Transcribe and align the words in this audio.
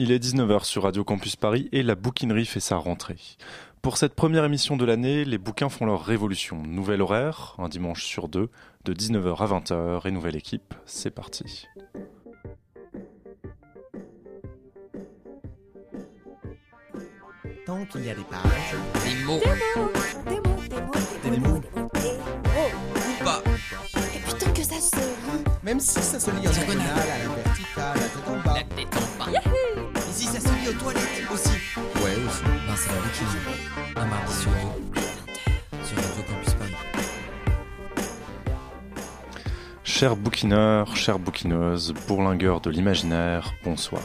Il 0.00 0.12
est 0.12 0.24
19h 0.24 0.62
sur 0.62 0.84
Radio 0.84 1.02
Campus 1.02 1.34
Paris 1.34 1.68
et 1.72 1.82
la 1.82 1.96
bouquinerie 1.96 2.46
fait 2.46 2.60
sa 2.60 2.76
rentrée. 2.76 3.18
Pour 3.82 3.96
cette 3.96 4.14
première 4.14 4.44
émission 4.44 4.76
de 4.76 4.84
l'année, 4.84 5.24
les 5.24 5.38
bouquins 5.38 5.68
font 5.68 5.86
leur 5.86 6.04
révolution. 6.04 6.62
Nouvel 6.62 7.02
horaire, 7.02 7.56
un 7.58 7.68
dimanche 7.68 8.04
sur 8.04 8.28
deux, 8.28 8.48
de 8.84 8.94
19h 8.94 9.42
à 9.42 9.58
20h 9.58 10.06
et 10.06 10.12
nouvelle 10.12 10.36
équipe, 10.36 10.72
c'est 10.86 11.10
parti. 11.10 11.66
Tant 17.66 17.84
qu'il 17.86 18.04
y 18.04 18.10
a 18.10 18.14
des 18.14 18.22
pages, 18.22 18.76
Des 19.04 19.24
mots. 19.24 19.40
Des 19.40 20.40
mots, 20.40 20.62
des 20.68 20.80
mots, 20.80 21.00
Des 21.24 21.38
mots. 21.40 21.60
Ou 21.74 23.24
pas. 23.24 23.42
Et 24.14 24.20
puis 24.20 24.34
tant 24.38 24.52
que 24.52 24.62
ça 24.62 24.80
se 24.80 24.94
lit, 24.94 25.44
même 25.64 25.80
si 25.80 26.00
ça 26.00 26.20
se 26.20 26.30
lit 26.30 26.46
en 26.46 26.52
Diagonale. 26.52 26.76
diagonale, 26.76 27.10
à 27.10 27.18
la 27.18 27.42
verticale, 27.42 27.84
à 27.84 27.94
la 27.94 28.00
tête 28.00 28.28
en 28.28 28.38
bas. 28.44 28.54
La 28.54 28.62
tête 28.62 28.96
en 28.96 29.24
bas. 29.24 29.77
Ici, 30.38 30.46
ça 30.46 30.50
se 30.50 30.62
lit 30.62 30.68
aux 30.68 30.80
toilettes 30.80 31.22
aussi. 31.32 31.48
Ouais, 31.96 32.14
aussi. 32.26 32.42
Ben, 32.44 32.76
c'est 32.76 32.90
la 32.90 33.00
bouquinerie. 33.00 33.96
Un 33.96 34.06
mardi 34.06 34.32
sur 34.32 34.50
deux. 34.94 35.00
Sur 35.84 35.96
Radio 35.96 36.22
Campus 36.28 36.54
Paris. 36.54 36.74
Chers 39.82 40.16
bouquineurs, 40.16 40.96
chères 40.96 41.18
bouquineuses, 41.18 41.92
bourlingueurs 42.06 42.60
de 42.60 42.70
l'imaginaire, 42.70 43.52
bonsoir. 43.64 44.02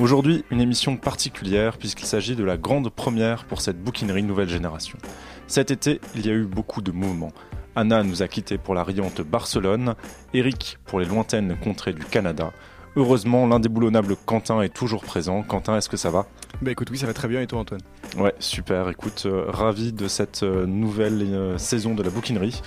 Aujourd'hui, 0.00 0.44
une 0.50 0.60
émission 0.60 0.96
particulière 0.96 1.78
puisqu'il 1.78 2.06
s'agit 2.06 2.34
de 2.34 2.44
la 2.44 2.56
grande 2.56 2.90
première 2.90 3.44
pour 3.44 3.60
cette 3.60 3.80
bouquinerie 3.80 4.24
nouvelle 4.24 4.48
génération. 4.48 4.98
Cet 5.46 5.70
été, 5.70 6.00
il 6.16 6.26
y 6.26 6.30
a 6.30 6.32
eu 6.32 6.44
beaucoup 6.44 6.82
de 6.82 6.90
mouvements. 6.90 7.32
Anna 7.76 8.02
nous 8.02 8.22
a 8.22 8.28
quittés 8.28 8.58
pour 8.58 8.74
la 8.74 8.82
riante 8.82 9.20
Barcelone, 9.20 9.94
Eric 10.34 10.78
pour 10.86 10.98
les 10.98 11.06
lointaines 11.06 11.56
contrées 11.62 11.92
du 11.92 12.04
Canada. 12.04 12.52
Heureusement, 12.98 13.46
l'indéboulonnable 13.46 14.16
Quentin 14.24 14.62
est 14.62 14.72
toujours 14.72 15.04
présent. 15.04 15.42
Quentin, 15.42 15.76
est-ce 15.76 15.90
que 15.90 15.98
ça 15.98 16.08
va? 16.08 16.24
Bah 16.62 16.70
écoute, 16.70 16.88
oui, 16.90 16.96
ça 16.96 17.06
va 17.06 17.12
très 17.12 17.28
bien 17.28 17.42
et 17.42 17.46
toi 17.46 17.58
Antoine? 17.58 17.82
Ouais, 18.16 18.34
super. 18.38 18.88
Écoute, 18.88 19.24
euh, 19.26 19.44
ravi 19.48 19.92
de 19.92 20.08
cette 20.08 20.42
euh, 20.42 20.64
nouvelle 20.64 21.20
euh, 21.22 21.58
saison 21.58 21.94
de 21.94 22.02
la 22.02 22.08
bouquinerie. 22.08 22.62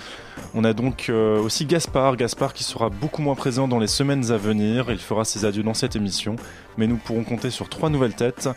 On 0.54 0.62
a 0.62 0.72
donc 0.72 1.10
aussi 1.12 1.64
Gaspard, 1.64 2.16
Gaspard 2.16 2.54
qui 2.54 2.64
sera 2.64 2.90
beaucoup 2.90 3.22
moins 3.22 3.34
présent 3.34 3.68
dans 3.68 3.78
les 3.78 3.86
semaines 3.86 4.32
à 4.32 4.36
venir. 4.36 4.90
Il 4.90 4.98
fera 4.98 5.24
ses 5.24 5.44
adieux 5.44 5.62
dans 5.62 5.74
cette 5.74 5.94
émission, 5.94 6.36
mais 6.76 6.86
nous 6.88 6.96
pourrons 6.96 7.22
compter 7.22 7.50
sur 7.50 7.68
trois 7.68 7.88
nouvelles 7.88 8.14
têtes. 8.14 8.48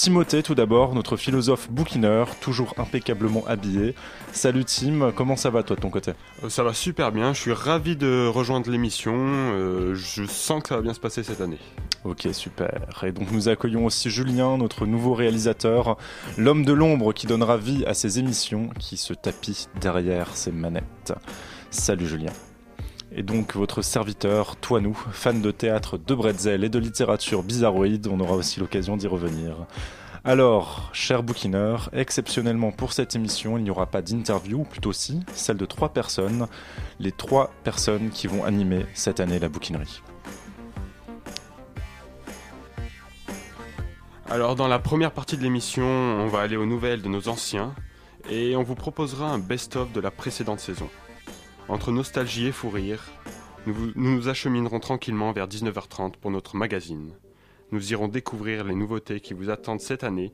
Timothée, 0.00 0.42
tout 0.42 0.54
d'abord, 0.54 0.94
notre 0.94 1.18
philosophe 1.18 1.70
bouquineur, 1.70 2.34
toujours 2.36 2.72
impeccablement 2.78 3.46
habillé. 3.46 3.94
Salut 4.32 4.64
Tim, 4.64 5.12
comment 5.14 5.36
ça 5.36 5.50
va 5.50 5.62
toi 5.62 5.76
de 5.76 5.82
ton 5.82 5.90
côté? 5.90 6.12
Euh, 6.42 6.48
Ça 6.48 6.64
va 6.64 6.72
super 6.72 7.12
bien, 7.12 7.34
je 7.34 7.40
suis 7.42 7.52
ravi 7.52 7.96
de 7.96 8.26
rejoindre 8.26 8.70
l'émission, 8.70 9.12
euh, 9.14 9.94
je 9.94 10.24
sens 10.24 10.62
que 10.62 10.70
ça 10.70 10.76
va 10.76 10.80
bien 10.80 10.94
se 10.94 11.00
passer 11.00 11.22
cette 11.22 11.42
année. 11.42 11.58
Ok, 12.04 12.26
super. 12.32 13.04
Et 13.06 13.12
donc 13.12 13.30
nous 13.30 13.50
accueillons 13.50 13.84
aussi 13.84 14.08
Julien, 14.08 14.56
notre 14.56 14.86
nouveau 14.86 15.12
réalisateur, 15.12 15.98
l'homme 16.38 16.64
de 16.64 16.72
l'ombre 16.72 17.12
qui 17.12 17.26
donnera 17.26 17.58
vie 17.58 17.84
à 17.84 17.92
ces 17.92 18.18
émissions, 18.18 18.70
qui 18.78 18.96
se 18.96 19.12
tapit 19.12 19.66
derrière 19.82 20.34
ses 20.34 20.50
manettes. 20.50 21.12
Salut 21.70 22.06
Julien. 22.06 22.32
Et 23.12 23.22
donc 23.24 23.56
votre 23.56 23.82
serviteur, 23.82 24.56
toi 24.56 24.80
nous, 24.80 24.94
fan 24.94 25.42
de 25.42 25.50
théâtre, 25.50 25.98
de 25.98 26.14
bretzel 26.14 26.62
et 26.62 26.68
de 26.68 26.78
littérature 26.78 27.42
bizarroïde, 27.42 28.06
on 28.06 28.20
aura 28.20 28.34
aussi 28.34 28.60
l'occasion 28.60 28.96
d'y 28.96 29.08
revenir. 29.08 29.56
Alors, 30.22 30.90
cher 30.92 31.22
bouquineur, 31.22 31.88
exceptionnellement 31.92 32.70
pour 32.70 32.92
cette 32.92 33.16
émission, 33.16 33.58
il 33.58 33.64
n'y 33.64 33.70
aura 33.70 33.86
pas 33.86 34.02
d'interview, 34.02 34.60
ou 34.60 34.64
plutôt 34.64 34.92
si, 34.92 35.20
celle 35.34 35.56
de 35.56 35.64
trois 35.64 35.88
personnes, 35.88 36.46
les 37.00 37.10
trois 37.10 37.50
personnes 37.64 38.10
qui 38.10 38.26
vont 38.26 38.44
animer 38.44 38.86
cette 38.94 39.18
année 39.18 39.38
la 39.38 39.48
bouquinerie. 39.48 40.02
Alors 44.28 44.54
dans 44.54 44.68
la 44.68 44.78
première 44.78 45.10
partie 45.10 45.36
de 45.36 45.42
l'émission, 45.42 45.84
on 45.84 46.28
va 46.28 46.42
aller 46.42 46.56
aux 46.56 46.66
nouvelles 46.66 47.02
de 47.02 47.08
nos 47.08 47.28
anciens, 47.28 47.74
et 48.30 48.54
on 48.54 48.62
vous 48.62 48.76
proposera 48.76 49.30
un 49.30 49.38
best-of 49.38 49.90
de 49.92 50.00
la 50.00 50.12
précédente 50.12 50.60
saison. 50.60 50.88
Entre 51.70 51.92
nostalgie 51.92 52.46
et 52.46 52.52
fou 52.52 52.68
rire, 52.70 53.02
nous 53.66 53.74
nous 53.94 54.14
nous 54.16 54.28
acheminerons 54.28 54.80
tranquillement 54.80 55.32
vers 55.32 55.46
19h30 55.48 56.14
pour 56.20 56.30
notre 56.30 56.56
magazine. 56.56 57.12
Nous 57.72 57.92
irons 57.92 58.08
découvrir 58.08 58.64
les 58.64 58.74
nouveautés 58.74 59.20
qui 59.20 59.34
vous 59.34 59.50
attendent 59.50 59.80
cette 59.80 60.02
année, 60.04 60.32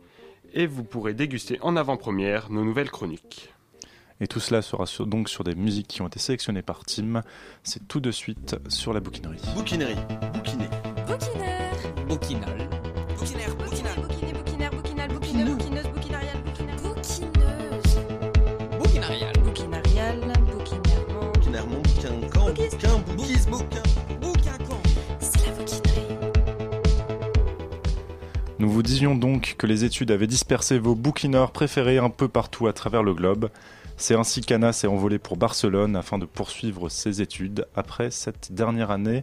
et 0.55 0.67
vous 0.67 0.85
pourrez 0.85 1.13
déguster 1.13 1.59
en 1.61 1.77
avant-première 1.77 2.51
nos 2.51 2.65
nouvelles 2.65 2.91
chroniques. 2.91 3.53
Et 4.21 4.27
tout 4.27 4.41
cela 4.41 4.63
sera 4.63 4.87
sur- 4.87 5.07
donc 5.07 5.29
sur 5.29 5.45
des 5.45 5.55
musiques 5.55 5.89
qui 5.89 6.01
ont 6.01 6.07
été 6.07 6.19
sélectionnées 6.19 6.63
par 6.63 6.85
Tim. 6.87 7.21
C'est 7.63 7.87
tout 7.87 8.01
de 8.01 8.11
suite 8.11 8.57
sur 8.69 8.95
la 8.95 9.01
bouquinerie. 9.01 9.43
Bouquinerie, 9.55 9.97
bouquiné. 10.33 10.67
bouquineur. 11.07 12.07
Bouquinal. 12.09 12.71
Nous 28.67 28.73
vous 28.73 28.83
disions 28.83 29.15
donc 29.15 29.55
que 29.59 29.67
les 29.69 29.85
études 29.85 30.11
avaient 30.11 30.27
dispersé 30.27 30.81
vos 30.81 30.97
bouquineurs 30.97 31.53
préférés 31.53 31.99
un 31.99 32.11
peu 32.11 32.27
partout 32.27 32.67
à 32.67 32.73
travers 32.73 33.05
le 33.05 33.15
globe. 33.15 33.49
C'est 33.97 34.17
ainsi 34.17 34.41
qu'Anna 34.41 34.73
s'est 34.73 34.89
envolée 34.89 35.21
pour 35.21 35.37
Barcelone 35.37 35.95
afin 35.95 36.19
de 36.19 36.25
poursuivre 36.25 36.89
ses 36.89 37.23
études 37.23 37.69
après 37.77 38.11
cette 38.11 38.51
dernière 38.51 38.91
année 38.91 39.23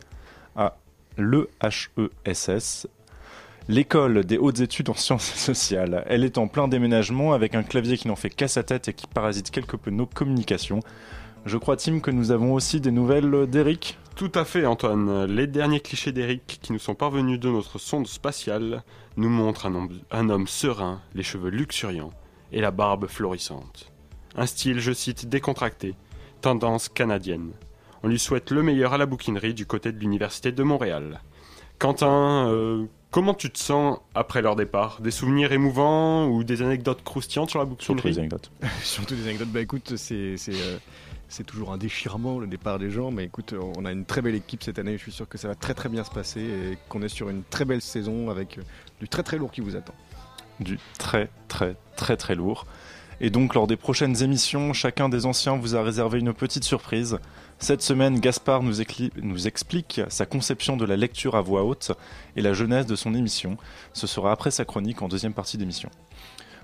à 0.56 0.78
l'EHESS, 1.18 2.88
l'école 3.68 4.24
des 4.24 4.38
hautes 4.38 4.62
études 4.62 4.88
en 4.88 4.94
sciences 4.94 5.26
sociales. 5.36 6.06
Elle 6.08 6.24
est 6.24 6.38
en 6.38 6.48
plein 6.48 6.70
déménagement 6.70 7.34
avec 7.34 7.54
un 7.54 7.64
clavier 7.64 7.98
qui 7.98 8.08
n'en 8.08 8.16
fait 8.16 8.30
qu'à 8.30 8.48
sa 8.48 8.64
tête 8.64 8.88
et 8.88 8.94
qui 8.94 9.08
parasite 9.08 9.52
quelque 9.52 9.76
peu 9.76 9.92
nos 9.92 10.06
communications. 10.06 10.80
Je 11.46 11.58
crois, 11.58 11.76
Tim, 11.76 12.00
que 12.00 12.12
nous 12.12 12.32
avons 12.32 12.54
aussi 12.54 12.80
des 12.80 12.92
nouvelles 12.92 13.46
d'Eric? 13.48 13.98
Tout 14.16 14.32
à 14.36 14.46
fait, 14.46 14.66
Antoine. 14.66 15.26
Les 15.26 15.48
derniers 15.48 15.80
clichés 15.80 16.12
d'Eric 16.12 16.60
qui 16.62 16.72
nous 16.72 16.80
sont 16.80 16.94
parvenus 16.94 17.40
de 17.40 17.50
notre 17.50 17.80
sonde 17.80 18.08
spatiale 18.08 18.84
nous 19.18 19.30
montrent 19.30 19.66
un 19.66 19.74
homme, 19.76 19.90
un 20.12 20.30
homme 20.30 20.48
serein, 20.48 21.02
les 21.16 21.24
cheveux 21.24 21.50
luxuriants 21.50 22.14
et 22.52 22.62
la 22.62 22.72
barbe 22.72 23.08
florissante. 23.08 23.92
Un 24.36 24.46
style, 24.46 24.80
je 24.80 24.92
cite, 24.92 25.28
décontracté, 25.28 25.96
tendance 26.42 26.90
canadienne. 26.90 27.52
On 28.04 28.08
lui 28.08 28.20
souhaite 28.20 28.52
le 28.52 28.62
meilleur 28.62 28.94
à 28.94 28.98
la 28.98 29.06
bouquinerie 29.08 29.54
du 29.56 29.66
côté 29.66 29.92
de 29.92 30.00
l'Université 30.00 30.52
de 30.52 30.64
Montréal. 30.64 31.22
Quentin, 31.80 32.48
euh, 32.50 32.86
comment 33.10 33.34
tu 33.34 33.50
te 33.50 33.58
sens 33.58 33.98
après 34.14 34.42
leur 34.44 34.56
départ? 34.56 35.02
Des 35.02 35.12
souvenirs 35.12 35.52
émouvants 35.54 36.28
ou 36.28 36.44
des 36.44 36.62
anecdotes 36.62 37.04
croustillantes 37.04 37.50
sur 37.50 37.60
la 37.60 37.66
Surtout 37.66 37.94
bouquinerie? 37.96 38.12
les 38.12 38.20
anecdotes. 38.20 38.52
Surtout 38.84 39.16
des 39.16 39.24
anecdotes. 39.28 39.50
Bah 39.50 39.62
écoute, 39.62 39.96
c'est 39.98 40.36
c'est 41.34 41.44
toujours 41.44 41.74
un 41.74 41.78
déchirement 41.78 42.38
le 42.38 42.46
départ 42.46 42.78
des 42.78 42.92
gens, 42.92 43.10
mais 43.10 43.26
écoute, 43.26 43.56
on 43.76 43.86
a 43.86 43.92
une 43.92 44.06
très 44.06 44.22
belle 44.22 44.36
équipe 44.36 44.64
cette 44.64 44.78
année. 44.78 44.98
Je 44.98 45.02
suis 45.02 45.12
sûr 45.12 45.28
que 45.28 45.40
ça 45.40 45.48
va 45.48 45.56
très 45.56 45.74
très 45.74 45.90
bien 45.90 46.04
se 46.04 46.12
passer 46.12 46.42
et 46.42 46.78
qu'on 46.90 47.02
est 47.02 47.10
sur 47.10 47.28
une 47.28 47.44
très 47.44 47.66
belle 47.66 47.82
saison 47.82 48.30
avec 48.30 48.60
euh, 48.60 48.62
du 49.00 49.10
très 49.10 49.24
très 49.24 49.38
lourd 49.38 49.52
qui 49.52 49.62
vous 49.62 49.76
attend. 49.76 49.96
du 50.60 50.78
très 51.00 51.30
très 51.48 51.76
très 51.96 52.18
très 52.18 52.36
lourd. 52.36 52.68
Et 53.20 53.32
donc 53.32 53.56
lors 53.56 53.66
des 53.66 53.78
prochaines 53.78 54.22
émissions, 54.22 54.74
chacun 54.74 55.10
des 55.10 55.26
anciens 55.26 55.58
vous 55.58 55.76
a 55.76 55.82
réservé 55.82 56.20
une 56.20 56.34
petite 56.34 56.66
surprise. 56.66 57.18
Cette 57.58 57.82
semaine, 57.82 58.20
Gaspard 58.20 58.62
nous, 58.62 58.76
nous 59.16 59.48
explique 59.48 60.02
sa 60.10 60.28
conception 60.28 60.78
de 60.78 60.86
la 60.86 60.98
lecture 60.98 61.36
à 61.36 61.42
voix 61.42 61.64
haute 61.64 61.94
et 62.36 62.42
la 62.42 62.54
jeunesse 62.54 62.86
de 62.86 62.96
son 62.96 63.16
émission. 63.16 63.58
Ce 63.94 64.06
sera 64.06 64.32
après 64.32 64.52
sa 64.52 64.66
chronique 64.66 65.02
en 65.02 65.08
deuxième 65.08 65.34
partie 65.34 65.58
d'émission. 65.58 65.90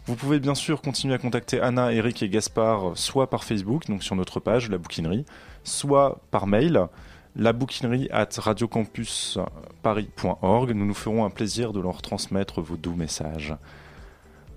Vous 0.10 0.16
pouvez 0.16 0.40
bien 0.40 0.56
sûr 0.56 0.82
continuer 0.82 1.14
à 1.14 1.20
contacter 1.20 1.62
Anna, 1.62 1.94
Eric 1.94 2.24
et 2.24 2.30
Gaspard 2.30 2.98
soit 2.98 3.30
par 3.30 3.44
Facebook, 3.44 3.86
donc 3.86 4.02
sur 4.02 4.16
notre 4.16 4.40
page, 4.40 4.68
la 4.68 4.80
bouquinerie, 4.80 5.24
soit 5.64 6.20
par 6.32 6.48
mail, 6.48 6.88
la 7.36 7.54
bouquinerie 7.54 8.10
at 8.12 8.30
radiocampusparis.org. 8.36 10.72
Nous 10.72 10.86
nous 10.88 10.94
ferons 10.96 11.26
un 11.26 11.30
plaisir 11.30 11.74
de 11.74 11.80
leur 11.80 12.02
transmettre 12.02 12.60
vos 12.60 12.76
doux 12.76 12.96
messages. 12.96 13.54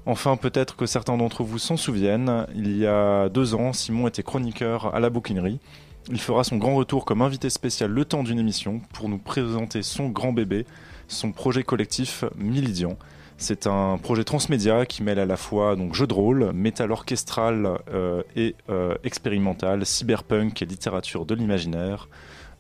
Enfin, 0.07 0.39
peut-être 0.39 0.75
que 0.75 0.87
certains 0.87 1.19
d'entre 1.19 1.45
vous 1.45 1.59
s'en 1.59 1.77
souviennent, 1.77 2.47
il 2.55 2.79
y 2.79 2.87
a 2.87 3.29
deux 3.29 3.55
ans, 3.55 3.75
Simon 3.75 4.09
était 4.09 4.23
chroniqueur 4.23 4.95
à 4.95 5.01
la 5.01 5.11
bouquinerie. 5.11 5.61
Il 6.09 6.19
fera 6.19 6.45
son 6.45 6.57
grand 6.57 6.77
retour 6.77 7.05
comme 7.05 7.21
invité 7.21 7.51
spécial 7.51 7.91
le 7.91 8.07
temps 8.07 8.23
d'une 8.23 8.39
émission 8.39 8.81
pour 8.95 9.11
nous 9.11 9.19
présenter 9.19 9.83
son 9.83 10.09
grand 10.09 10.33
bébé, 10.33 10.65
son 11.09 11.31
projet 11.31 11.63
collectif 11.63 12.25
Milidian. 12.37 12.97
C'est 13.43 13.67
un 13.67 13.99
projet 13.99 14.23
transmédia 14.23 14.87
qui 14.87 15.03
mêle 15.03 15.19
à 15.19 15.27
la 15.27 15.37
fois 15.37 15.75
donc 15.75 15.95
jeu 15.95 16.07
de 16.07 16.15
rôle, 16.15 16.53
métal 16.53 16.93
orchestral 16.93 17.81
euh, 17.93 18.23
et 18.37 18.55
euh, 18.71 18.95
expérimental, 19.03 19.85
cyberpunk 19.85 20.63
et 20.63 20.65
littérature 20.65 21.27
de 21.27 21.35
l'imaginaire. 21.35 22.09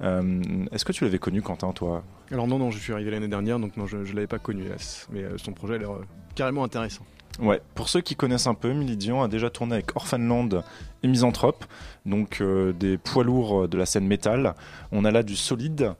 Euh, 0.00 0.42
Est-ce 0.72 0.84
que 0.84 0.90
tu 0.90 1.04
l'avais 1.04 1.20
connu, 1.20 1.40
Quentin, 1.40 1.70
toi? 1.70 2.02
Alors 2.32 2.48
non, 2.48 2.58
non, 2.58 2.72
je 2.72 2.80
suis 2.80 2.92
arrivé 2.92 3.12
l'année 3.12 3.28
dernière, 3.28 3.60
donc 3.60 3.76
non, 3.76 3.86
je 3.86 3.98
ne 3.98 4.12
l'avais 4.12 4.26
pas 4.26 4.40
connu, 4.40 4.64
hélas. 4.64 5.06
Mais 5.12 5.22
son 5.36 5.52
projet 5.52 5.76
a 5.76 5.78
l'air 5.78 5.90
carrément 6.34 6.64
intéressant. 6.64 7.04
Ouais, 7.38 7.62
pour 7.76 7.88
ceux 7.88 8.00
qui 8.00 8.16
connaissent 8.16 8.48
un 8.48 8.54
peu, 8.54 8.72
Milidian 8.72 9.22
a 9.22 9.28
déjà 9.28 9.50
tourné 9.50 9.74
avec 9.74 9.94
Orphanland 9.94 10.64
et 11.04 11.08
Misanthrope, 11.08 11.64
donc 12.04 12.40
euh, 12.40 12.72
des 12.72 12.98
poids 12.98 13.22
lourds 13.22 13.68
de 13.68 13.78
la 13.78 13.86
scène 13.86 14.08
métal. 14.08 14.54
On 14.90 15.04
a 15.04 15.12
là 15.12 15.22
du 15.22 15.36
solide. 15.36 15.94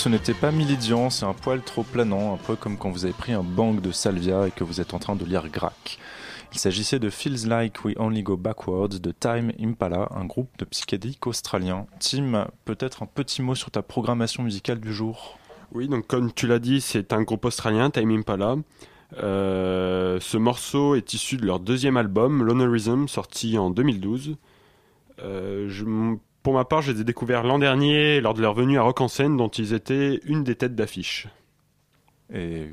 Ce 0.00 0.08
n'était 0.08 0.32
pas 0.32 0.50
Milidian, 0.50 1.10
c'est 1.10 1.26
un 1.26 1.34
poil 1.34 1.60
trop 1.60 1.82
planant, 1.82 2.32
un 2.32 2.38
peu 2.38 2.56
comme 2.56 2.78
quand 2.78 2.90
vous 2.90 3.04
avez 3.04 3.12
pris 3.12 3.32
un 3.32 3.42
bang 3.42 3.80
de 3.82 3.92
salvia 3.92 4.46
et 4.48 4.50
que 4.50 4.64
vous 4.64 4.80
êtes 4.80 4.94
en 4.94 4.98
train 4.98 5.14
de 5.14 5.24
lire 5.26 5.46
Grac. 5.50 5.98
Il 6.54 6.58
s'agissait 6.58 6.98
de 6.98 7.10
Feels 7.10 7.46
Like 7.46 7.84
We 7.84 7.94
Only 7.98 8.22
Go 8.22 8.38
Backwards 8.38 8.88
de 8.88 9.12
Time 9.12 9.52
Impala, 9.60 10.08
un 10.16 10.24
groupe 10.24 10.48
de 10.58 10.64
psychédéliques 10.64 11.26
australiens. 11.26 11.86
Tim, 11.98 12.48
peut-être 12.64 13.02
un 13.02 13.06
petit 13.06 13.42
mot 13.42 13.54
sur 13.54 13.70
ta 13.70 13.82
programmation 13.82 14.42
musicale 14.42 14.80
du 14.80 14.92
jour? 14.94 15.38
Oui, 15.72 15.86
donc 15.86 16.06
comme 16.06 16.32
tu 16.32 16.46
l'as 16.46 16.58
dit, 16.60 16.80
c'est 16.80 17.12
un 17.12 17.20
groupe 17.22 17.44
australien, 17.44 17.90
Time 17.90 18.10
Impala. 18.10 18.56
Euh, 19.18 20.18
ce 20.20 20.38
morceau 20.38 20.94
est 20.94 21.12
issu 21.12 21.36
de 21.36 21.44
leur 21.44 21.60
deuxième 21.60 21.98
album, 21.98 22.42
Lonerism, 22.42 23.06
sorti 23.06 23.58
en 23.58 23.68
2012. 23.70 24.36
Euh, 25.22 25.68
je- 25.68 25.84
pour 26.42 26.54
ma 26.54 26.64
part, 26.64 26.82
je 26.82 26.92
les 26.92 27.00
ai 27.00 27.04
découverts 27.04 27.42
l'an 27.42 27.58
dernier 27.58 28.20
lors 28.20 28.34
de 28.34 28.40
leur 28.40 28.54
venue 28.54 28.78
à 28.78 28.82
Rock 28.82 29.00
en 29.00 29.08
Seine, 29.08 29.36
dont 29.36 29.48
ils 29.48 29.74
étaient 29.74 30.20
une 30.24 30.42
des 30.42 30.54
têtes 30.54 30.74
d'affiche. 30.74 31.28
Et 32.32 32.68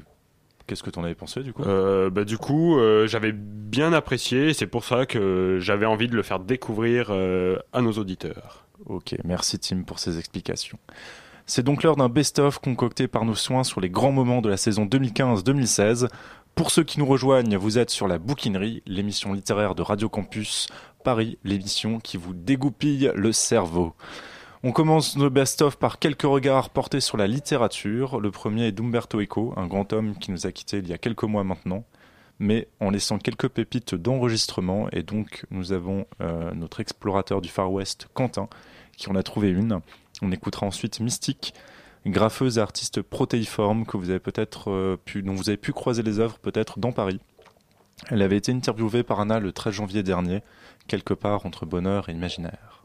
qu'est-ce 0.67 0.83
que 0.83 0.89
t'en 0.89 1.03
avais 1.03 1.15
pensé 1.15 1.41
du 1.41 1.53
coup? 1.53 1.63
Euh, 1.63 2.09
bah, 2.09 2.23
du 2.23 2.37
coup, 2.37 2.77
euh, 2.77 3.07
j'avais 3.07 3.31
bien 3.33 3.93
apprécié, 3.93 4.49
et 4.49 4.53
c'est 4.53 4.67
pour 4.67 4.85
ça 4.85 5.05
que 5.05 5.57
j'avais 5.59 5.85
envie 5.85 6.07
de 6.07 6.15
le 6.15 6.23
faire 6.23 6.39
découvrir 6.39 7.07
euh, 7.09 7.57
à 7.73 7.81
nos 7.81 7.93
auditeurs. 7.93 8.65
Ok, 8.85 9.15
merci 9.23 9.59
Tim 9.59 9.81
pour 9.81 9.99
ces 9.99 10.17
explications. 10.19 10.77
C'est 11.45 11.63
donc 11.63 11.83
l'heure 11.83 11.95
d'un 11.95 12.09
best-of 12.09 12.59
concocté 12.59 13.07
par 13.07 13.25
nos 13.25 13.35
soins 13.35 13.63
sur 13.63 13.79
les 13.81 13.89
grands 13.89 14.11
moments 14.11 14.41
de 14.41 14.49
la 14.49 14.57
saison 14.57 14.85
2015-2016. 14.85 16.09
Pour 16.57 16.71
ceux 16.71 16.83
qui 16.83 16.97
nous 16.97 17.05
rejoignent, 17.05 17.55
vous 17.55 17.77
êtes 17.77 17.91
sur 17.91 18.07
la 18.07 18.17
Bouquinerie, 18.17 18.81
l'émission 18.87 19.31
littéraire 19.31 19.75
de 19.75 19.83
Radio 19.83 20.09
Campus 20.09 20.65
Paris, 21.03 21.37
l'émission 21.43 21.99
qui 21.99 22.17
vous 22.17 22.33
dégoupille 22.33 23.11
le 23.13 23.31
cerveau. 23.31 23.93
On 24.63 24.71
commence 24.71 25.17
nos 25.17 25.29
best-of 25.29 25.77
par 25.77 25.99
quelques 25.99 26.23
regards 26.23 26.71
portés 26.71 26.99
sur 26.99 27.15
la 27.15 27.27
littérature. 27.27 28.19
Le 28.19 28.31
premier 28.31 28.65
est 28.65 28.71
d'Umberto 28.71 29.21
Eco, 29.21 29.53
un 29.55 29.67
grand 29.67 29.93
homme 29.93 30.17
qui 30.17 30.31
nous 30.31 30.47
a 30.47 30.51
quittés 30.51 30.79
il 30.79 30.87
y 30.87 30.93
a 30.93 30.97
quelques 30.97 31.25
mois 31.25 31.43
maintenant, 31.43 31.85
mais 32.39 32.67
en 32.79 32.89
laissant 32.89 33.19
quelques 33.19 33.49
pépites 33.49 33.93
d'enregistrement. 33.93 34.89
Et 34.91 35.03
donc, 35.03 35.45
nous 35.51 35.73
avons 35.73 36.07
euh, 36.21 36.51
notre 36.55 36.79
explorateur 36.79 37.39
du 37.39 37.49
Far 37.49 37.71
West, 37.71 38.07
Quentin, 38.15 38.49
qui 38.97 39.11
en 39.11 39.15
a 39.15 39.21
trouvé 39.21 39.49
une. 39.49 39.79
On 40.23 40.31
écoutera 40.31 40.65
ensuite 40.65 41.01
Mystique, 41.01 41.53
graffeuse 42.05 42.57
et 42.57 42.61
artiste 42.61 43.01
protéiforme 43.01 43.85
que 43.85 43.97
vous 43.97 44.09
avez 44.09 44.19
peut-être 44.19 44.71
euh, 44.71 44.97
pu, 45.03 45.23
dont 45.23 45.33
vous 45.33 45.49
avez 45.49 45.57
pu 45.57 45.73
croiser 45.73 46.03
les 46.03 46.19
œuvres 46.19 46.39
peut-être 46.39 46.79
dans 46.79 46.91
Paris. 46.91 47.19
Elle 48.09 48.21
avait 48.21 48.37
été 48.37 48.51
interviewée 48.51 49.03
par 49.03 49.19
Anna 49.19 49.39
le 49.39 49.51
13 49.51 49.73
janvier 49.73 50.03
dernier, 50.03 50.43
quelque 50.87 51.13
part 51.13 51.45
entre 51.45 51.65
bonheur 51.65 52.09
et 52.09 52.13
imaginaire. 52.13 52.77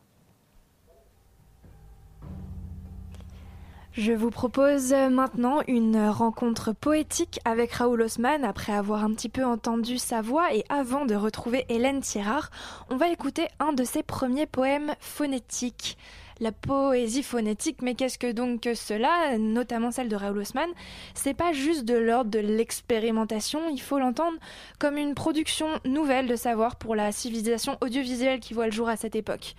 Je 3.94 4.12
vous 4.12 4.30
propose 4.30 4.94
maintenant 4.94 5.60
une 5.68 6.08
rencontre 6.08 6.72
poétique 6.72 7.40
avec 7.44 7.72
Raoul 7.72 8.00
Haussmann. 8.00 8.42
Après 8.42 8.72
avoir 8.72 9.04
un 9.04 9.12
petit 9.12 9.28
peu 9.28 9.44
entendu 9.44 9.98
sa 9.98 10.22
voix 10.22 10.54
et 10.54 10.64
avant 10.70 11.04
de 11.04 11.14
retrouver 11.14 11.66
Hélène 11.68 12.00
Thierard, 12.00 12.50
on 12.88 12.96
va 12.96 13.10
écouter 13.10 13.48
un 13.60 13.74
de 13.74 13.84
ses 13.84 14.02
premiers 14.02 14.46
poèmes 14.46 14.94
phonétiques. 14.98 15.98
La 16.40 16.52
poésie 16.52 17.22
phonétique, 17.22 17.82
mais 17.82 17.94
qu'est-ce 17.94 18.18
que 18.18 18.32
donc 18.32 18.62
que 18.62 18.74
cela, 18.74 19.38
notamment 19.38 19.90
celle 19.90 20.08
de 20.08 20.16
Raoul 20.16 20.38
Haussmann? 20.38 20.70
C'est 21.14 21.34
pas 21.34 21.52
juste 21.52 21.84
de 21.84 21.94
l'ordre 21.94 22.30
de 22.30 22.38
l'expérimentation, 22.38 23.60
il 23.70 23.80
faut 23.80 23.98
l'entendre 23.98 24.38
comme 24.78 24.96
une 24.96 25.14
production 25.14 25.66
nouvelle 25.84 26.26
de 26.26 26.36
savoir 26.36 26.76
pour 26.76 26.94
la 26.96 27.12
civilisation 27.12 27.76
audiovisuelle 27.80 28.40
qui 28.40 28.54
voit 28.54 28.66
le 28.66 28.72
jour 28.72 28.88
à 28.88 28.96
cette 28.96 29.16
époque. 29.16 29.54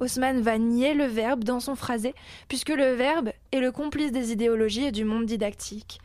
Haussmann 0.00 0.40
va 0.40 0.58
nier 0.58 0.94
le 0.94 1.06
verbe 1.06 1.44
dans 1.44 1.60
son 1.60 1.74
phrasé, 1.74 2.14
puisque 2.46 2.68
le 2.68 2.92
verbe 2.92 3.30
est 3.52 3.60
le 3.60 3.72
complice 3.72 4.12
des 4.12 4.32
idéologies 4.32 4.86
et 4.86 4.92
du 4.92 5.04
monde 5.04 5.26
didactique. 5.26 5.98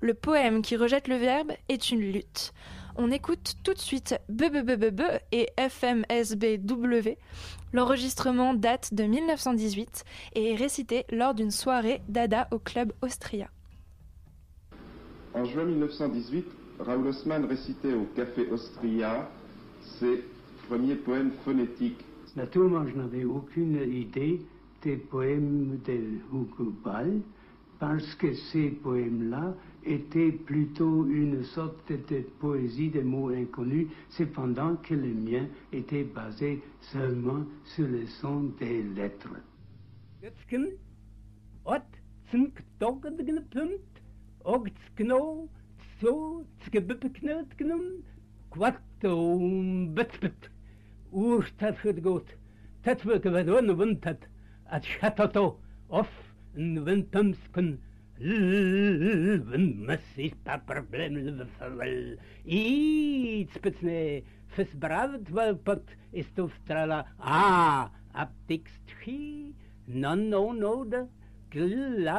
Le 0.00 0.14
poème 0.14 0.62
qui 0.62 0.76
rejette 0.76 1.08
le 1.08 1.16
verbe 1.16 1.52
est 1.68 1.90
une 1.90 2.00
lutte. 2.00 2.52
On 3.00 3.12
écoute 3.12 3.54
tout 3.62 3.74
de 3.74 3.78
suite 3.78 4.16
BBBBB 4.28 5.02
et 5.30 5.46
FMSBW. 5.56 7.16
L'enregistrement 7.72 8.54
date 8.54 8.92
de 8.92 9.04
1918 9.04 10.04
et 10.34 10.50
est 10.50 10.56
récité 10.56 11.04
lors 11.12 11.32
d'une 11.32 11.52
soirée 11.52 12.02
d'Ada 12.08 12.48
au 12.50 12.58
club 12.58 12.92
Austria. 13.00 13.48
En 15.32 15.44
juin 15.44 15.64
1918, 15.64 16.44
Raoul 16.80 17.06
Haussmann 17.06 17.44
récitait 17.44 17.94
au 17.94 18.04
Café 18.16 18.48
Austria 18.50 19.30
ses 20.00 20.24
premiers 20.68 20.96
poèmes 20.96 21.30
phonétiques 21.44 22.04
Naturellement, 22.36 22.86
je 22.86 22.96
n'avais 22.96 23.24
aucune 23.24 23.80
idée 23.92 24.40
des 24.82 24.96
poèmes 24.96 25.78
de 25.86 25.92
Hugo 26.32 26.72
Ball, 26.84 27.20
parce 27.78 28.14
que 28.14 28.32
ces 28.52 28.70
poèmes-là 28.70 29.54
étaient 29.88 30.32
plutôt 30.32 31.06
une 31.06 31.42
sorte 31.42 31.90
de 31.90 32.20
poésie 32.40 32.90
des 32.90 33.02
mots 33.02 33.30
inconnus, 33.30 33.88
cependant 34.10 34.76
que 34.76 34.94
le 34.94 35.12
mien 35.14 35.46
était 35.72 36.04
basé 36.04 36.62
seulement 36.80 37.44
sur 37.64 37.88
le 37.88 38.06
son 38.06 38.52
des 38.58 38.82
lettres. 38.82 39.34
Het 58.18 58.28
goed. 58.28 59.38
Dat 59.38 59.44
we 59.44 59.44
gewoon 59.44 59.44
wint 59.44 59.44
het. 59.44 59.44
Het 59.44 59.44
chatato 59.44 59.44
of 59.44 59.54
een 59.54 59.70
wintumsken. 59.70 59.78
Lven 59.78 59.84
massief 59.84 60.32
pa 60.42 60.58
probleem 60.58 61.16
lvel. 61.16 62.16
Iets 62.44 63.58
petsne. 63.60 64.22
Fes 64.46 64.68
bravet 64.78 65.28
wel 65.28 65.56
pot 65.56 65.82
is 66.10 66.26
to 66.34 66.50
strala. 66.62 67.06
Ap 68.12 68.32
dikstri. 68.46 69.54
Non, 69.84 70.28
no, 70.28 70.52
no, 70.52 70.88
de. 70.88 71.06
Adepte 71.50 72.18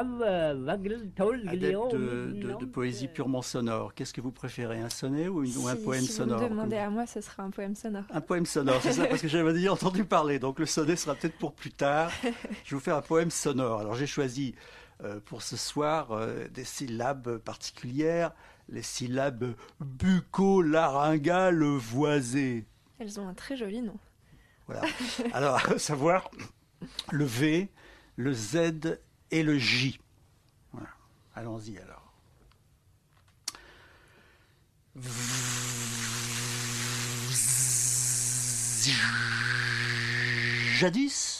de, 1.92 2.32
de, 2.34 2.60
de, 2.60 2.66
poésie 2.66 3.08
purement 3.08 3.44
sonore, 3.44 3.94
qu'est-ce 3.94 4.12
que 4.12 4.22
vous 4.22 4.32
préférez, 4.32 4.80
un 4.80 4.90
sonnet 4.90 5.28
ou, 5.28 5.44
une, 5.44 5.52
si, 5.52 5.58
ou 5.60 5.68
un 5.68 5.76
poème 5.76 6.02
si 6.02 6.12
sonore 6.12 6.40
vous 6.40 6.46
me 6.46 6.50
demandez 6.50 6.78
à 6.78 6.90
moi, 6.90 7.06
ce 7.06 7.22
sera 7.22 7.44
un 7.44 7.52
poème 7.52 7.76
sonore. 7.76 8.06
Un 8.10 8.22
poème 8.22 8.48
sonore, 8.48 8.80
c'est 8.82 8.94
ça, 8.94 9.06
parce 9.06 9.22
que 9.22 9.28
j'avais 9.28 9.54
déjà 9.54 9.72
entendu 9.74 10.04
parler, 10.04 10.40
donc 10.40 10.58
le 10.58 10.66
sonnet 10.66 10.96
sera 10.96 11.14
peut-être 11.14 11.38
pour 11.38 11.54
plus 11.54 11.72
tard. 11.72 12.10
Je 12.24 12.72
vais 12.72 12.76
vous 12.76 12.80
faire 12.80 12.96
un 12.96 13.04
poème 13.04 13.30
sonore. 13.30 13.82
Alors 13.82 13.94
j'ai 13.94 14.08
choisi 14.08 14.56
euh, 14.58 14.62
pour 15.26 15.42
ce 15.42 15.58
soir 15.58 16.12
euh, 16.12 16.48
des 16.50 16.66
syllabes 16.66 17.38
particulières, 17.38 18.34
les 18.68 18.84
syllabes 18.84 19.56
bucco-laryngales 19.80 21.64
voisées. 21.64 22.66
Elles 23.00 23.20
ont 23.20 23.28
un 23.28 23.34
très 23.34 23.56
joli 23.56 23.82
nom. 23.82 23.98
Voilà. 24.68 24.82
Alors, 25.34 25.56
à 25.72 25.80
savoir 25.80 26.30
le 27.12 27.26
V, 27.26 27.70
le 28.16 28.34
Z 28.34 29.00
et 29.32 29.44
le 29.44 29.58
J. 29.58 30.00
Voilà. 30.74 30.90
Allons-y 31.36 31.78
alors. 31.78 32.14
Jadis, 40.80 41.39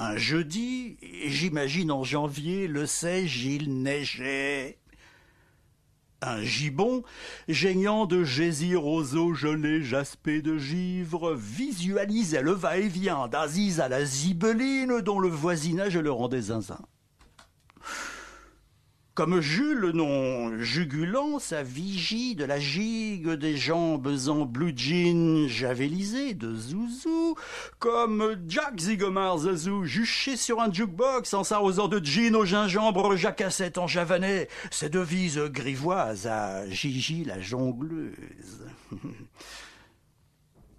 un 0.00 0.16
jeudi, 0.16 0.96
j'imagine 1.26 1.92
en 1.92 2.04
janvier, 2.04 2.66
le 2.68 2.86
sais-je, 2.86 3.48
il 3.48 3.82
neigeait. 3.82 4.78
Un 6.22 6.42
gibon, 6.42 7.02
geignant 7.48 8.06
de 8.06 8.24
gésies 8.24 8.76
roseaux 8.76 9.34
gelés 9.34 9.82
jaspés 9.82 10.40
de 10.40 10.56
givre, 10.56 11.34
visualisait 11.34 12.40
le 12.40 12.52
va-et-vient 12.52 13.28
d'Aziz 13.28 13.78
à 13.78 13.90
la 13.90 14.06
zibeline 14.06 15.02
dont 15.02 15.18
le 15.18 15.28
voisinage 15.28 15.98
le 15.98 16.10
rendait 16.10 16.40
zinzin. 16.40 16.80
Comme 19.20 19.42
Jules, 19.42 19.90
non 19.92 20.58
jugulant, 20.60 21.38
sa 21.38 21.62
vigie 21.62 22.34
de 22.34 22.46
la 22.46 22.58
gigue 22.58 23.28
des 23.32 23.54
jambes 23.54 24.16
en 24.28 24.46
blue 24.46 24.72
jean 24.74 25.46
javelisé 25.46 26.32
de 26.32 26.54
zouzou, 26.54 27.34
comme 27.78 28.36
Jack 28.48 28.80
Zigomar 28.80 29.36
Zazou, 29.36 29.84
juché 29.84 30.38
sur 30.38 30.62
un 30.62 30.72
jukebox 30.72 31.34
en 31.34 31.44
s'arrosant 31.44 31.86
de 31.86 32.02
gin 32.02 32.34
au 32.34 32.46
gingembre 32.46 33.14
jacassette 33.14 33.76
en 33.76 33.86
javanais, 33.86 34.48
ses 34.70 34.88
devises 34.88 35.38
grivoises 35.38 36.26
à 36.26 36.66
Gigi 36.70 37.24
la 37.26 37.42
jongleuse. 37.42 38.64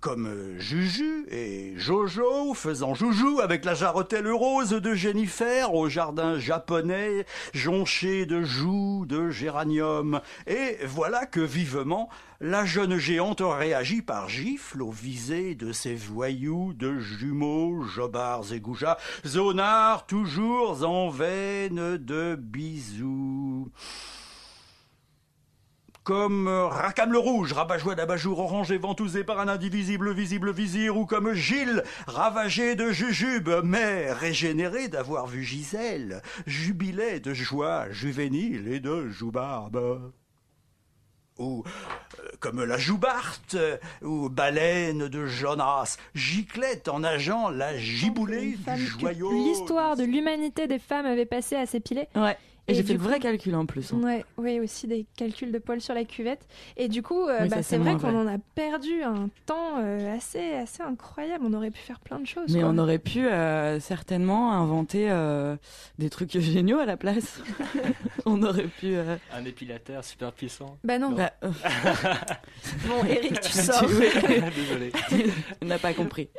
comme 0.01 0.58
Juju 0.58 1.27
et 1.29 1.74
Jojo 1.77 2.55
faisant 2.55 2.96
joujou 2.96 3.39
avec 3.39 3.63
la 3.63 3.75
jarretelle 3.75 4.31
rose 4.31 4.72
de 4.72 4.96
Jennifer 4.96 5.74
au 5.75 5.89
jardin 5.89 6.39
japonais 6.39 7.25
jonché 7.53 8.25
de 8.25 8.41
joues 8.41 9.05
de 9.08 9.29
géranium. 9.29 10.20
Et 10.48 10.79
voilà 10.88 11.27
que 11.27 11.39
vivement 11.39 12.10
la 12.39 12.65
jeune 12.65 12.98
géante 12.98 13.43
réagit 13.46 14.01
par 14.01 14.27
gifle 14.27 14.81
aux 14.81 14.91
visées 14.91 15.53
de 15.53 15.72
ses 15.72 15.93
voyous 15.93 16.74
de 16.74 16.98
jumeaux, 16.98 17.84
jobards 17.84 18.51
et 18.53 18.60
goujats, 18.60 18.98
zonards 19.24 20.08
toujours 20.08 20.84
en 20.84 21.10
veine 21.10 21.98
de 21.98 22.36
bisous 22.36 23.70
comme 26.12 26.50
Racam 26.50 27.13
le 27.13 27.20
Rouge, 27.20 27.53
rabat-joie 27.53 27.96
d'abat-jour 27.96 28.39
orange 28.39 28.70
et 28.70 28.77
ventousé 28.77 29.24
par 29.24 29.39
un 29.39 29.48
indivisible 29.48 30.12
visible 30.12 30.51
vizir, 30.51 30.98
ou 30.98 31.06
comme 31.06 31.32
Gilles, 31.32 31.84
ravagé 32.06 32.75
de 32.75 32.91
jujube, 32.91 33.50
mais 33.63 34.12
régénéré 34.12 34.89
d'avoir 34.89 35.25
vu 35.25 35.41
Gisèle, 35.46 36.22
jubilait 36.46 37.22
de 37.22 37.34
joie 37.34 37.89
juvénile 37.91 38.68
et 38.68 38.82
de 38.82 39.08
joubarbe. 39.08 40.12
Ou 41.39 41.63
euh, 42.20 42.24
comme 42.41 42.62
la 42.62 42.77
joubarte, 42.77 43.56
ou 44.01 44.27
baleine 44.27 45.08
de 45.08 45.27
Jonas, 45.27 45.96
giclette 46.13 46.89
en 46.89 47.00
nageant 47.00 47.50
la 47.50 47.77
giboulée 47.77 48.58
du 48.75 48.86
joyau. 48.86 49.32
L'histoire 49.32 49.96
de 49.96 50.03
l'humanité 50.03 50.68
des 50.68 50.80
femmes 50.80 51.06
avait 51.06 51.25
passé 51.25 51.56
à 51.56 51.65
s'épiler. 51.65 52.10
Ouais. 52.18 52.36
Et, 52.68 52.74
Et 52.74 52.75
j'ai 52.75 52.84
fait 52.84 52.94
le 52.94 53.00
vrai 53.00 53.20
calcul 53.20 53.56
en 53.56 53.65
plus. 53.65 53.91
hein. 53.91 54.00
Ouais, 54.03 54.24
ouais, 54.38 54.60
aussi 54.60 54.88
des 54.88 55.06
calculs 55.18 55.51
de 55.51 55.58
poils 55.58 55.82
sur 55.82 55.94
la 55.96 56.03
cuvette. 56.06 56.48
Et 56.77 56.88
du 56.89 57.01
coup, 57.01 57.27
euh, 57.27 57.39
Oui, 57.41 57.50
bah, 57.50 57.63
c'est 57.63 57.77
vrai 57.77 57.96
qu'on 57.98 58.15
en 58.15 58.27
a 58.27 58.38
perdu 58.56 59.01
un 59.03 59.30
temps 59.46 59.80
euh, 59.80 60.15
assez, 60.15 60.53
assez 60.53 60.84
incroyable. 60.84 61.44
On 61.48 61.53
aurait 61.53 61.72
pu 61.72 61.80
faire 61.82 62.00
plein 62.00 62.20
de 62.20 62.27
choses. 62.27 62.53
Mais 62.53 62.62
quoi. 62.62 62.70
on 62.70 62.77
aurait 62.77 63.00
pu 63.00 63.25
euh, 63.27 63.80
certainement 63.80 64.51
inventer 64.53 65.08
euh, 65.10 65.56
des 65.98 66.10
trucs 66.12 66.32
géniaux 66.39 66.77
à 66.80 66.86
la 66.86 66.98
place. 66.98 67.41
on 68.25 68.41
aurait 68.44 68.68
pu. 68.68 68.96
euh, 68.96 69.15
Un 69.34 69.44
épilateur 69.46 70.03
super 70.06 70.32
puissant. 70.32 70.77
Bah 70.84 71.00
non. 71.00 71.12
Bah, 71.12 71.34
euh, 71.44 71.50
Bon, 72.88 73.03
Eric, 73.10 73.41
tu 73.41 73.51
sors. 73.51 73.82
Désolé. 73.86 74.91
on 75.62 75.65
n'a 75.65 75.80
pas 75.80 75.94
compris. 75.94 76.30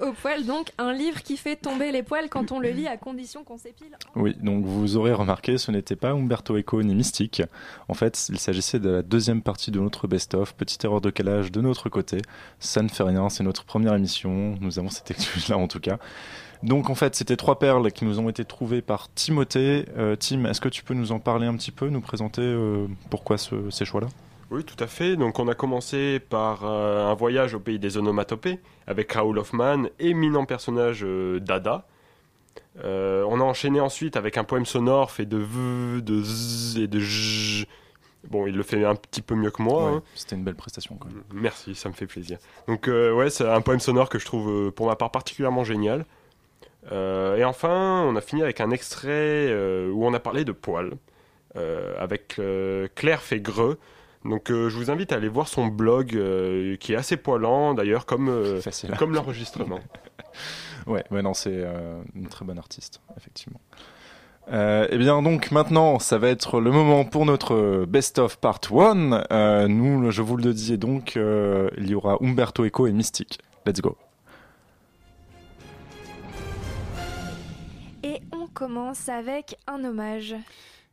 Au 0.00 0.12
poil, 0.12 0.44
donc, 0.46 0.70
un 0.78 0.92
livre 0.92 1.22
qui 1.22 1.36
fait 1.36 1.56
tomber 1.56 1.92
les 1.92 2.02
poils 2.02 2.28
quand 2.28 2.52
on 2.52 2.60
le 2.60 2.70
lit 2.70 2.86
à 2.86 2.96
condition 2.96 3.44
qu'on 3.44 3.58
s'épile. 3.58 3.96
Oui, 4.14 4.34
donc 4.40 4.64
vous 4.64 4.96
aurez 4.96 5.12
remarqué, 5.12 5.55
ce 5.58 5.70
n'était 5.70 5.96
pas 5.96 6.10
Umberto 6.10 6.56
Eco 6.56 6.82
ni 6.82 6.94
Mystique. 6.94 7.42
En 7.88 7.94
fait, 7.94 8.28
il 8.30 8.38
s'agissait 8.38 8.78
de 8.78 8.90
la 8.90 9.02
deuxième 9.02 9.42
partie 9.42 9.70
de 9.70 9.80
notre 9.80 10.06
best-of. 10.06 10.54
Petite 10.54 10.84
erreur 10.84 11.00
de 11.00 11.10
calage 11.10 11.52
de 11.52 11.60
notre 11.60 11.88
côté. 11.88 12.18
Ça 12.60 12.82
ne 12.82 12.88
fait 12.88 13.02
rien, 13.02 13.28
c'est 13.28 13.44
notre 13.44 13.64
première 13.64 13.94
émission. 13.94 14.56
Nous 14.60 14.78
avons 14.78 14.88
cette 14.90 15.10
excuse-là 15.10 15.56
en 15.58 15.68
tout 15.68 15.80
cas. 15.80 15.98
Donc 16.62 16.88
en 16.90 16.94
fait, 16.94 17.14
c'était 17.14 17.36
trois 17.36 17.58
perles 17.58 17.92
qui 17.92 18.04
nous 18.04 18.18
ont 18.18 18.28
été 18.28 18.44
trouvées 18.44 18.80
par 18.82 19.12
Timothée. 19.12 19.84
Euh, 19.98 20.16
Tim, 20.16 20.44
est-ce 20.46 20.60
que 20.60 20.68
tu 20.70 20.82
peux 20.82 20.94
nous 20.94 21.12
en 21.12 21.18
parler 21.18 21.46
un 21.46 21.54
petit 21.54 21.70
peu, 21.70 21.88
nous 21.88 22.00
présenter 22.00 22.40
euh, 22.42 22.86
pourquoi 23.10 23.36
ce- 23.38 23.68
ces 23.70 23.84
choix-là? 23.84 24.06
Oui, 24.50 24.64
tout 24.64 24.82
à 24.82 24.86
fait. 24.86 25.16
Donc 25.16 25.38
on 25.38 25.48
a 25.48 25.54
commencé 25.54 26.18
par 26.18 26.64
euh, 26.64 27.10
un 27.10 27.14
voyage 27.14 27.54
au 27.54 27.60
pays 27.60 27.78
des 27.78 27.96
onomatopées 27.98 28.60
avec 28.86 29.12
Raoul 29.12 29.38
Hoffman, 29.38 29.84
éminent 29.98 30.46
personnage 30.46 31.04
Dada. 31.40 31.86
Euh, 32.84 33.24
on 33.28 33.40
a 33.40 33.44
enchaîné 33.44 33.80
ensuite 33.80 34.16
avec 34.16 34.36
un 34.36 34.44
poème 34.44 34.66
sonore 34.66 35.10
fait 35.10 35.26
de 35.26 35.38
V, 35.38 36.02
de 36.02 36.22
Z 36.22 36.78
et 36.78 36.88
de 36.88 37.00
J. 37.00 37.66
Bon, 38.30 38.46
il 38.46 38.56
le 38.56 38.62
fait 38.62 38.84
un 38.84 38.94
petit 38.94 39.22
peu 39.22 39.34
mieux 39.34 39.50
que 39.50 39.62
moi. 39.62 39.90
Ouais, 39.90 39.96
hein. 39.96 40.02
C'était 40.14 40.36
une 40.36 40.44
belle 40.44 40.56
prestation 40.56 40.96
quand 40.96 41.08
même. 41.08 41.22
Merci, 41.32 41.74
ça 41.74 41.88
me 41.88 41.94
fait 41.94 42.06
plaisir. 42.06 42.38
Donc 42.66 42.88
euh, 42.88 43.12
ouais, 43.12 43.30
c'est 43.30 43.48
un 43.48 43.60
poème 43.60 43.80
sonore 43.80 44.08
que 44.08 44.18
je 44.18 44.26
trouve 44.26 44.50
euh, 44.50 44.70
pour 44.70 44.86
ma 44.86 44.96
part 44.96 45.10
particulièrement 45.10 45.64
génial. 45.64 46.04
Euh, 46.92 47.36
et 47.36 47.44
enfin, 47.44 48.04
on 48.06 48.16
a 48.16 48.20
fini 48.20 48.42
avec 48.42 48.60
un 48.60 48.70
extrait 48.70 49.52
où 49.90 50.04
on 50.04 50.14
a 50.14 50.20
parlé 50.20 50.44
de 50.44 50.52
poils 50.52 50.92
avec 51.98 52.40
Claire 52.94 53.22
Fégreux. 53.22 53.78
Donc 54.24 54.48
je 54.48 54.76
vous 54.76 54.90
invite 54.90 55.12
à 55.12 55.16
aller 55.16 55.28
voir 55.28 55.48
son 55.48 55.66
blog 55.68 56.10
qui 56.78 56.92
est 56.92 56.96
assez 56.96 57.16
poilant 57.16 57.74
d'ailleurs 57.74 58.06
comme, 58.06 58.60
comme 58.98 59.14
l'enregistrement. 59.14 59.80
Ouais, 60.86 61.04
ouais, 61.10 61.22
non, 61.22 61.34
c'est 61.34 61.50
euh, 61.52 62.00
une 62.14 62.28
très 62.28 62.44
bonne 62.44 62.58
artiste, 62.58 63.00
effectivement. 63.16 63.60
Euh, 64.52 64.86
eh 64.90 64.98
bien, 64.98 65.22
donc 65.22 65.50
maintenant, 65.50 65.98
ça 65.98 66.18
va 66.18 66.28
être 66.28 66.60
le 66.60 66.70
moment 66.70 67.04
pour 67.04 67.26
notre 67.26 67.84
Best 67.86 68.18
of 68.20 68.36
Part 68.38 68.60
1. 68.70 69.24
Euh, 69.32 69.66
nous, 69.66 70.10
je 70.12 70.22
vous 70.22 70.36
le 70.36 70.54
dis, 70.54 70.78
donc, 70.78 71.16
euh, 71.16 71.68
il 71.76 71.90
y 71.90 71.94
aura 71.94 72.18
Umberto 72.20 72.64
Eco 72.64 72.86
et 72.86 72.92
Mystique. 72.92 73.40
Let's 73.66 73.80
go. 73.80 73.96
Et 78.04 78.20
on 78.32 78.46
commence 78.46 79.08
avec 79.08 79.56
un 79.66 79.82
hommage. 79.82 80.36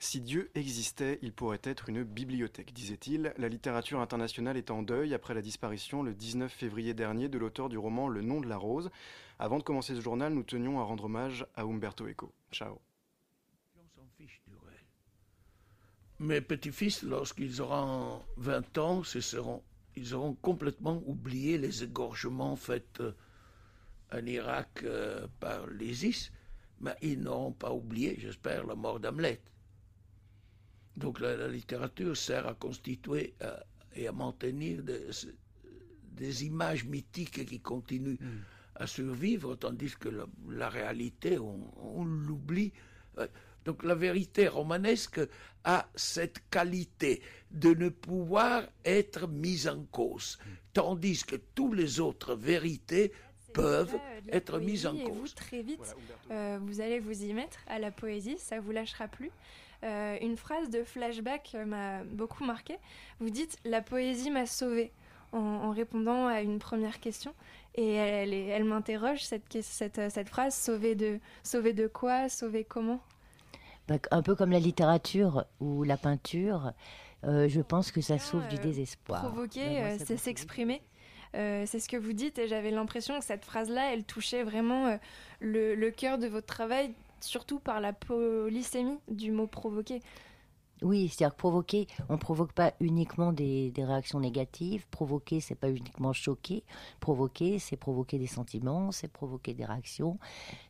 Si 0.03 0.19
Dieu 0.19 0.51
existait, 0.53 1.17
il 1.21 1.31
pourrait 1.31 1.61
être 1.63 1.87
une 1.87 2.03
bibliothèque, 2.03 2.73
disait-il. 2.73 3.33
La 3.37 3.47
littérature 3.47 4.01
internationale 4.01 4.57
est 4.57 4.69
en 4.69 4.83
deuil 4.83 5.13
après 5.13 5.33
la 5.33 5.41
disparition 5.41 6.03
le 6.03 6.13
19 6.13 6.51
février 6.51 6.93
dernier 6.93 7.29
de 7.29 7.37
l'auteur 7.37 7.69
du 7.69 7.77
roman 7.77 8.09
Le 8.09 8.21
nom 8.21 8.41
de 8.41 8.49
la 8.49 8.57
rose. 8.57 8.91
Avant 9.39 9.59
de 9.59 9.63
commencer 9.63 9.95
ce 9.95 10.01
journal, 10.01 10.33
nous 10.33 10.43
tenions 10.43 10.81
à 10.81 10.83
rendre 10.83 11.05
hommage 11.05 11.47
à 11.55 11.61
Umberto 11.61 12.05
Eco. 12.05 12.33
Ciao. 12.51 12.81
Mes 16.19 16.41
petits-fils, 16.41 17.03
lorsqu'ils 17.03 17.61
auront 17.61 18.21
20 18.35 18.77
ans, 18.79 19.03
ce 19.03 19.21
seront, 19.21 19.63
ils 19.95 20.13
auront 20.13 20.33
complètement 20.33 21.01
oublié 21.05 21.57
les 21.57 21.81
égorgements 21.81 22.57
faits 22.57 22.99
euh, 22.99 23.13
en 24.11 24.25
Irak 24.25 24.81
euh, 24.83 25.27
par 25.39 25.65
l'ISIS, 25.67 26.33
mais 26.81 26.95
ils 27.01 27.21
n'auront 27.21 27.53
pas 27.53 27.71
oublié, 27.71 28.17
j'espère, 28.19 28.65
la 28.65 28.75
mort 28.75 28.99
d'Hamlet. 28.99 29.39
Donc 30.97 31.19
la, 31.19 31.35
la 31.35 31.47
littérature 31.47 32.15
sert 32.15 32.47
à 32.47 32.53
constituer 32.53 33.33
euh, 33.41 33.55
et 33.95 34.07
à 34.07 34.11
maintenir 34.11 34.83
des, 34.83 35.07
des 36.11 36.45
images 36.45 36.85
mythiques 36.85 37.45
qui 37.45 37.59
continuent 37.59 38.17
à 38.75 38.87
survivre, 38.87 39.55
tandis 39.55 39.95
que 39.99 40.09
la, 40.09 40.25
la 40.49 40.69
réalité, 40.69 41.37
on, 41.39 41.59
on 41.99 42.03
l'oublie. 42.05 42.71
Euh, 43.17 43.27
Donc 43.65 43.83
la 43.83 43.95
vérité 43.95 44.47
romanesque 44.49 45.21
a 45.63 45.87
cette 45.95 46.39
qualité 46.49 47.21
de 47.51 47.73
ne 47.73 47.89
pouvoir 47.89 48.63
être 48.83 49.27
mise 49.27 49.67
en 49.69 49.85
cause, 49.85 50.37
tandis 50.73 51.23
que 51.23 51.37
toutes 51.55 51.75
les 51.75 51.99
autres 51.99 52.35
vérités 52.35 53.13
peuvent 53.53 53.95
être 54.29 54.59
mises 54.59 54.85
en 54.85 54.95
et 54.97 55.03
vous, 55.03 55.21
cause. 55.21 55.35
très 55.35 55.61
vite, 55.61 55.95
euh, 56.31 56.59
vous 56.61 56.81
allez 56.81 56.99
vous 56.99 57.23
y 57.23 57.33
mettre 57.33 57.59
à 57.67 57.77
la 57.79 57.91
poésie, 57.91 58.37
ça 58.37 58.59
vous 58.59 58.71
lâchera 58.71 59.07
plus. 59.07 59.31
Euh, 59.83 60.17
une 60.21 60.37
phrase 60.37 60.69
de 60.69 60.83
flashback 60.83 61.51
euh, 61.55 61.65
m'a 61.65 62.03
beaucoup 62.05 62.43
marqué. 62.45 62.77
Vous 63.19 63.29
dites 63.29 63.57
La 63.65 63.81
poésie 63.81 64.31
m'a 64.31 64.45
sauvé 64.45 64.91
en, 65.33 65.37
en 65.39 65.71
répondant 65.71 66.27
à 66.27 66.41
une 66.41 66.57
première 66.59 66.99
question. 66.99 67.33
Et 67.75 67.93
elle, 67.93 68.33
elle, 68.33 68.49
elle 68.49 68.63
m'interroge, 68.63 69.23
cette, 69.23 69.97
euh, 69.97 70.09
cette 70.09 70.29
phrase 70.29 70.55
Sauver 70.55 70.95
de, 70.95 71.19
sauver 71.43 71.73
de 71.73 71.87
quoi 71.87 72.29
Sauver 72.29 72.63
comment? 72.63 73.01
Un 74.11 74.21
peu 74.21 74.35
comme 74.35 74.51
la 74.51 74.59
littérature 74.59 75.43
ou 75.59 75.83
la 75.83 75.97
peinture, 75.97 76.71
euh, 77.25 77.49
je 77.49 77.59
pense 77.59 77.91
que 77.91 77.99
ça 77.99 78.17
sauve 78.19 78.47
du 78.47 78.57
désespoir. 78.57 79.21
Provoquer, 79.23 79.97
c'est 79.99 80.11
me- 80.11 80.17
s'exprimer. 80.17 80.81
Euh, 81.35 81.65
c'est 81.65 81.79
ce 81.79 81.89
que 81.89 81.97
vous 81.97 82.13
dites 82.13 82.37
et 82.39 82.47
j'avais 82.47 82.71
l'impression 82.71 83.17
que 83.19 83.25
cette 83.25 83.43
phrase-là, 83.43 83.91
elle 83.91 84.03
touchait 84.05 84.43
vraiment 84.43 84.85
euh, 84.87 84.97
le, 85.41 85.73
le 85.75 85.91
cœur 85.91 86.17
de 86.19 86.27
votre 86.27 86.45
travail, 86.45 86.93
surtout 87.23 87.59
par 87.59 87.79
la 87.81 87.93
polysémie 87.93 88.99
du 89.09 89.31
mot 89.31 89.47
provoquer. 89.47 90.01
Oui, 90.81 91.07
c'est-à-dire 91.07 91.33
que 91.33 91.39
provoquer, 91.39 91.87
on 92.09 92.17
provoque 92.17 92.51
pas 92.51 92.73
uniquement 92.81 93.31
des, 93.31 93.71
des 93.71 93.85
réactions 93.85 94.19
négatives. 94.19 94.85
Provoquer, 94.91 95.39
c'est 95.39 95.55
pas 95.55 95.69
uniquement 95.69 96.11
choquer. 96.11 96.63
Provoquer, 96.99 97.57
c'est 97.57 97.77
provoquer 97.77 98.19
des 98.19 98.27
sentiments, 98.27 98.91
c'est 98.91 99.07
provoquer 99.07 99.53
des 99.53 99.63
réactions, 99.63 100.17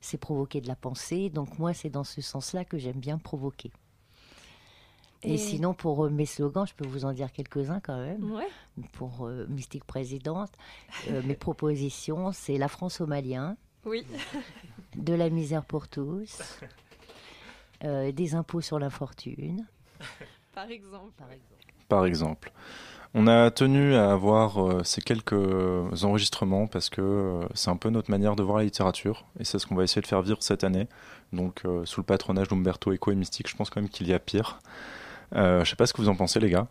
c'est 0.02 0.20
provoquer 0.20 0.62
de 0.62 0.68
la 0.68 0.76
pensée. 0.76 1.30
Donc 1.32 1.58
moi, 1.58 1.74
c'est 1.74 1.90
dans 1.90 2.04
ce 2.04 2.22
sens-là 2.22 2.64
que 2.64 2.78
j'aime 2.78 3.00
bien 3.00 3.18
provoquer. 3.18 3.72
Et, 5.24 5.36
Et- 5.36 5.38
sinon, 5.38 5.74
pour 5.74 6.06
euh, 6.06 6.10
mes 6.10 6.26
slogans, 6.28 6.68
je 6.68 6.76
peux 6.76 6.86
vous 6.86 7.06
en 7.06 7.14
dire 7.14 7.32
quelques-uns 7.32 7.80
quand 7.80 7.98
même. 7.98 8.30
Ouais. 8.34 8.48
Pour 8.92 9.26
euh, 9.26 9.48
Mystique 9.48 9.86
Présidente, 9.86 10.52
euh, 11.10 11.24
mes 11.24 11.36
propositions, 11.48 12.32
c'est 12.34 12.58
la 12.60 12.68
France 12.68 13.02
au 13.02 13.08
Malien, 13.08 13.56
Oui. 13.86 14.06
de 14.96 15.14
la 15.14 15.30
misère 15.30 15.66
pour 15.66 15.88
tous, 15.88 16.38
euh, 17.84 18.12
des 18.12 18.36
impôts 18.36 18.62
sur 18.62 18.80
l'infortune. 18.80 19.66
Par 20.54 20.70
exemple. 20.70 21.12
par 21.88 22.06
exemple. 22.06 22.52
On 23.16 23.28
a 23.28 23.52
tenu 23.52 23.94
à 23.94 24.12
avoir 24.12 24.58
euh, 24.64 24.84
ces 24.84 25.02
quelques 25.02 25.34
enregistrements 26.04 26.66
parce 26.66 26.90
que 26.90 27.02
euh, 27.02 27.48
c'est 27.54 27.70
un 27.70 27.78
peu 27.78 27.90
notre 27.90 28.10
manière 28.10 28.36
de 28.36 28.42
voir 28.42 28.58
la 28.58 28.64
littérature 28.64 29.26
et 29.40 29.44
c'est 29.44 29.60
ce 29.60 29.68
qu'on 29.68 29.76
va 29.76 29.84
essayer 29.84 30.02
de 30.02 30.08
faire 30.08 30.22
vivre 30.24 30.42
cette 30.42 30.64
année. 30.64 30.88
Donc, 31.32 31.62
euh, 31.66 31.86
sous 31.86 32.00
le 32.02 32.06
patronage 32.06 32.48
d'Umberto 32.48 32.92
Eco 32.92 33.12
et 33.12 33.16
Mystique, 33.16 33.48
je 33.50 33.56
pense 33.56 33.70
quand 33.70 33.82
même 33.82 33.90
qu'il 33.90 34.08
y 34.08 34.14
a 34.14 34.20
pire. 34.20 34.60
Euh, 35.36 35.64
je 35.64 35.70
sais 35.70 35.76
pas 35.76 35.86
ce 35.86 35.94
que 35.94 36.02
vous 36.02 36.10
en 36.10 36.16
pensez, 36.16 36.40
les 36.40 36.50
gars. 36.50 36.68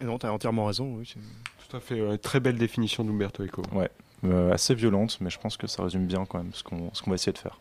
Non, 0.00 0.18
t'as 0.18 0.30
entièrement 0.30 0.66
raison. 0.66 0.94
Oui, 0.96 1.04
c'est- 1.12 1.20
Tout 1.68 1.76
à 1.76 1.80
fait, 1.80 2.18
très 2.18 2.38
belle 2.40 2.58
définition 2.58 3.02
d'Umberto 3.04 3.44
Eco. 3.44 3.62
Ouais, 3.72 3.90
assez 4.52 4.74
violente, 4.74 5.18
mais 5.20 5.30
je 5.30 5.38
pense 5.38 5.56
que 5.56 5.66
ça 5.66 5.82
résume 5.82 6.06
bien 6.06 6.24
quand 6.26 6.38
même 6.38 6.52
ce 6.52 6.62
qu'on 6.62 6.90
ce 6.92 7.02
qu'on 7.02 7.10
va 7.10 7.14
essayer 7.14 7.32
de 7.32 7.38
faire. 7.38 7.60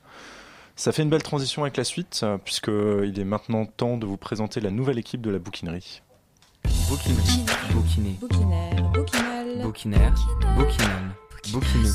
Ça 0.76 0.92
fait 0.92 1.04
une 1.04 1.10
belle 1.10 1.24
transition 1.24 1.64
avec 1.64 1.78
la 1.78 1.84
suite, 1.84 2.22
euh, 2.24 2.38
puisqu'il 2.38 3.20
est 3.20 3.24
maintenant 3.24 3.66
temps 3.66 3.98
de 3.98 4.06
vous 4.06 4.18
présenter 4.18 4.60
la 4.62 4.72
nouvelle 4.72 4.98
équipe 4.98 5.22
de 5.22 5.30
la 5.30 5.38
bouquinerie. 5.38 6.02
Bouquinerie. 6.88 7.46
Bouquiné. 7.72 8.18
Bouquinaire, 8.20 8.90
bouquinal. 8.92 9.62
Bouquinaire. 9.62 10.16
Bouquinal. 10.58 11.16
Bouquineux. 11.52 11.94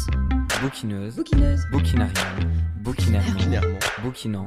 Bouquineuse. 0.62 1.16
Bouquineuse. 1.16 1.62
Bouquinarienne. 1.72 2.12
Bouquinairement. 2.82 3.78
Bouquinant. 4.02 4.46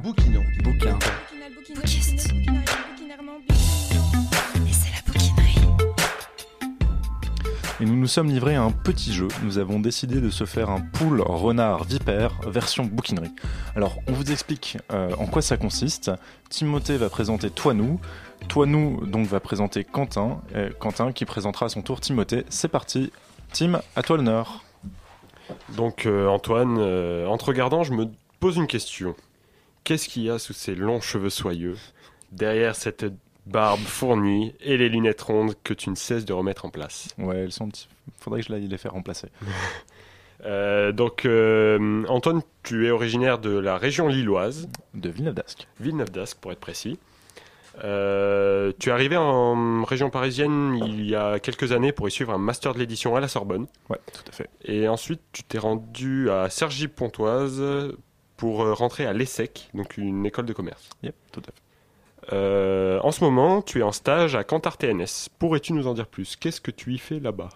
Bouquin. 0.62 0.98
Bouquiste. 1.74 2.39
Et 7.80 7.84
nous 7.84 7.96
nous 7.96 8.06
sommes 8.06 8.28
livrés 8.28 8.56
à 8.56 8.62
un 8.62 8.72
petit 8.72 9.12
jeu. 9.12 9.28
Nous 9.42 9.58
avons 9.58 9.80
décidé 9.80 10.20
de 10.20 10.30
se 10.30 10.44
faire 10.44 10.70
un 10.70 10.80
pool 10.80 11.22
renard 11.22 11.84
vipère 11.84 12.38
version 12.46 12.84
bouquinerie. 12.84 13.32
Alors, 13.74 13.96
on 14.06 14.12
vous 14.12 14.30
explique 14.30 14.76
euh, 14.92 15.14
en 15.18 15.26
quoi 15.26 15.40
ça 15.40 15.56
consiste. 15.56 16.10
Timothée 16.50 16.98
va 16.98 17.08
présenter 17.08 17.50
Toi 17.50 17.74
nous. 17.74 17.98
Toi 18.48 18.66
nous 18.66 19.06
donc 19.06 19.26
va 19.26 19.40
présenter 19.40 19.84
Quentin. 19.84 20.40
Quentin 20.78 21.12
qui 21.12 21.24
présentera 21.24 21.66
à 21.66 21.68
son 21.68 21.82
tour 21.82 22.00
Timothée. 22.00 22.44
C'est 22.50 22.68
parti. 22.68 23.12
Tim, 23.52 23.80
à 23.96 24.02
toi 24.02 24.16
l'honneur. 24.16 24.62
Donc 25.76 26.06
euh, 26.06 26.28
Antoine, 26.28 26.76
euh, 26.78 27.26
en 27.26 27.36
te 27.38 27.44
regardant, 27.44 27.82
je 27.82 27.92
me 27.92 28.06
pose 28.38 28.56
une 28.56 28.66
question. 28.66 29.14
Qu'est-ce 29.84 30.08
qu'il 30.08 30.22
y 30.22 30.30
a 30.30 30.38
sous 30.38 30.52
ces 30.52 30.74
longs 30.74 31.00
cheveux 31.00 31.30
soyeux, 31.30 31.76
derrière 32.32 32.76
cette 32.76 33.06
barbe 33.46 33.80
fournie 33.80 34.54
et 34.60 34.76
les 34.76 34.88
lunettes 34.88 35.22
rondes 35.22 35.54
que 35.64 35.74
tu 35.74 35.90
ne 35.90 35.94
cesses 35.94 36.24
de 36.24 36.32
remettre 36.32 36.64
en 36.64 36.70
place 36.70 37.08
Ouais, 37.18 37.38
elles 37.38 37.52
sont. 37.52 37.68
Faudrait 38.18 38.40
que 38.40 38.46
je 38.48 38.52
les 38.54 38.78
faire 38.78 38.92
remplacer. 38.92 39.28
Euh, 40.46 40.90
donc 40.92 41.26
euh, 41.26 42.02
Antoine, 42.08 42.40
tu 42.62 42.86
es 42.86 42.90
originaire 42.90 43.38
de 43.38 43.50
la 43.50 43.76
région 43.76 44.08
lilloise. 44.08 44.68
De 44.94 45.10
Villeneuve 45.10 45.34
d'Ascq. 45.34 45.68
Villeneuve 45.78 46.10
d'Ascq 46.10 46.38
pour 46.40 46.50
être 46.50 46.60
précis. 46.60 46.98
Euh, 47.84 48.72
tu 48.78 48.88
es 48.88 48.92
arrivé 48.92 49.18
en 49.18 49.84
région 49.84 50.08
parisienne 50.08 50.80
il 50.82 51.06
y 51.06 51.14
a 51.14 51.38
quelques 51.38 51.72
années 51.72 51.92
pour 51.92 52.08
y 52.08 52.10
suivre 52.10 52.32
un 52.32 52.38
master 52.38 52.72
de 52.72 52.78
l'édition 52.78 53.16
à 53.16 53.20
la 53.20 53.28
Sorbonne. 53.28 53.66
Ouais, 53.90 53.98
tout 54.14 54.24
à 54.28 54.32
fait. 54.32 54.48
Et 54.64 54.88
ensuite, 54.88 55.20
tu 55.32 55.44
t'es 55.44 55.58
rendu 55.58 56.30
à 56.30 56.48
Cergy-Pontoise 56.48 57.62
pour 58.38 58.66
rentrer 58.76 59.04
à 59.04 59.12
l'ESSEC, 59.12 59.68
donc 59.74 59.98
une 59.98 60.24
école 60.24 60.46
de 60.46 60.54
commerce. 60.54 60.88
Yep, 61.02 61.14
tout 61.32 61.40
à 61.40 61.52
fait. 61.52 61.69
Euh, 62.32 63.00
en 63.02 63.10
ce 63.10 63.24
moment, 63.24 63.62
tu 63.62 63.80
es 63.80 63.82
en 63.82 63.92
stage 63.92 64.34
à 64.34 64.44
Cantar 64.44 64.76
TNS. 64.76 65.28
Pourrais-tu 65.38 65.72
nous 65.72 65.86
en 65.86 65.94
dire 65.94 66.06
plus? 66.06 66.36
Qu'est-ce 66.36 66.60
que 66.60 66.70
tu 66.70 66.92
y 66.92 66.98
fais 66.98 67.20
là-bas? 67.20 67.48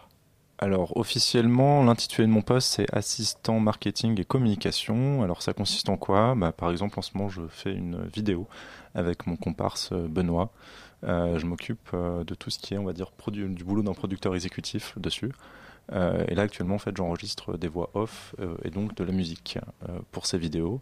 Alors 0.59 0.97
officiellement, 0.97 1.83
l'intitulé 1.83 2.29
de 2.29 2.33
mon 2.33 2.41
poste 2.41 2.69
c'est 2.69 2.87
assistant 2.95 3.59
marketing 3.59 4.21
et 4.21 4.25
communication. 4.25 5.23
Alors 5.23 5.43
ça 5.43 5.53
consiste 5.53 5.89
en 5.89 5.97
quoi? 5.97 6.35
Bah, 6.37 6.53
Par 6.53 6.71
exemple, 6.71 6.99
en 6.99 7.03
ce 7.03 7.11
moment, 7.15 7.29
je 7.29 7.43
fais 7.49 7.73
une 7.73 8.05
vidéo 8.07 8.47
avec 8.95 9.27
mon 9.27 9.37
comparse 9.37 9.91
euh, 9.93 10.07
Benoît. 10.09 10.51
Euh, 11.03 11.39
je 11.39 11.45
m'occupe 11.45 11.95
de 11.95 12.35
tout 12.35 12.49
ce 12.49 12.59
qui 12.59 12.73
est, 12.73 12.79
on 12.79 12.85
va 12.85 12.95
dire, 12.95 13.11
du 13.31 13.65
boulot 13.65 13.83
d'un 13.83 13.93
producteur 13.93 14.35
exécutif 14.35 14.99
dessus. 14.99 15.33
Et 15.93 16.35
là, 16.35 16.43
actuellement, 16.43 16.77
en 16.77 16.79
fait, 16.79 16.97
j'enregistre 16.97 17.59
des 17.59 17.69
voix 17.69 17.91
off 17.93 18.35
et 18.65 18.71
donc 18.71 18.95
de 18.95 19.05
la 19.05 19.13
musique 19.13 19.59
pour 20.13 20.25
ces 20.25 20.39
vidéos. 20.39 20.81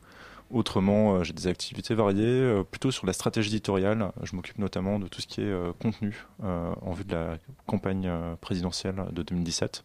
Autrement, 0.53 1.15
euh, 1.15 1.25
j'ai 1.25 1.33
des 1.33 1.47
activités 1.47 1.95
variées, 1.95 2.27
euh, 2.27 2.63
plutôt 2.63 2.91
sur 2.91 3.07
la 3.07 3.15
stratégie 3.15 3.49
éditoriale. 3.49 4.13
Je 4.23 4.37
m'occupe 4.37 4.59
notamment 4.59 4.99
de 4.99 5.09
tout 5.09 5.23
ce 5.23 5.27
qui 5.27 5.41
est 5.41 5.45
euh, 5.45 5.73
contenu 5.81 6.27
en 6.43 6.93
vue 6.93 7.05
de 7.05 7.15
la 7.15 7.39
campagne 7.67 8.11
présidentielle 8.41 9.03
de 9.13 9.23
2017 9.23 9.83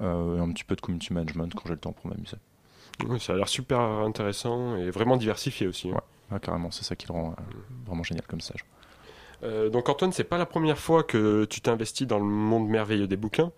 euh, 0.00 0.36
et 0.36 0.40
un 0.40 0.50
petit 0.52 0.64
peu 0.64 0.76
de 0.76 0.80
community 0.80 1.12
management 1.12 1.52
quand 1.54 1.64
j'ai 1.66 1.72
le 1.74 1.78
temps 1.80 1.92
pour 1.92 2.06
m'amuser. 2.08 2.36
Oui, 3.08 3.18
ça 3.20 3.32
a 3.32 3.36
l'air 3.36 3.48
super 3.48 3.80
intéressant 3.80 4.76
et 4.76 4.90
vraiment 4.90 5.16
diversifié 5.16 5.66
aussi. 5.66 5.90
hein. 5.90 6.00
Ouais, 6.30 6.40
carrément, 6.40 6.70
c'est 6.70 6.84
ça 6.84 6.96
qui 6.96 7.06
le 7.08 7.12
rend 7.12 7.34
vraiment 7.86 8.02
génial 8.02 8.24
comme 8.26 8.40
stage. 8.40 8.64
Euh, 9.42 9.68
donc 9.68 9.88
Antoine, 9.88 10.12
c'est 10.12 10.24
pas 10.24 10.38
la 10.38 10.46
première 10.46 10.78
fois 10.78 11.02
que 11.02 11.44
tu 11.44 11.60
t'investis 11.60 12.06
dans 12.06 12.18
le 12.18 12.24
monde 12.24 12.68
merveilleux 12.68 13.06
des 13.06 13.16
bouquins, 13.16 13.52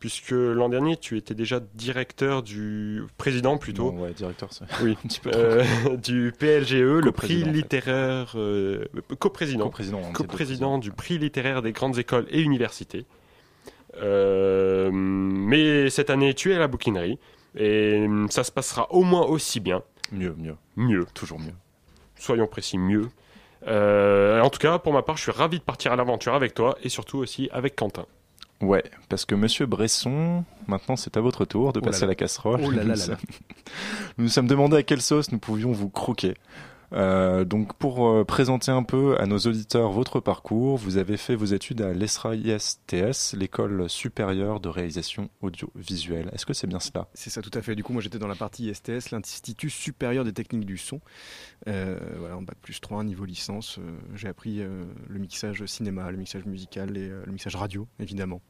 puisque 0.00 0.30
l'an 0.32 0.68
dernier 0.68 0.96
tu 0.96 1.16
étais 1.16 1.34
déjà 1.34 1.60
directeur 1.74 2.42
du 2.42 3.02
président 3.18 3.58
plutôt. 3.58 3.92
Non, 3.92 4.02
ouais, 4.02 4.12
directeur, 4.12 4.48
c'est 4.52 4.64
Oui, 4.82 4.96
un 5.04 5.08
petit 5.08 5.20
peu 5.20 5.30
euh, 5.32 5.64
du 5.96 6.32
PLGE, 6.36 6.72
le 7.04 7.12
prix 7.12 7.44
littéraire 7.44 8.32
euh, 8.34 8.86
coprésident, 9.18 9.66
Co-président, 9.66 10.12
coprésident 10.12 10.78
du 10.78 10.90
prix 10.90 11.18
littéraire 11.18 11.62
des 11.62 11.72
grandes 11.72 11.98
écoles 11.98 12.26
et 12.30 12.40
universités. 12.40 13.06
Euh, 13.96 14.90
mais 14.92 15.90
cette 15.90 16.10
année, 16.10 16.34
tu 16.34 16.52
es 16.52 16.56
à 16.56 16.58
la 16.58 16.68
bouquinerie 16.68 17.18
et 17.56 18.06
ça 18.30 18.44
se 18.44 18.52
passera 18.52 18.90
au 18.92 19.02
moins 19.02 19.22
aussi 19.26 19.60
bien. 19.60 19.82
Mieux, 20.12 20.34
mieux. 20.38 20.56
Mieux. 20.76 21.06
Toujours 21.14 21.38
mieux. 21.38 21.54
Soyons 22.16 22.46
précis, 22.46 22.78
mieux. 22.78 23.08
Euh, 23.66 24.40
en 24.40 24.50
tout 24.50 24.58
cas, 24.58 24.78
pour 24.78 24.92
ma 24.92 25.02
part, 25.02 25.16
je 25.16 25.22
suis 25.22 25.32
ravi 25.32 25.58
de 25.58 25.64
partir 25.64 25.92
à 25.92 25.96
l'aventure 25.96 26.34
avec 26.34 26.54
toi 26.54 26.76
et 26.82 26.88
surtout 26.88 27.18
aussi 27.18 27.48
avec 27.52 27.76
Quentin. 27.76 28.06
Ouais, 28.60 28.84
parce 29.08 29.24
que 29.24 29.34
Monsieur 29.34 29.64
Bresson, 29.66 30.44
maintenant 30.68 30.96
c'est 30.96 31.16
à 31.16 31.20
votre 31.20 31.44
tour 31.46 31.72
de 31.72 31.80
Oh 31.80 31.84
là 31.84 31.90
passer 31.90 32.02
là. 32.02 32.06
à 32.06 32.08
la 32.08 32.14
casserole. 32.14 32.60
Oh 32.62 32.70
là. 32.70 32.84
nous 32.84 34.24
nous 34.24 34.28
sommes 34.28 34.46
demandé 34.46 34.76
à 34.76 34.82
quelle 34.82 35.00
sauce 35.00 35.32
nous 35.32 35.38
pouvions 35.38 35.72
vous 35.72 35.88
croquer. 35.88 36.34
Euh, 36.92 37.44
donc 37.44 37.74
pour 37.74 38.08
euh, 38.08 38.24
présenter 38.24 38.70
un 38.72 38.82
peu 38.82 39.18
à 39.20 39.26
nos 39.26 39.38
auditeurs 39.38 39.90
votre 39.90 40.18
parcours, 40.20 40.76
vous 40.76 40.96
avez 40.96 41.16
fait 41.16 41.36
vos 41.36 41.44
études 41.46 41.82
à 41.82 41.92
l'ESRA 41.92 42.34
ISTS, 42.34 43.34
l'école 43.34 43.88
supérieure 43.88 44.60
de 44.60 44.68
réalisation 44.68 45.30
audiovisuelle. 45.40 46.30
Est-ce 46.32 46.46
que 46.46 46.52
c'est 46.52 46.66
bien 46.66 46.80
cela? 46.80 47.08
C'est 47.14 47.30
ça, 47.30 47.42
tout 47.42 47.50
à 47.54 47.62
fait. 47.62 47.74
Du 47.74 47.84
coup, 47.84 47.92
moi, 47.92 48.02
j'étais 48.02 48.18
dans 48.18 48.26
la 48.26 48.34
partie 48.34 48.72
STS, 48.74 49.10
l'Institut 49.10 49.70
supérieur 49.70 50.24
des 50.24 50.32
techniques 50.32 50.66
du 50.66 50.78
son. 50.78 51.00
Euh, 51.68 51.98
voilà, 52.18 52.36
en 52.36 52.42
bac 52.42 52.56
plus 52.60 52.80
3, 52.80 53.04
niveau 53.04 53.24
licence. 53.24 53.78
euh, 53.78 53.98
j'ai 54.14 54.28
appris 54.28 54.58
le 54.60 55.18
mixage 55.18 55.64
cinéma, 55.66 56.10
le 56.10 56.16
mixage 56.16 56.44
musical 56.44 56.96
et 56.96 57.08
le 57.08 57.32
mixage 57.32 57.56
radio, 57.56 57.86
évidemment. 57.98 58.40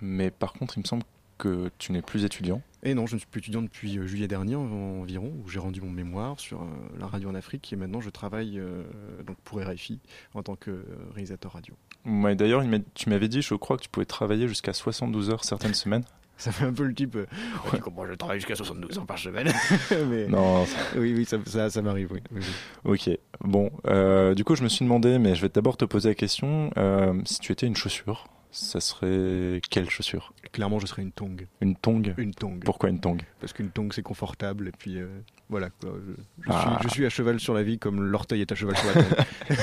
Mais 0.00 0.30
par 0.30 0.52
contre, 0.52 0.76
il 0.76 0.80
me 0.80 0.86
semble 0.86 1.04
que 1.38 1.70
tu 1.78 1.92
n'es 1.92 2.02
plus 2.02 2.24
étudiant. 2.24 2.62
Et 2.82 2.94
non, 2.94 3.06
je 3.06 3.14
ne 3.14 3.18
suis 3.18 3.28
plus 3.28 3.40
étudiant 3.40 3.60
depuis 3.62 3.98
euh, 3.98 4.06
juillet 4.06 4.26
dernier 4.28 4.54
en- 4.56 5.00
environ, 5.02 5.32
où 5.44 5.48
j'ai 5.50 5.58
rendu 5.58 5.80
mon 5.82 5.90
mémoire 5.90 6.40
sur 6.40 6.62
euh, 6.62 6.66
la 6.98 7.06
radio 7.06 7.28
en 7.28 7.34
Afrique. 7.34 7.70
Et 7.72 7.76
maintenant, 7.76 8.00
je 8.00 8.08
travaille 8.10 8.58
euh, 8.58 8.82
donc 9.26 9.36
pour 9.44 9.60
RFI 9.60 10.00
en 10.34 10.42
tant 10.42 10.56
que 10.56 10.84
réalisateur 11.14 11.52
radio. 11.52 11.74
Ouais, 12.06 12.34
D'ailleurs, 12.34 12.62
tu 12.94 13.10
m'avais 13.10 13.28
dit, 13.28 13.42
je 13.42 13.54
crois 13.54 13.76
que 13.76 13.82
tu 13.82 13.88
pouvais 13.90 14.06
travailler 14.06 14.48
jusqu'à 14.48 14.72
72 14.72 15.28
heures 15.30 15.44
certaines 15.44 15.74
semaines. 15.74 16.04
Ça 16.40 16.52
fait 16.52 16.64
un 16.64 16.72
peu 16.72 16.84
le 16.84 16.94
type. 16.94 17.16
euh, 17.16 17.26
Ouais, 17.66 17.72
tu 17.76 17.82
comprends, 17.82 18.06
je 18.06 18.14
travaille 18.14 18.38
jusqu'à 18.38 18.54
72 18.54 18.96
ans 18.98 19.04
par 19.04 19.18
semaine. 19.18 19.52
Mais- 20.08 20.26
Non. 20.26 20.64
Oui, 20.96 21.12
oui, 21.14 21.26
ça, 21.26 21.36
ça, 21.44 21.68
ça 21.68 21.82
m'arrive, 21.82 22.10
oui. 22.12 22.20
oui, 22.32 22.40
oui. 22.86 22.94
Ok, 23.10 23.18
bon, 23.44 23.70
euh, 23.88 24.34
du 24.34 24.42
coup 24.42 24.54
je 24.56 24.62
me 24.62 24.68
suis 24.70 24.86
demandé, 24.86 25.18
mais 25.18 25.34
je 25.34 25.42
vais 25.42 25.50
d'abord 25.50 25.76
te 25.76 25.84
poser 25.84 26.08
la 26.08 26.14
question, 26.14 26.70
euh, 26.78 27.12
si 27.26 27.40
tu 27.40 27.52
étais 27.52 27.66
une 27.66 27.76
chaussure, 27.76 28.26
ça 28.52 28.80
serait 28.80 29.60
quelle 29.70 29.88
chaussure? 29.90 30.32
Clairement, 30.52 30.78
je 30.80 30.86
serais 30.86 31.02
une 31.02 31.12
tongue. 31.12 31.46
Une 31.60 31.76
tongue? 31.76 32.14
Une 32.18 32.34
tongue. 32.34 32.62
Pourquoi 32.64 32.88
une 32.90 32.98
tongue? 33.00 33.22
Parce 33.40 33.52
qu'une 33.52 33.70
tongue, 33.70 33.92
c'est 33.92 34.02
confortable. 34.02 34.68
Et 34.68 34.72
puis, 34.76 34.98
euh, 34.98 35.06
voilà. 35.48 35.70
quoi. 35.70 35.90
Je, 36.06 36.12
je 36.44 36.50
Ah. 36.52 36.78
suis, 36.80 36.88
je 36.88 36.94
suis 36.94 37.06
à 37.06 37.10
cheval 37.10 37.38
sur 37.38 37.54
la 37.54 37.62
vie 37.62 37.78
comme 37.78 38.02
l'orteil 38.02 38.40
est 38.40 38.50
à 38.50 38.54
cheval 38.54 38.76
sur 38.76 38.86
la 38.88 38.94
tongue. 38.94 39.24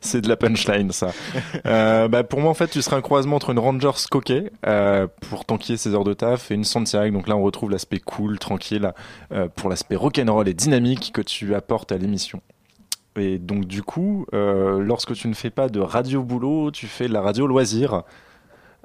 C'est 0.00 0.20
de 0.22 0.28
la 0.28 0.36
punchline 0.36 0.92
ça. 0.92 1.12
Euh, 1.66 2.08
bah, 2.08 2.24
pour 2.24 2.40
moi 2.40 2.50
en 2.50 2.54
fait 2.54 2.68
tu 2.68 2.80
serais 2.82 2.96
un 2.96 3.00
croisement 3.02 3.36
entre 3.36 3.50
une 3.50 3.58
Rangers 3.58 3.90
coquet 4.10 4.50
euh, 4.66 5.06
pour 5.28 5.44
tanker 5.44 5.76
ses 5.76 5.94
heures 5.94 6.04
de 6.04 6.14
taf 6.14 6.50
et 6.50 6.54
une 6.54 6.64
Santiago, 6.64 7.12
donc 7.14 7.28
là 7.28 7.36
on 7.36 7.42
retrouve 7.42 7.70
l'aspect 7.70 7.98
cool, 8.00 8.38
tranquille, 8.38 8.92
pour 9.56 9.68
l'aspect 9.70 9.96
rock'n'roll 9.96 10.48
et 10.48 10.54
dynamique 10.54 11.10
que 11.12 11.20
tu 11.22 11.54
apportes 11.54 11.92
à 11.92 11.98
l'émission. 11.98 12.40
Et 13.16 13.38
donc 13.38 13.66
du 13.66 13.82
coup, 13.82 14.26
euh, 14.34 14.80
lorsque 14.80 15.14
tu 15.14 15.28
ne 15.28 15.34
fais 15.34 15.50
pas 15.50 15.68
de 15.68 15.80
radio 15.80 16.22
boulot, 16.22 16.70
tu 16.70 16.86
fais 16.86 17.08
de 17.08 17.12
la 17.12 17.20
radio 17.20 17.46
loisir 17.46 18.04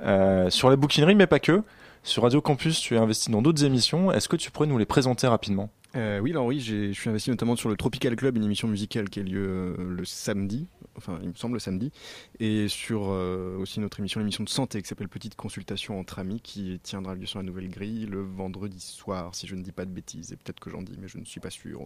euh, 0.03 0.49
sur 0.49 0.69
la 0.69 0.75
bouquinerie, 0.75 1.15
mais 1.15 1.27
pas 1.27 1.39
que. 1.39 1.63
Sur 2.03 2.23
Radio 2.23 2.41
Campus, 2.41 2.79
tu 2.79 2.95
es 2.95 2.97
investi 2.97 3.31
dans 3.31 3.41
d'autres 3.41 3.63
émissions. 3.63 4.11
Est-ce 4.11 4.29
que 4.29 4.35
tu 4.35 4.51
pourrais 4.51 4.67
nous 4.67 4.77
les 4.77 4.85
présenter 4.85 5.27
rapidement? 5.27 5.69
Euh, 5.95 6.19
oui, 6.19 6.31
alors 6.31 6.45
oui, 6.45 6.59
je 6.59 6.91
suis 6.91 7.09
investi 7.09 7.29
notamment 7.29 7.55
sur 7.55 7.69
le 7.69 7.77
Tropical 7.77 8.15
Club, 8.15 8.35
une 8.35 8.43
émission 8.43 8.67
musicale 8.67 9.09
qui 9.09 9.19
a 9.19 9.23
lieu 9.23 9.47
euh, 9.47 9.75
le 9.77 10.03
samedi, 10.03 10.67
enfin 10.97 11.19
il 11.21 11.29
me 11.29 11.33
semble 11.35 11.53
le 11.53 11.59
samedi, 11.59 11.91
et 12.39 12.67
sur 12.67 13.09
euh, 13.09 13.57
aussi 13.59 13.79
notre 13.79 13.99
émission, 13.99 14.19
l'émission 14.19 14.43
de 14.43 14.49
santé 14.49 14.81
qui 14.81 14.87
s'appelle 14.87 15.07
Petite 15.07 15.35
Consultation 15.35 15.97
entre 15.99 16.19
amis, 16.19 16.41
qui 16.41 16.79
tiendra 16.83 17.15
lieu 17.15 17.25
sur 17.25 17.39
la 17.39 17.43
Nouvelle 17.43 17.69
Grille 17.69 18.07
le 18.07 18.21
vendredi 18.21 18.79
soir, 18.81 19.33
si 19.35 19.47
je 19.47 19.55
ne 19.55 19.61
dis 19.61 19.71
pas 19.71 19.85
de 19.85 19.91
bêtises, 19.91 20.33
et 20.33 20.35
peut-être 20.35 20.59
que 20.59 20.69
j'en 20.69 20.81
dis, 20.81 20.97
mais 20.99 21.07
je 21.07 21.17
ne 21.17 21.25
suis 21.25 21.39
pas 21.39 21.49
sûr. 21.49 21.85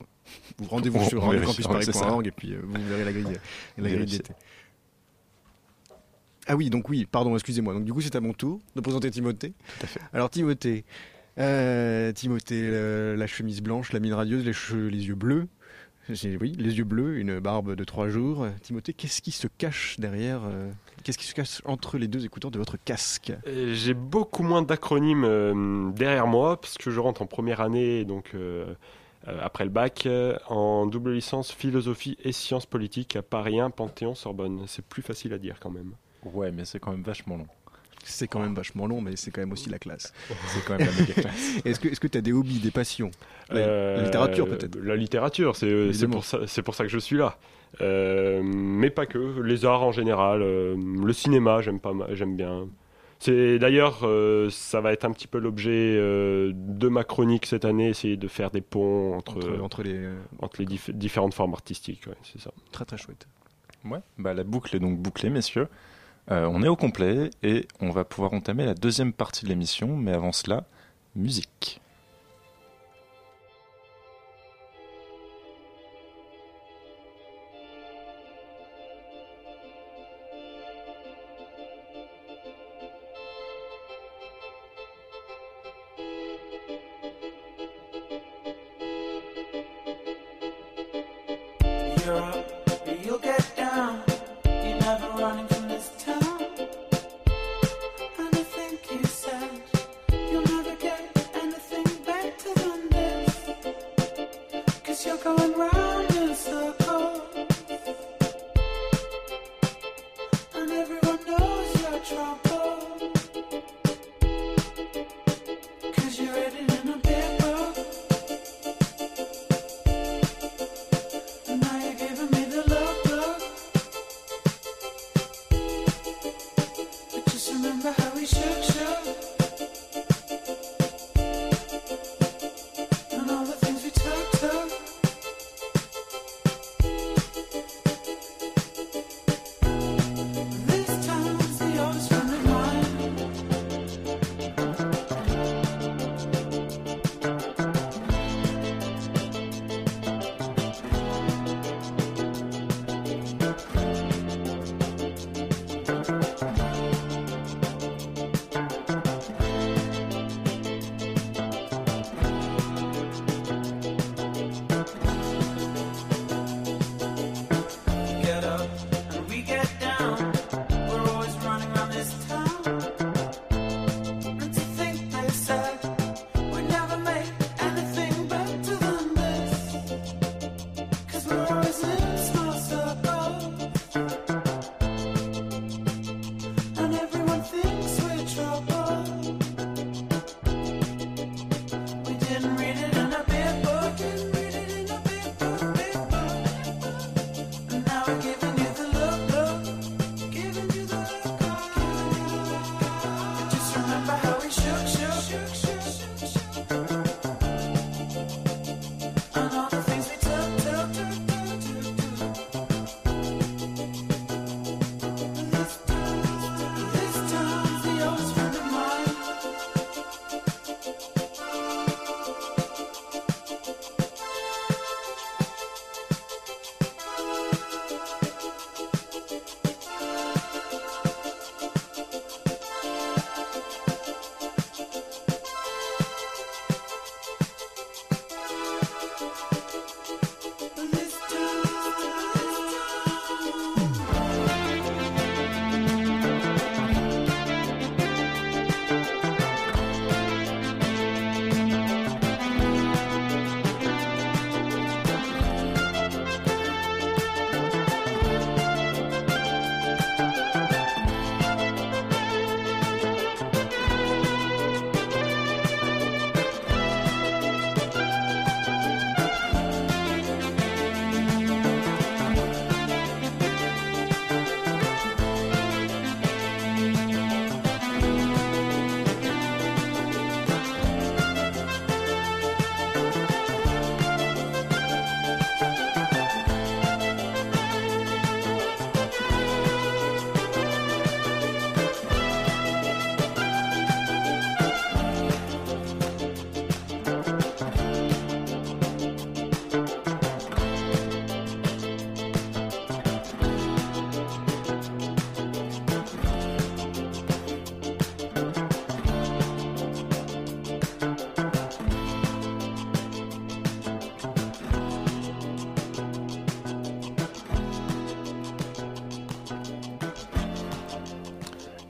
Vous 0.58 0.67
rendez-vous 0.67 1.04
sur 1.08 1.24
radiocampusparis.org 1.24 2.26
et 2.26 2.32
puis 2.32 2.54
euh, 2.54 2.62
vous 2.63 2.82
verrez 2.88 3.06
la 3.06 3.13
grille, 3.13 3.38
la 3.78 3.89
grille 3.89 4.06
d'été. 4.06 4.34
Ah 6.48 6.56
oui, 6.56 6.72
donc 6.72 6.89
oui, 6.89 7.06
pardon, 7.06 7.36
excusez-moi. 7.36 7.76
Donc 7.76 7.86
du 7.86 7.93
coup, 7.93 8.02
c'est 8.02 8.15
à 8.15 8.22
mon 8.22 8.34
tour 8.34 8.60
de 8.76 8.82
présenter 8.82 9.12
Timothée. 9.12 9.54
Tout 9.80 9.84
à 9.86 9.88
fait. 9.88 10.00
Alors 10.12 10.32
Timothée, 10.32 10.84
euh, 11.38 12.12
Timothée, 12.12 12.62
euh, 12.63 13.15
la 13.15 13.28
chemise 13.28 13.62
blanche, 13.62 13.94
la 13.94 14.00
mine 14.00 14.13
radieuse, 14.13 14.46
les, 14.46 14.54
cheveux, 14.54 14.88
les 14.88 15.08
yeux 15.08 15.15
bleus. 15.15 15.48
Oui, 16.42 16.54
les 16.58 16.78
yeux 16.78 16.84
bleus, 16.84 17.20
une 17.20 17.39
barbe 17.39 17.76
de 17.76 17.84
trois 17.84 18.10
jours. 18.10 18.48
Timothée, 18.62 18.94
qu'est-ce 18.94 19.22
qui 19.22 19.32
se 19.32 19.48
cache 19.48 20.00
derrière 20.00 20.42
euh, 20.44 20.72
Qu'est-ce 21.04 21.18
qui 21.18 21.28
se 21.28 21.36
cache 21.36 21.62
entre 21.65 21.98
les 21.98 22.08
deux 22.08 22.26
écouteurs 22.26 22.52
de 22.52 22.58
votre 22.58 22.78
casque? 22.78 23.32
Euh, 23.48 23.74
J'ai 23.74 23.94
beaucoup 23.94 24.44
moins 24.44 24.62
d'acronymes 24.62 25.24
euh, 25.24 25.92
derrière 25.92 26.28
moi, 26.28 26.60
puisque 26.60 26.89
je 26.89 27.00
rentre 27.00 27.22
en 27.22 27.28
première 27.28 27.62
année, 27.62 28.06
donc 28.06 28.36
après 29.28 29.65
le 29.65 29.70
bac, 29.70 30.08
en 30.48 30.88
double 30.88 31.13
licence 31.13 31.52
philosophie 31.52 32.18
et 32.24 32.32
sciences 32.32 32.65
politiques 32.65 33.15
à 33.15 33.22
Paris 33.22 33.60
1, 33.60 33.70
Panthéon-Sorbonne. 33.70 34.63
C'est 34.65 34.86
plus 34.86 35.04
facile 35.04 35.34
à 35.34 35.38
dire 35.38 35.58
quand 35.60 35.70
même. 35.70 35.94
Ouais, 36.24 36.52
mais 36.52 36.65
c'est 36.65 36.80
quand 36.80 36.92
même 36.92 37.04
vachement 37.04 37.38
long. 37.38 37.48
C'est 38.04 38.28
quand 38.28 38.40
même 38.40 38.56
vachement 38.56 38.88
long, 38.88 39.02
mais 39.02 39.16
c'est 39.16 39.30
quand 39.32 39.42
même 39.42 39.52
aussi 39.52 39.70
la 39.70 39.78
classe. 39.80 40.14
C'est 40.48 40.66
quand 40.66 40.78
même 40.78 40.88
la 40.88 41.00
méga 41.02 41.14
classe. 41.14 41.58
Est-ce 41.66 42.00
que 42.00 42.08
tu 42.08 42.18
as 42.18 42.22
des 42.22 42.32
hobbies, 42.34 42.60
des 42.60 42.72
passions? 42.72 43.12
La, 43.50 43.60
la 43.60 43.66
Euh, 43.68 44.04
littérature 44.04 44.48
peut-être 44.48 44.78
La 44.78 44.96
littérature, 44.96 45.56
c'est 45.56 45.68
c'est 45.68 45.74
Évidemment. 45.90 46.14
pour, 46.14 46.26
ça- 46.26 46.62
pour 46.64 46.76
ça 46.76 46.84
que 46.86 46.90
je 46.90 46.98
suis 47.00 47.18
là. 47.18 47.38
Euh, 47.82 48.42
mais 48.44 48.90
pas 48.90 49.06
que, 49.06 49.42
les 49.42 49.66
arts 49.66 49.84
en 49.84 49.92
général, 49.92 50.42
euh, 50.42 50.76
le 51.06 51.14
cinéma, 51.14 51.62
j'aime 51.62 51.80
pas, 51.80 51.94
ma- 51.94 52.14
j'aime 52.16 52.36
bien. 52.36 52.68
C'est 53.20 53.60
d'ailleurs, 53.60 54.00
euh, 54.04 54.50
ça 54.50 54.80
va 54.82 54.94
être 54.94 55.04
un 55.06 55.12
petit 55.12 55.28
peu 55.28 55.40
l'objet 55.40 55.70
euh, 55.98 56.52
de 56.56 56.88
ma 56.88 57.04
chronique 57.04 57.46
cette 57.46 57.66
année, 57.66 57.90
essayer 57.90 58.16
de 58.18 58.28
faire 58.30 58.50
des 58.50 58.62
ponts 58.62 59.14
entre, 59.16 59.38
Entre- 59.38 59.62
entre 59.62 59.84
les, 59.84 59.94
euh, 59.94 60.16
entre 60.42 60.62
les 60.62 60.66
dif- 60.68 60.92
différentes 60.94 61.34
formes 61.34 61.54
artistiques. 61.54 62.04
ouais, 62.08 62.16
c'est 62.24 62.40
ça. 62.42 62.52
Très 62.72 62.86
très 62.86 62.98
chouette. 62.98 63.28
Ouais, 63.86 64.00
bah 64.18 64.34
la 64.34 64.44
boucle 64.44 64.76
est 64.76 64.80
donc 64.80 64.98
bouclée, 64.98 65.30
messieurs. 65.30 65.68
Euh, 66.32 66.48
on 66.52 66.62
est 66.62 66.68
au 66.68 66.76
complet 66.76 67.32
et 67.42 67.68
on 67.80 67.89
va 67.89 68.06
pouvoir 68.06 68.34
entamer 68.34 68.65
la 68.65 68.76
deuxième 68.76 69.13
partie 69.13 69.46
de 69.46 69.50
l'émission, 69.50 69.96
mais 69.98 70.13
avant 70.13 70.32
cela, 70.32 70.65
musique. 71.15 71.82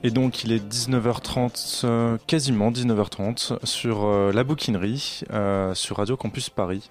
Et 0.02 0.10
donc 0.10 0.44
il 0.44 0.52
est 0.52 0.66
19h30, 0.66 1.82
euh, 1.84 2.16
quasiment 2.26 2.70
19h30, 2.70 3.58
sur 3.66 4.04
euh, 4.04 4.32
la 4.32 4.44
bouquinerie, 4.44 5.20
euh, 5.30 5.74
sur 5.74 5.98
Radio 5.98 6.16
Campus 6.16 6.48
Paris. 6.48 6.88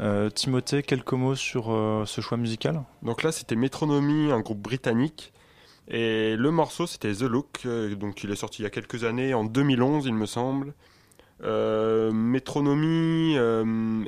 Euh, 0.00 0.28
Timothée, 0.28 0.82
quelques 0.82 1.14
mots 1.14 1.34
sur 1.34 1.74
ce 2.06 2.20
choix 2.20 2.36
musical? 2.36 2.82
Donc 3.02 3.22
là, 3.22 3.32
c'était 3.32 3.56
Metronomy, 3.56 4.30
un 4.30 4.40
groupe 4.40 4.60
britannique. 4.60 5.32
Et 5.88 6.36
le 6.36 6.50
morceau, 6.50 6.86
c'était 6.86 7.14
The 7.14 7.22
Look. 7.22 7.66
donc 7.98 8.22
il 8.24 8.30
est 8.30 8.36
sorti 8.36 8.60
il 8.60 8.64
y 8.64 8.66
a 8.66 8.70
quelques 8.70 9.04
années, 9.04 9.32
en 9.32 9.44
2011, 9.44 10.04
il 10.04 10.14
me 10.14 10.26
semble. 10.26 10.74
Metronomy 11.42 13.36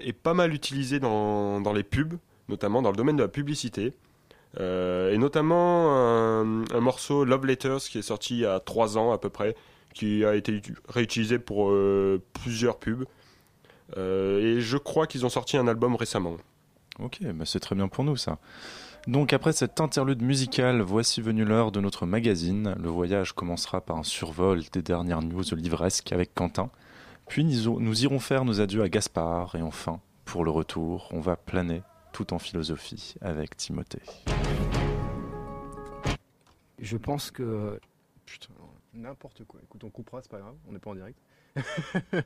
est 0.05 0.13
pas 0.13 0.35
mal 0.35 0.53
utilisé 0.53 1.01
dans, 1.01 1.63
dans 1.63 1.73
les 1.73 1.83
pubs, 1.85 2.19
notamment 2.51 2.83
dans 2.83 2.91
le 2.91 2.97
domaine 2.97 3.17
de 3.17 3.23
la 3.23 3.29
publicité. 3.29 3.95
Euh, 4.61 5.13
et 5.13 5.19
notamment 5.19 5.97
un, 5.97 6.81
morceau 6.81 7.25
Love 7.25 7.47
Letters 7.47 7.81
qui 7.81 7.99
est 7.99 8.03
sorti 8.03 8.35
il 8.35 8.41
y 8.41 8.47
a 8.47 8.61
3 8.61 8.99
ans 8.99 9.13
à 9.13 9.19
peu 9.19 9.31
près, 9.31 9.55
qui 9.95 10.25
a 10.25 10.35
été 10.35 10.61
réutilisé 10.89 11.39
pour 11.39 11.71
euh, 11.71 12.21
plusieurs 12.33 12.79
pubs. 12.79 13.05
Euh, 13.97 14.57
et 14.57 14.61
je 14.61 14.77
crois 14.77 15.07
qu'ils 15.07 15.27
ont 15.27 15.31
sorti 15.31 15.57
un 15.57 15.69
album 15.69 15.97
récemment. 15.97 16.37
Ok, 16.99 17.21
bah 17.23 17.45
c'est 17.47 17.61
très 17.61 17.75
bien 17.75 17.89
pour 17.89 18.05
nous 18.05 18.17
ça. 18.17 18.39
Donc 19.07 19.33
après 19.33 19.53
cette 19.53 19.81
interlude 19.81 20.23
musicale, 20.23 20.81
voici 20.81 21.21
venue 21.21 21.45
l'heure 21.45 21.73
de 21.73 21.81
notre 21.81 22.07
magazine. 22.07 22.75
Le 22.81 22.89
voyage 22.89 23.33
commencera 23.33 23.81
par 23.81 23.97
un 23.97 24.03
survol 24.05 24.63
des 24.73 24.83
dernières 24.83 25.23
news 25.23 25.43
livresques 25.57 26.13
avec 26.13 26.35
Quentin. 26.35 26.71
Puis 27.27 27.45
nous 27.45 28.03
irons 28.05 28.19
faire 28.19 28.45
nos 28.45 28.61
adieux 28.61 28.83
à 28.83 28.89
Gaspard 28.89 29.57
et 29.57 29.63
enfin, 29.63 30.01
pour 30.25 30.45
le 30.45 30.51
retour, 30.51 31.09
on 31.13 31.21
va 31.21 31.37
planer 31.37 31.83
tout 32.13 32.33
en 32.33 32.39
philosophie 32.39 33.15
avec 33.21 33.57
Timothée. 33.57 34.03
Je 36.79 36.97
pense 36.97 37.31
que. 37.31 37.81
Putain, 38.27 38.53
n'importe 38.95 39.45
quoi. 39.45 39.61
Écoute, 39.63 39.85
on 39.85 39.91
coupera, 39.91 40.23
c'est 40.23 40.31
pas 40.31 40.39
grave, 40.39 40.57
on 40.69 40.73
n'est 40.73 40.79
pas 40.79 40.91
en 40.91 40.95
direct. 40.95 41.19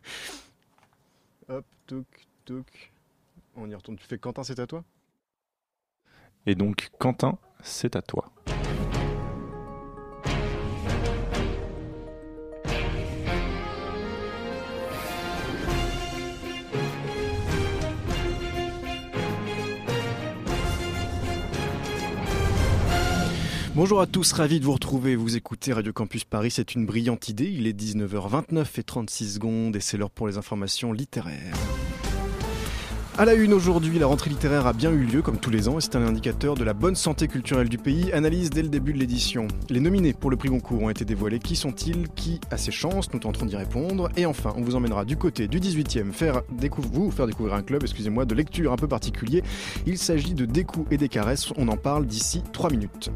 Hop, 1.48 1.64
touk, 1.86 2.06
touk. 2.44 2.92
On 3.54 3.70
y 3.70 3.74
retourne. 3.74 3.96
Tu 3.96 4.06
fais 4.06 4.18
Quentin, 4.18 4.42
c'est 4.42 4.58
à 4.58 4.66
toi? 4.66 4.84
Et 6.44 6.54
donc 6.54 6.90
Quentin, 6.98 7.38
c'est 7.62 7.96
à 7.96 8.02
toi. 8.02 8.30
Bonjour 23.76 24.00
à 24.00 24.06
tous, 24.06 24.32
ravi 24.32 24.58
de 24.58 24.64
vous 24.64 24.72
retrouver. 24.72 25.16
Vous 25.16 25.36
écoutez 25.36 25.74
Radio 25.74 25.92
Campus 25.92 26.24
Paris, 26.24 26.50
c'est 26.50 26.74
une 26.74 26.86
brillante 26.86 27.28
idée. 27.28 27.44
Il 27.44 27.66
est 27.66 27.78
19h29 27.78 28.64
et 28.78 28.82
36 28.82 29.34
secondes 29.34 29.76
et 29.76 29.80
c'est 29.80 29.98
l'heure 29.98 30.08
pour 30.08 30.26
les 30.26 30.38
informations 30.38 30.94
littéraires. 30.94 31.54
À 33.18 33.26
la 33.26 33.34
une 33.34 33.52
aujourd'hui, 33.52 33.98
la 33.98 34.06
rentrée 34.06 34.30
littéraire 34.30 34.66
a 34.66 34.72
bien 34.72 34.90
eu 34.92 35.04
lieu 35.04 35.20
comme 35.20 35.36
tous 35.36 35.50
les 35.50 35.68
ans 35.68 35.76
et 35.76 35.82
c'est 35.82 35.94
un 35.94 36.06
indicateur 36.06 36.54
de 36.54 36.64
la 36.64 36.72
bonne 36.72 36.94
santé 36.94 37.28
culturelle 37.28 37.68
du 37.68 37.76
pays. 37.76 38.10
Analyse 38.12 38.48
dès 38.48 38.62
le 38.62 38.70
début 38.70 38.94
de 38.94 38.98
l'édition. 38.98 39.46
Les 39.68 39.80
nominés 39.80 40.14
pour 40.14 40.30
le 40.30 40.38
prix 40.38 40.48
Goncourt 40.48 40.82
ont 40.82 40.88
été 40.88 41.04
dévoilés. 41.04 41.38
Qui 41.38 41.54
sont-ils? 41.54 42.08
Qui 42.16 42.40
a 42.50 42.56
ses 42.56 42.72
chances? 42.72 43.12
Nous 43.12 43.18
tenterons 43.18 43.44
d'y 43.44 43.56
répondre. 43.56 44.08
Et 44.16 44.24
enfin, 44.24 44.54
on 44.56 44.62
vous 44.62 44.74
emmènera 44.74 45.04
du 45.04 45.18
côté 45.18 45.48
du 45.48 45.60
18e 45.60 46.12
faire 46.12 46.40
découvrir, 46.50 46.92
vous 46.94 47.10
faire 47.10 47.26
découvrir 47.26 47.54
un 47.54 47.62
club, 47.62 47.82
excusez-moi, 47.82 48.24
de 48.24 48.34
lecture 48.34 48.72
un 48.72 48.76
peu 48.76 48.88
particulier. 48.88 49.42
Il 49.84 49.98
s'agit 49.98 50.32
de 50.32 50.46
Des 50.46 50.64
et 50.90 50.96
des 50.96 51.10
caresses. 51.10 51.52
On 51.58 51.68
en 51.68 51.76
parle 51.76 52.06
d'ici 52.06 52.42
3 52.54 52.70
minutes. 52.70 53.10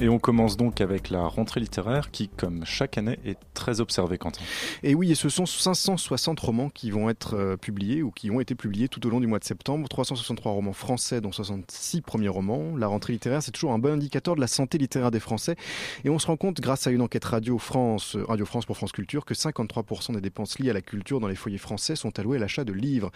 Et 0.00 0.08
on 0.08 0.20
commence 0.20 0.56
donc 0.56 0.80
avec 0.80 1.10
la 1.10 1.26
rentrée 1.26 1.58
littéraire 1.58 2.12
qui, 2.12 2.28
comme 2.28 2.64
chaque 2.64 2.98
année, 2.98 3.18
est 3.24 3.36
très 3.52 3.80
observée, 3.80 4.16
Quentin. 4.16 4.40
Et 4.84 4.94
oui, 4.94 5.10
et 5.10 5.16
ce 5.16 5.28
sont 5.28 5.44
560 5.44 6.38
romans 6.38 6.70
qui 6.70 6.92
vont 6.92 7.10
être 7.10 7.34
euh, 7.34 7.56
publiés 7.56 8.04
ou 8.04 8.12
qui 8.12 8.30
ont 8.30 8.38
été 8.38 8.54
publiés 8.54 8.88
tout 8.88 9.04
au 9.08 9.10
long 9.10 9.18
du 9.18 9.26
mois 9.26 9.40
de 9.40 9.44
septembre. 9.44 9.88
363 9.88 10.52
romans 10.52 10.72
français, 10.72 11.20
dont 11.20 11.32
66 11.32 12.02
premiers 12.02 12.28
romans. 12.28 12.76
La 12.76 12.86
rentrée 12.86 13.12
littéraire, 13.12 13.42
c'est 13.42 13.50
toujours 13.50 13.72
un 13.72 13.80
bon 13.80 13.94
indicateur 13.94 14.36
de 14.36 14.40
la 14.40 14.46
santé 14.46 14.78
littéraire 14.78 15.10
des 15.10 15.18
Français. 15.18 15.56
Et 16.04 16.10
on 16.10 16.20
se 16.20 16.28
rend 16.28 16.36
compte, 16.36 16.60
grâce 16.60 16.86
à 16.86 16.92
une 16.92 17.02
enquête 17.02 17.24
Radio 17.24 17.58
France, 17.58 18.14
euh, 18.14 18.24
Radio 18.24 18.46
France 18.46 18.66
pour 18.66 18.76
France 18.76 18.92
Culture, 18.92 19.24
que 19.24 19.34
53% 19.34 20.14
des 20.14 20.20
dépenses 20.20 20.60
liées 20.60 20.70
à 20.70 20.74
la 20.74 20.80
culture 20.80 21.18
dans 21.18 21.28
les 21.28 21.34
foyers 21.34 21.58
français 21.58 21.96
sont 21.96 22.16
allouées 22.20 22.36
à 22.36 22.40
l'achat 22.40 22.62
de 22.62 22.72
livres. 22.72 23.10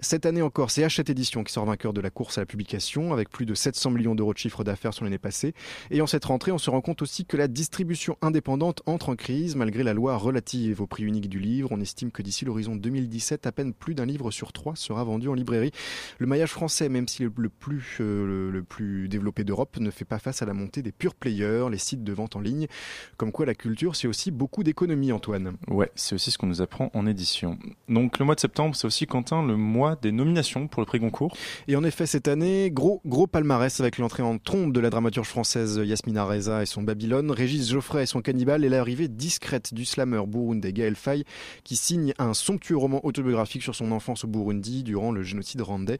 Cette 0.00 0.26
année 0.26 0.42
encore, 0.42 0.70
c'est 0.70 0.84
Hachette 0.84 1.10
Édition 1.10 1.42
qui 1.42 1.52
sort 1.52 1.64
vainqueur 1.64 1.92
de 1.92 2.00
la 2.00 2.10
course 2.10 2.38
à 2.38 2.42
la 2.42 2.46
publication, 2.46 3.12
avec 3.12 3.30
plus 3.30 3.46
de 3.46 3.54
700 3.54 3.90
millions 3.90 4.14
d'euros 4.14 4.32
de 4.32 4.38
chiffre 4.38 4.62
d'affaires 4.62 4.94
sur 4.94 5.02
l'année 5.02 5.18
passée. 5.18 5.54
Et 5.90 6.00
en 6.00 6.06
cette 6.06 6.24
rentrée, 6.24 6.52
on 6.52 6.58
se 6.58 6.70
rend 6.70 6.80
compte 6.80 7.02
aussi 7.02 7.24
que 7.24 7.36
la 7.36 7.48
distribution 7.48 8.16
indépendante 8.22 8.80
entre 8.86 9.08
en 9.08 9.16
crise 9.16 9.56
malgré 9.56 9.82
la 9.82 9.94
loi 9.94 10.16
relative 10.16 10.80
au 10.80 10.86
prix 10.86 11.02
unique 11.02 11.28
du 11.28 11.40
livre. 11.40 11.70
On 11.72 11.80
estime 11.80 12.12
que 12.12 12.22
d'ici 12.22 12.44
l'horizon 12.44 12.76
2017, 12.76 13.48
à 13.48 13.50
peine 13.50 13.74
plus 13.74 13.96
d'un 13.96 14.06
livre 14.06 14.30
sur 14.30 14.52
trois 14.52 14.76
sera 14.76 15.02
vendu 15.02 15.28
en 15.28 15.34
librairie. 15.34 15.72
Le 16.18 16.28
maillage 16.28 16.52
français, 16.52 16.88
même 16.88 17.08
s'il 17.08 17.26
est 17.26 17.30
le 17.36 17.48
plus, 17.48 17.98
euh, 18.00 18.52
le, 18.52 18.62
plus 18.62 19.08
développé 19.08 19.42
d'Europe, 19.42 19.78
ne 19.78 19.90
fait 19.90 20.04
pas 20.04 20.20
face 20.20 20.42
à 20.42 20.46
la 20.46 20.54
montée 20.54 20.80
des 20.80 20.92
pure 20.92 21.16
players, 21.16 21.66
les 21.72 21.78
sites 21.78 22.04
de 22.04 22.12
vente 22.12 22.36
en 22.36 22.40
ligne. 22.40 22.68
Comme 23.16 23.32
quoi 23.32 23.46
la 23.46 23.54
culture, 23.56 23.96
c'est 23.96 24.06
aussi 24.06 24.30
beaucoup 24.30 24.62
d'économie, 24.62 25.10
Antoine. 25.10 25.56
Ouais, 25.66 25.90
c'est 25.96 26.14
aussi 26.14 26.30
ce 26.30 26.38
qu'on 26.38 26.46
nous 26.46 26.62
apprend 26.62 26.92
en 26.94 27.04
édition. 27.04 27.58
Donc 27.88 28.20
le 28.20 28.24
mois 28.24 28.36
de 28.36 28.40
septembre, 28.40 28.76
c'est 28.76 28.86
aussi, 28.86 29.06
Quentin, 29.08 29.44
le 29.44 29.56
mois 29.56 29.87
des 29.96 30.12
nominations 30.12 30.68
pour 30.68 30.82
le 30.82 30.86
prix 30.86 30.98
Goncourt. 30.98 31.36
Et 31.66 31.76
en 31.76 31.84
effet, 31.84 32.06
cette 32.06 32.28
année, 32.28 32.70
gros, 32.70 33.00
gros 33.06 33.26
palmarès 33.26 33.80
avec 33.80 33.98
l'entrée 33.98 34.22
en 34.22 34.38
trombe 34.38 34.72
de 34.72 34.80
la 34.80 34.90
dramaturge 34.90 35.28
française 35.28 35.80
Yasmina 35.84 36.24
Reza 36.24 36.62
et 36.62 36.66
son 36.66 36.82
Babylone, 36.82 37.30
Régis 37.30 37.70
Geoffrey 37.70 38.02
et 38.02 38.06
son 38.06 38.22
Cannibal, 38.22 38.64
et 38.64 38.68
l'arrivée 38.68 39.08
discrète 39.08 39.74
du 39.74 39.84
slammer 39.84 40.22
burundais 40.26 40.72
Gaël 40.72 40.96
Faye, 40.96 41.24
qui 41.64 41.76
signe 41.76 42.12
un 42.18 42.34
somptueux 42.34 42.76
roman 42.76 43.04
autobiographique 43.04 43.62
sur 43.62 43.74
son 43.74 43.92
enfance 43.92 44.24
au 44.24 44.28
Burundi 44.28 44.82
durant 44.82 45.12
le 45.12 45.22
génocide 45.22 45.60
rwandais. 45.60 45.98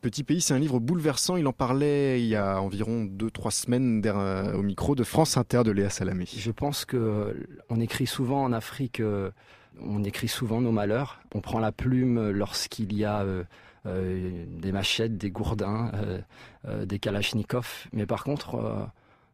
Petit 0.00 0.24
pays, 0.24 0.40
c'est 0.40 0.54
un 0.54 0.58
livre 0.58 0.80
bouleversant. 0.80 1.36
Il 1.36 1.46
en 1.46 1.52
parlait 1.52 2.20
il 2.20 2.26
y 2.26 2.36
a 2.36 2.60
environ 2.60 3.04
2-3 3.04 3.50
semaines 3.50 4.02
au 4.54 4.62
micro 4.62 4.94
de 4.94 5.04
France 5.04 5.36
Inter 5.36 5.62
de 5.64 5.70
Léa 5.70 5.90
Salamé. 5.90 6.26
Je 6.26 6.50
pense 6.50 6.84
que 6.84 6.96
euh, 6.96 7.32
on 7.68 7.80
écrit 7.80 8.06
souvent 8.06 8.42
en 8.42 8.52
Afrique, 8.52 9.00
euh, 9.00 9.30
on 9.80 10.04
écrit 10.04 10.28
souvent 10.28 10.60
nos 10.60 10.72
malheurs. 10.72 11.20
On 11.34 11.40
prend 11.40 11.58
la 11.58 11.72
plume 11.72 12.30
lorsqu'il 12.30 12.92
y 12.94 13.04
a 13.04 13.22
euh, 13.22 13.44
euh, 13.86 14.44
des 14.48 14.72
machettes, 14.72 15.16
des 15.16 15.30
gourdins, 15.30 15.90
euh, 16.66 16.84
des 16.84 16.98
kalachnikovs. 16.98 17.88
Mais 17.92 18.06
par 18.06 18.24
contre, 18.24 18.90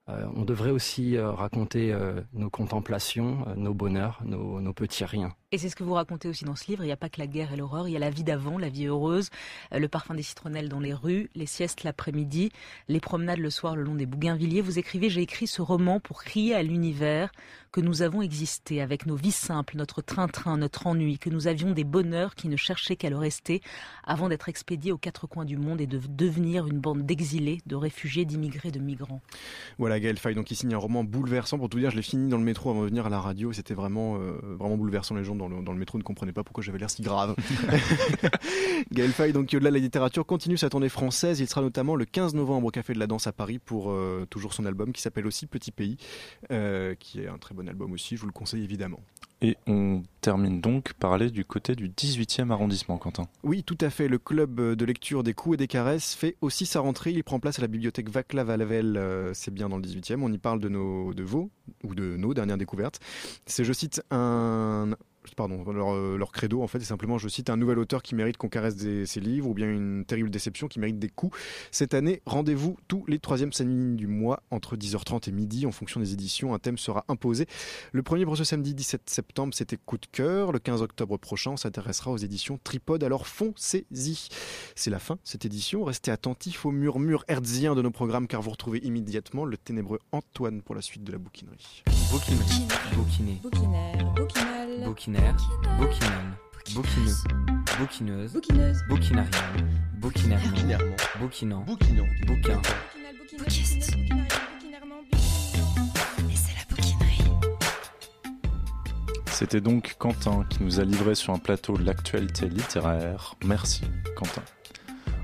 on 0.09 0.45
devrait 0.45 0.71
aussi 0.71 1.19
raconter 1.19 1.97
nos 2.35 2.51
contemplations, 2.51 3.47
nos 3.57 3.73
bonheurs, 3.73 4.21
nos 4.25 4.73
petits 4.75 5.05
riens. 5.05 5.35
Et 5.55 5.59
c'est 5.59 5.69
ce 5.69 5.77
que 5.77 5.85
vous 5.85 5.93
racontez 5.93 6.29
aussi 6.29 6.47
dans 6.47 6.57
ce 6.57 6.67
livre. 6.69 6.83
Il 6.83 6.87
n'y 6.87 6.93
a 6.93 6.97
pas 6.97 7.11
que 7.11 7.21
la 7.21 7.27
guerre 7.27 7.53
et 7.53 7.57
l'horreur, 7.57 7.87
il 7.87 7.93
y 7.93 7.97
a 7.97 7.99
la 7.99 8.09
vie 8.09 8.25
d'avant, 8.25 8.57
la 8.57 8.71
vie 8.71 8.87
heureuse, 8.87 9.29
euh, 9.75 9.79
le 9.79 9.87
parfum 9.87 10.15
des 10.15 10.23
citronnelles 10.23 10.71
dans 10.71 10.81
les 10.81 10.95
rues, 10.95 11.29
les 11.35 11.45
siestes 11.45 11.85
l'après-midi, 11.85 12.51
les 12.89 13.01
promenades 13.01 13.39
le 13.39 13.51
soir 13.51 13.77
le 13.77 13.83
long 13.83 13.95
des 13.95 14.07
bougainvilliers. 14.07 14.63
Vous 14.63 14.79
écrivez 14.79 15.11
J'ai 15.11 15.21
écrit 15.21 15.47
ce 15.47 15.61
roman 15.61 16.01
pour 16.01 16.25
crier 16.25 16.55
à 16.55 16.63
l'univers 16.63 17.31
que 17.71 17.83
nous 17.83 18.03
avons 18.03 18.23
existé 18.23 18.81
avec 18.81 19.07
nos 19.07 19.17
vies 19.17 19.31
simples, 19.31 19.77
notre 19.77 20.03
train-train, 20.03 20.59
notre 20.59 20.87
ennui, 20.87 21.19
que 21.19 21.31
nous 21.31 21.49
avions 21.49 21.73
des 21.73 21.85
bonheurs 21.85 22.35
qui 22.35 22.49
ne 22.49 22.57
cherchaient 22.57 22.97
qu'à 22.97 23.09
le 23.11 23.17
rester 23.17 23.63
avant 24.05 24.29
d'être 24.29 24.49
expédiés 24.49 24.93
aux 24.93 24.99
quatre 24.99 25.27
coins 25.27 25.47
du 25.47 25.57
monde 25.57 25.81
et 25.81 25.87
de 25.87 25.99
devenir 26.09 26.67
une 26.67 26.79
bande 26.79 27.05
d'exilés, 27.05 27.61
de 27.67 27.75
réfugiés, 27.75 28.25
d'immigrés, 28.25 28.71
de 28.71 28.79
migrants. 28.79 29.21
Voilà, 29.79 30.01
Gaël 30.01 30.19
Faye, 30.19 30.35
donc 30.35 30.51
il 30.51 30.57
signe 30.57 30.75
un 30.75 30.79
roman 30.79 31.05
bouleversant. 31.05 31.59
Pour 31.59 31.69
tout 31.69 31.79
dire, 31.79 31.91
je 31.91 31.97
l'ai 31.97 32.03
fini 32.03 32.29
dans 32.29 32.39
le 32.39 32.45
métro 32.45 32.71
avant 32.71 32.83
de 32.83 32.89
venir 32.89 33.07
à 33.07 33.11
la 33.11 33.21
radio. 33.21 33.53
C'était 33.53 33.75
vraiment, 33.75 34.17
euh, 34.17 34.39
vraiment 34.59 34.77
bouleversant. 34.77 35.15
Les 35.15 35.25
gens 35.25 35.35
dans 35.49 35.57
le, 35.57 35.63
dans 35.63 35.73
le 35.73 35.79
métro 35.79 35.99
ne 35.99 36.03
comprenaient 36.03 36.33
pas 36.33 36.45
pourquoi 36.45 36.63
j'avais 36.63 36.79
l'air 36.79 36.91
si 36.91 37.03
grave. 37.03 37.35
Gaël 38.93 39.11
Faye, 39.11 39.33
donc 39.33 39.53
au-delà 39.53 39.71
de 39.71 39.75
la 39.77 39.81
littérature, 39.81 40.27
continue 40.27 40.57
sa 40.57 40.69
tournée 40.69 40.89
française. 40.89 41.41
Il 41.41 41.49
sera 41.49 41.61
notamment 41.61 41.97
le 41.97 42.05
15 42.05 42.35
novembre 42.35 42.69
au 42.69 42.71
Café 42.71 42.93
de 42.93 42.99
la 42.99 43.07
Danse 43.07 43.27
à 43.27 43.33
Paris 43.33 43.59
pour 43.59 43.91
euh, 43.91 44.27
toujours 44.31 44.55
son 44.55 44.67
album 44.67 44.93
qui 44.93 45.03
s'appelle 45.03 45.27
aussi 45.27 45.47
Petit 45.47 45.73
Pays, 45.73 45.97
euh, 46.51 46.95
qui 46.95 47.21
est 47.21 47.29
un 47.29 47.39
très 47.39 47.55
bon 47.55 47.69
album 47.69 47.93
aussi. 47.93 48.17
Je 48.17 48.21
vous 48.21 48.27
le 48.27 48.33
conseille 48.33 48.63
évidemment. 48.63 49.01
Et 49.45 49.57
on 49.67 50.05
termine 50.21 50.61
donc 50.61 50.93
par 50.93 51.13
aller 51.13 51.29
du 51.29 51.45
côté 51.45 51.75
du 51.75 51.89
18e 51.89 52.51
arrondissement, 52.51 52.97
Quentin. 52.97 53.27
Oui, 53.43 53.65
tout 53.65 53.79
à 53.81 53.91
fait. 53.91 54.07
Le 54.07 54.19
club 54.19 54.61
de 54.61 54.85
lecture 54.85 55.25
des 55.25 55.35
coups 55.35 55.55
et 55.55 55.57
des 55.57 55.67
caresses 55.67 56.15
fait 56.15 56.37
aussi 56.41 56.65
sa 56.65 56.79
rentrée. 56.79 57.11
Il 57.11 57.25
prend 57.25 57.41
place 57.41 57.59
à 57.59 57.63
la 57.63 57.67
bibliothèque 57.67 58.09
Vaclav 58.09 58.49
Havel. 58.51 58.97
euh, 58.97 59.35
c'est 59.35 59.53
bien 59.53 59.69
dans 59.69 59.79
le 59.79 59.83
18e. 59.83 60.21
On 60.23 60.33
y 60.33 60.39
parle 60.39 60.61
de, 60.61 60.69
nos, 60.69 61.13
de 61.13 61.25
vos 61.25 61.51
ou 61.83 61.97
de 61.97 62.17
nos 62.17 62.35
dernières 62.35 62.57
découvertes. 62.57 63.01
C'est, 63.47 63.65
je 63.65 63.73
cite, 63.73 64.01
un, 64.13 64.91
pardon, 65.37 65.65
leur, 65.73 65.95
euh, 65.95 66.17
leur 66.17 66.33
credo 66.33 66.63
en 66.63 66.67
fait, 66.67 66.81
c'est 66.81 66.87
simplement, 66.87 67.19
je 67.19 67.29
cite, 67.29 67.51
un 67.51 67.57
nouvel 67.57 67.79
auteur 67.79 68.03
qui 68.03 68.15
mérite 68.15 68.37
qu'on 68.37 68.49
caresse 68.49 68.77
ses 68.77 69.21
livres 69.21 69.49
ou 69.49 69.55
bien 69.55 69.71
une 69.71 70.05
terrible 70.05 70.31
déception 70.31 70.69
qui 70.69 70.81
mérite 70.81 70.99
des 70.99 71.09
coups. 71.09 71.37
Cette 71.71 71.95
année, 71.95 72.23
rendez-vous 72.27 72.77
tous 72.89 73.05
les 73.07 73.19
troisièmes 73.19 73.53
samedis 73.53 73.97
du 73.97 74.07
mois 74.07 74.43
entre 74.51 74.77
10h30 74.77 75.29
et 75.29 75.33
midi 75.33 75.67
en 75.67 75.73
fonction 75.73 76.01
des 76.01 76.13
éditions. 76.13 76.55
Un 76.55 76.59
thème 76.59 76.79
sera 76.79 77.05
imposé. 77.09 77.47
Le 77.93 78.03
premier 78.03 78.25
pour 78.25 78.37
ce 78.37 78.45
samedi 78.45 78.75
17 78.75 79.09
septembre, 79.09 79.55
c'était 79.55 79.77
Coup 79.77 79.99
de 79.99 80.07
cœur. 80.11 80.53
Le 80.53 80.59
15 80.59 80.83
octobre 80.83 81.17
prochain, 81.17 81.53
on 81.53 81.57
s'intéressera 81.57 82.11
aux 82.11 82.17
éditions 82.17 82.59
Tripode. 82.63 83.05
Alors 83.05 83.27
foncez-y. 83.27 84.29
C'est 84.75 84.91
la 84.91 84.99
fin 84.99 85.19
cette 85.25 85.45
édition. 85.45 85.85
Restez 85.85 86.11
attentifs 86.11 86.67
aux 86.67 86.71
murmures 86.71 87.25
hertziens 87.29 87.75
de 87.75 87.83
nos 87.83 87.91
programmes 87.91 88.27
car 88.27 88.43
vous 88.43 88.51
retrouvez 88.51 88.81
immédiatement 88.85 89.45
le 89.45 89.57
ténébreux 89.57 90.01
Antoine 90.13 90.63
pour 90.63 90.75
la 90.75 90.83
suite 90.83 91.05
de 91.05 91.13
la 91.13 91.19
bouquinerie. 91.19 91.83
Bouquinerie. 92.11 92.67
Bouquiné. 92.95 93.41
Bouquinaire, 93.43 94.13
bouquinal. 94.15 94.52
Bouquinaire. 94.81 95.37
Bouquinel. 95.79 96.11
Bouquineux. 96.75 97.15
Bouquineuse. 97.79 98.33
Bouquineuse. 98.33 98.83
Bouquinarienne. 98.89 99.31
Bouquinairement. 99.99 100.97
Bouquinant. 101.21 101.65
Bouquin. 102.27 102.63
Bouquiste. 103.39 103.97
C'était 109.27 109.61
donc 109.61 109.97
Quentin 109.99 110.47
qui 110.49 110.63
nous 110.63 110.81
a 110.81 110.85
livré 110.85 111.15
sur 111.15 111.35
un 111.35 111.39
plateau 111.39 111.77
de 111.77 111.85
l'actualité 111.85 112.49
littéraire. 112.49 113.35
Merci 113.45 113.83
Quentin. 114.17 114.43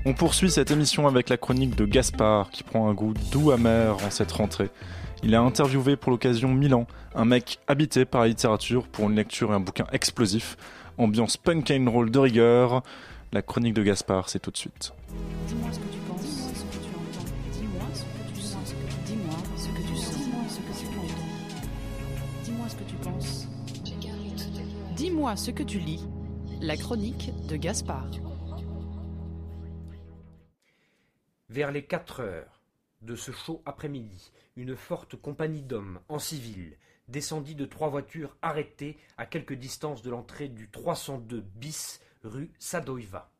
On 0.05 0.13
poursuit 0.13 0.51
cette 0.51 0.71
émission 0.71 1.07
avec 1.07 1.29
la 1.29 1.37
chronique 1.37 1.75
de 1.75 1.85
Gaspard 1.85 2.51
qui 2.51 2.63
prend 2.63 2.89
un 2.89 2.93
goût 2.93 3.13
doux 3.31 3.51
amer 3.51 3.97
en 4.05 4.09
cette 4.09 4.31
rentrée. 4.31 4.69
Il 5.21 5.35
a 5.35 5.41
interviewé 5.41 5.97
pour 5.97 6.11
l'occasion 6.11 6.53
Milan, 6.53 6.87
un 7.13 7.25
mec 7.25 7.59
habité 7.67 8.05
par 8.05 8.21
la 8.21 8.29
littérature 8.29 8.87
pour 8.87 9.09
une 9.09 9.15
lecture 9.15 9.51
et 9.51 9.55
un 9.55 9.59
bouquin 9.59 9.85
explosif. 9.91 10.55
Ambiance 10.97 11.35
punk 11.35 11.71
and 11.71 11.89
roll 11.89 12.09
de 12.09 12.19
rigueur. 12.19 12.83
La 13.33 13.41
chronique 13.41 13.73
de 13.73 13.83
Gaspard, 13.83 14.29
c'est 14.29 14.39
tout 14.39 14.51
de 14.51 14.57
suite. 14.57 14.93
Dis-moi 15.47 15.71
ce 15.71 15.79
que 15.79 15.87
tu 15.91 15.99
penses, 15.99 16.23
dis-moi 16.23 16.53
ce 16.53 16.63
que 16.63 16.83
tu 16.83 16.89
entends, 16.95 17.25
dis-moi 17.53 17.85
ce 17.93 18.03
que 18.03 18.33
tu 18.33 18.41
sens, 18.41 18.73
dis-moi 19.05 19.35
ce 19.57 19.67
que 19.67 19.87
tu 19.87 19.95
sens, 19.95 20.17
dis-moi 20.17 20.43
ce 20.49 20.59
que 20.59 20.73
tu 20.79 20.87
entends, 20.87 22.43
dis-moi 22.43 22.69
ce 22.69 22.75
que 22.75 22.83
tu 22.83 22.95
penses. 22.95 23.47
Dis-moi 24.95 25.35
ce 25.35 25.51
que 25.51 25.63
tu 25.63 25.79
lis. 25.79 26.07
La 26.61 26.75
chronique 26.75 27.31
de 27.47 27.55
Gaspard. 27.55 28.09
Vers 31.49 31.71
les 31.71 31.83
4 31.83 32.21
heures 32.21 32.61
de 33.01 33.15
ce 33.15 33.31
chaud 33.31 33.61
après-midi, 33.65 34.31
une 34.59 34.75
forte 34.75 35.15
compagnie 35.15 35.61
d'hommes 35.61 36.01
en 36.09 36.19
civil 36.19 36.75
descendit 37.07 37.55
de 37.55 37.65
trois 37.65 37.87
voitures 37.87 38.35
arrêtées 38.41 38.97
à 39.17 39.25
quelque 39.25 39.53
distance 39.53 40.01
de 40.01 40.09
l'entrée 40.09 40.49
du 40.49 40.69
302 40.69 41.41
bis 41.55 42.01
rue 42.23 42.51
Sadoiva. 42.59 43.31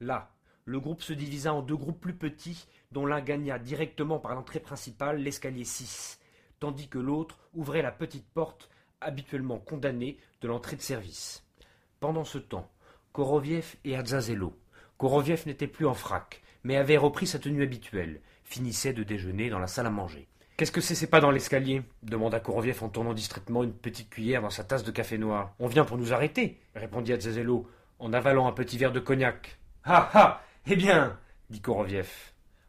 Là, 0.00 0.34
le 0.64 0.80
groupe 0.80 1.02
se 1.02 1.12
divisa 1.12 1.52
en 1.52 1.60
deux 1.60 1.76
groupes 1.76 2.00
plus 2.00 2.16
petits, 2.16 2.66
dont 2.90 3.04
l'un 3.04 3.20
gagna 3.20 3.58
directement 3.58 4.18
par 4.18 4.34
l'entrée 4.34 4.58
principale 4.58 5.22
l'escalier 5.22 5.64
6, 5.64 6.20
tandis 6.58 6.88
que 6.88 6.98
l'autre 6.98 7.38
ouvrait 7.54 7.82
la 7.82 7.92
petite 7.92 8.26
porte 8.26 8.70
habituellement 9.02 9.58
condamnée 9.58 10.16
de 10.40 10.48
l'entrée 10.48 10.76
de 10.76 10.82
service. 10.82 11.44
Pendant 12.00 12.24
ce 12.24 12.38
temps, 12.38 12.70
Koroviev 13.12 13.76
et 13.84 13.94
Adzazelo. 13.94 14.58
Koroviev 14.96 15.46
n'était 15.46 15.68
plus 15.68 15.86
en 15.86 15.94
frac, 15.94 16.42
mais 16.64 16.76
avait 16.76 16.96
repris 16.96 17.26
sa 17.26 17.38
tenue 17.38 17.62
habituelle, 17.62 18.22
finissait 18.42 18.94
de 18.94 19.02
déjeuner 19.02 19.50
dans 19.50 19.58
la 19.58 19.66
salle 19.66 19.86
à 19.86 19.90
manger. 19.90 20.28
Qu'est-ce 20.56 20.72
que 20.72 20.80
c'est, 20.80 20.94
c'est 20.94 21.06
pas 21.06 21.20
dans 21.20 21.30
l'escalier 21.30 21.82
demanda 22.02 22.40
Koroviev 22.40 22.82
en 22.82 22.88
tournant 22.88 23.12
distraitement 23.12 23.62
une 23.62 23.74
petite 23.74 24.08
cuillère 24.08 24.40
dans 24.40 24.48
sa 24.48 24.64
tasse 24.64 24.84
de 24.84 24.90
café 24.90 25.18
noir. 25.18 25.54
On 25.58 25.66
vient 25.66 25.84
pour 25.84 25.98
nous 25.98 26.14
arrêter, 26.14 26.58
répondit 26.74 27.12
Adzazelo, 27.12 27.68
en 27.98 28.14
avalant 28.14 28.46
un 28.46 28.52
petit 28.52 28.78
verre 28.78 28.92
de 28.92 29.00
cognac. 29.00 29.58
Ah 29.84 30.08
ah 30.14 30.42
Eh 30.66 30.74
bien 30.74 31.18
dit 31.50 31.60
Koroviev. 31.60 32.10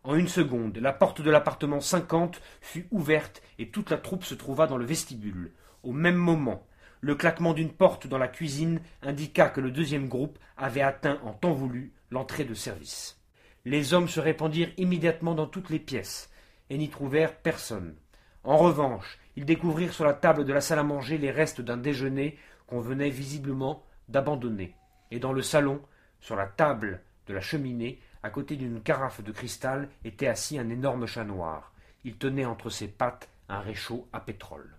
En 0.03 0.15
une 0.15 0.27
seconde, 0.27 0.77
la 0.79 0.91
porte 0.91 1.21
de 1.21 1.31
l'appartement 1.31 1.79
50 1.79 2.41
fut 2.59 2.87
ouverte 2.91 3.41
et 3.57 3.69
toute 3.69 3.89
la 3.89 3.97
troupe 3.97 4.25
se 4.25 4.35
trouva 4.35 4.67
dans 4.67 4.77
le 4.77 4.85
vestibule. 4.85 5.53
Au 5.83 5.93
même 5.93 6.17
moment, 6.17 6.67
le 6.99 7.15
claquement 7.15 7.53
d'une 7.53 7.71
porte 7.71 8.05
dans 8.05 8.17
la 8.17 8.27
cuisine 8.27 8.81
indiqua 9.01 9.47
que 9.47 9.61
le 9.61 9.71
deuxième 9.71 10.09
groupe 10.09 10.37
avait 10.57 10.81
atteint 10.81 11.21
en 11.23 11.31
temps 11.31 11.53
voulu 11.53 11.93
l'entrée 12.11 12.43
de 12.43 12.53
service. 12.53 13.21
Les 13.63 13.93
hommes 13.93 14.09
se 14.09 14.19
répandirent 14.19 14.73
immédiatement 14.75 15.35
dans 15.35 15.47
toutes 15.47 15.69
les 15.69 15.79
pièces 15.79 16.29
et 16.69 16.77
n'y 16.77 16.89
trouvèrent 16.89 17.35
personne. 17.35 17.95
En 18.43 18.57
revanche, 18.57 19.19
ils 19.35 19.45
découvrirent 19.45 19.93
sur 19.93 20.05
la 20.05 20.13
table 20.13 20.45
de 20.45 20.53
la 20.53 20.61
salle 20.61 20.79
à 20.79 20.83
manger 20.83 21.17
les 21.17 21.31
restes 21.31 21.61
d'un 21.61 21.77
déjeuner 21.77 22.37
qu'on 22.67 22.79
venait 22.79 23.09
visiblement 23.09 23.83
d'abandonner. 24.09 24.75
Et 25.11 25.19
dans 25.19 25.33
le 25.33 25.41
salon, 25.41 25.81
sur 26.19 26.35
la 26.35 26.47
table 26.47 27.01
de 27.27 27.33
la 27.33 27.41
cheminée, 27.41 27.99
à 28.23 28.29
côté 28.29 28.55
d'une 28.55 28.81
carafe 28.81 29.23
de 29.23 29.31
cristal, 29.31 29.89
était 30.03 30.27
assis 30.27 30.57
un 30.59 30.69
énorme 30.69 31.05
chat 31.05 31.23
noir. 31.23 31.73
Il 32.03 32.15
tenait 32.15 32.45
entre 32.45 32.69
ses 32.69 32.87
pattes 32.87 33.29
un 33.49 33.59
réchaud 33.59 34.07
à 34.13 34.19
pétrole. 34.19 34.75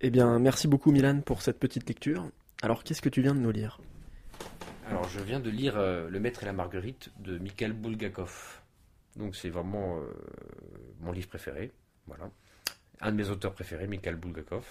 Eh 0.00 0.10
bien, 0.10 0.38
merci 0.38 0.66
beaucoup 0.68 0.90
Milan 0.90 1.20
pour 1.20 1.42
cette 1.42 1.58
petite 1.58 1.88
lecture. 1.88 2.28
Alors, 2.60 2.84
qu'est-ce 2.84 3.02
que 3.02 3.08
tu 3.08 3.22
viens 3.22 3.34
de 3.34 3.40
nous 3.40 3.50
lire? 3.50 3.80
Alors, 4.88 5.08
je 5.08 5.20
viens 5.20 5.40
de 5.40 5.50
lire 5.50 5.74
euh, 5.76 6.08
Le 6.08 6.20
Maître 6.20 6.42
et 6.42 6.46
la 6.46 6.52
Marguerite 6.52 7.10
de 7.18 7.38
Mikhail 7.38 7.72
Bulgakov. 7.72 8.61
Donc, 9.16 9.36
c'est 9.36 9.50
vraiment 9.50 9.98
euh, 9.98 10.12
mon 11.00 11.12
livre 11.12 11.28
préféré. 11.28 11.72
Voilà. 12.06 12.30
Un 13.00 13.12
de 13.12 13.16
mes 13.16 13.28
auteurs 13.28 13.52
préférés, 13.52 13.86
Mikhail 13.86 14.14
Bulgakov. 14.14 14.64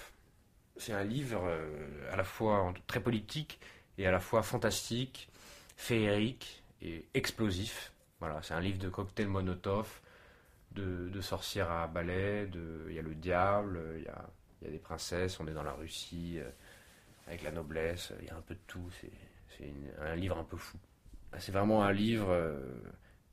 C'est 0.78 0.94
un 0.94 1.04
livre 1.04 1.44
euh, 1.46 2.12
à 2.12 2.16
la 2.16 2.24
fois 2.24 2.74
très 2.88 3.02
politique 3.02 3.60
et 3.98 4.08
à 4.08 4.12
la 4.12 4.20
fois 4.20 4.42
fantastique, 4.42 5.30
féerique 5.76 6.64
et 6.82 7.06
explosif. 7.14 7.92
Voilà, 8.20 8.42
c'est 8.42 8.54
un 8.54 8.62
livre 8.62 8.80
de 8.80 8.90
cocktail 8.90 9.28
monotov, 9.28 10.00
de, 10.72 11.10
de 11.10 11.22
sorcières 11.22 11.72
à 11.72 11.88
balai, 11.88 12.50
il 12.88 12.94
y 12.94 13.00
a 13.00 13.02
le 13.02 13.16
diable, 13.16 13.82
il 13.98 14.04
y 14.04 14.08
a, 14.08 14.30
y 14.64 14.68
a 14.68 14.72
des 14.72 14.78
princesses, 14.78 15.40
on 15.40 15.48
est 15.48 15.54
dans 15.54 15.64
la 15.64 15.74
Russie, 15.74 16.38
euh, 16.38 16.50
avec 17.28 17.44
la 17.44 17.52
noblesse, 17.52 18.14
il 18.22 18.28
y 18.28 18.30
a 18.30 18.36
un 18.36 18.42
peu 18.42 18.54
de 18.54 18.60
tout, 18.68 18.90
c'est, 19.00 19.12
un 20.00 20.16
livre 20.16 20.38
un 20.38 20.44
peu 20.44 20.58
fou. 20.58 20.78
C'est 21.38 21.52
vraiment 21.52 21.84
un 21.84 21.92
livre 21.92 22.30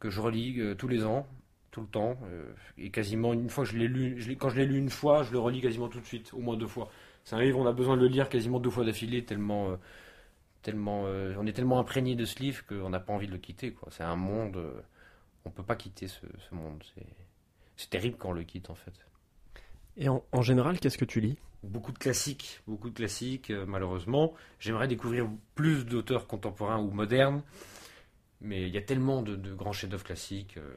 que 0.01 0.11
je 0.11 0.20
relis 0.20 0.61
euh, 0.61 0.74
tous 0.74 0.88
les 0.88 1.05
ans, 1.05 1.26
tout 1.70 1.80
le 1.80 1.86
temps, 1.86 2.16
euh, 2.24 2.53
et 2.76 2.90
quasiment 2.90 3.32
une 3.32 3.49
fois 3.49 3.64
que 3.64 3.70
je 3.70 3.76
l'ai 3.76 3.88
lu, 3.88 4.20
je 4.20 4.32
quand 4.32 4.49
je 4.49 4.57
l'ai 4.57 4.66
lu 4.66 4.78
une 4.78 4.90
fois, 4.90 5.22
je 5.22 5.32
le 5.32 5.38
relis 5.38 5.61
quasiment 5.61 5.88
tout 5.88 6.01
de 6.01 6.07
suite, 6.07 6.32
au 6.32 6.38
moins 6.38 6.57
deux 6.57 6.66
fois. 6.66 6.90
C'est 7.24 7.36
un 7.36 7.42
livre, 7.42 7.59
on 7.59 7.66
a 7.66 7.72
besoin 7.72 7.96
de 7.96 8.03
le 8.03 8.09
lire 8.09 8.28
quasiment 8.28 8.59
deux 8.59 8.70
fois 8.70 8.84
d'affilée, 8.84 9.24
tellement, 9.24 9.70
euh, 9.70 9.76
tellement, 10.62 11.03
on 11.03 11.46
est 11.46 11.53
tellement 11.53 11.78
imprégné 11.78 12.14
de 12.14 12.24
ce 12.24 12.38
livre 12.40 12.64
qu'on 12.66 12.90
n'a 12.90 13.01
pas 13.01 13.12
envie 13.12 13.26
de 13.26 13.32
le 13.32 13.38
quitter. 13.38 13.74
C'est 13.90 14.03
un 14.03 14.16
monde, 14.16 14.59
on 15.44 15.51
peut 15.51 15.62
pas 15.62 15.76
quitter 15.76 16.09
ce, 16.09 16.26
ce 16.49 16.55
monde. 16.55 16.82
C'est, 17.76 17.90
terrible 17.90 18.16
quand 18.18 18.30
on 18.30 18.32
le 18.32 18.42
quitte 18.42 18.70
en 18.70 18.74
fait. 18.74 18.92
Et 19.96 20.09
en, 20.09 20.24
en 20.32 20.42
général, 20.42 20.80
qu'est-ce 20.80 20.99
que 20.99 21.05
tu 21.05 21.20
lis? 21.20 21.38
Beaucoup 21.62 21.92
de 21.92 21.99
classiques, 21.99 22.61
beaucoup 22.66 22.90
de 22.90 22.94
classiques, 22.94 23.51
malheureusement. 23.51 24.34
J'aimerais 24.59 24.88
découvrir 24.88 25.28
plus 25.55 25.84
d'auteurs 25.84 26.26
contemporains 26.26 26.80
ou 26.80 26.90
modernes, 26.90 27.42
mais 28.41 28.62
il 28.68 28.74
y 28.74 28.78
a 28.78 28.82
tellement 28.82 29.22
de, 29.22 29.36
de 29.36 29.55
grands 29.55 29.72
chefs-d'œuvre 29.72 30.05
classiques. 30.05 30.57
euh, 30.59 30.74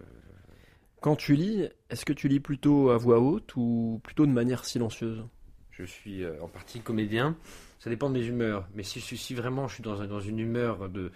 Quand 1.02 1.16
tu 1.16 1.36
lis, 1.36 1.68
est-ce 1.90 2.06
que 2.06 2.14
tu 2.14 2.28
lis 2.28 2.40
plutôt 2.40 2.92
à 2.92 2.98
voix 2.98 3.20
haute 3.20 3.56
ou 3.56 4.00
plutôt 4.04 4.26
de 4.26 4.32
manière 4.32 4.66
silencieuse? 4.66 5.24
Je 5.72 5.84
suis 5.84 6.24
euh, 6.24 6.42
en 6.44 6.48
partie 6.48 6.80
comédien. 6.82 7.36
Ça 7.80 7.90
dépend 7.90 8.10
de 8.10 8.20
mes 8.20 8.26
humeurs. 8.26 8.68
Mais 8.76 8.84
si, 8.84 9.02
si- 9.02 9.34
vraiment 9.34 9.68
je 9.68 9.76
suis 9.76 9.84
dans, 9.84 10.02
un- 10.02 10.08
dans 10.08 10.20
une 10.20 10.40
humeur 10.40 10.90
de, 10.90 11.12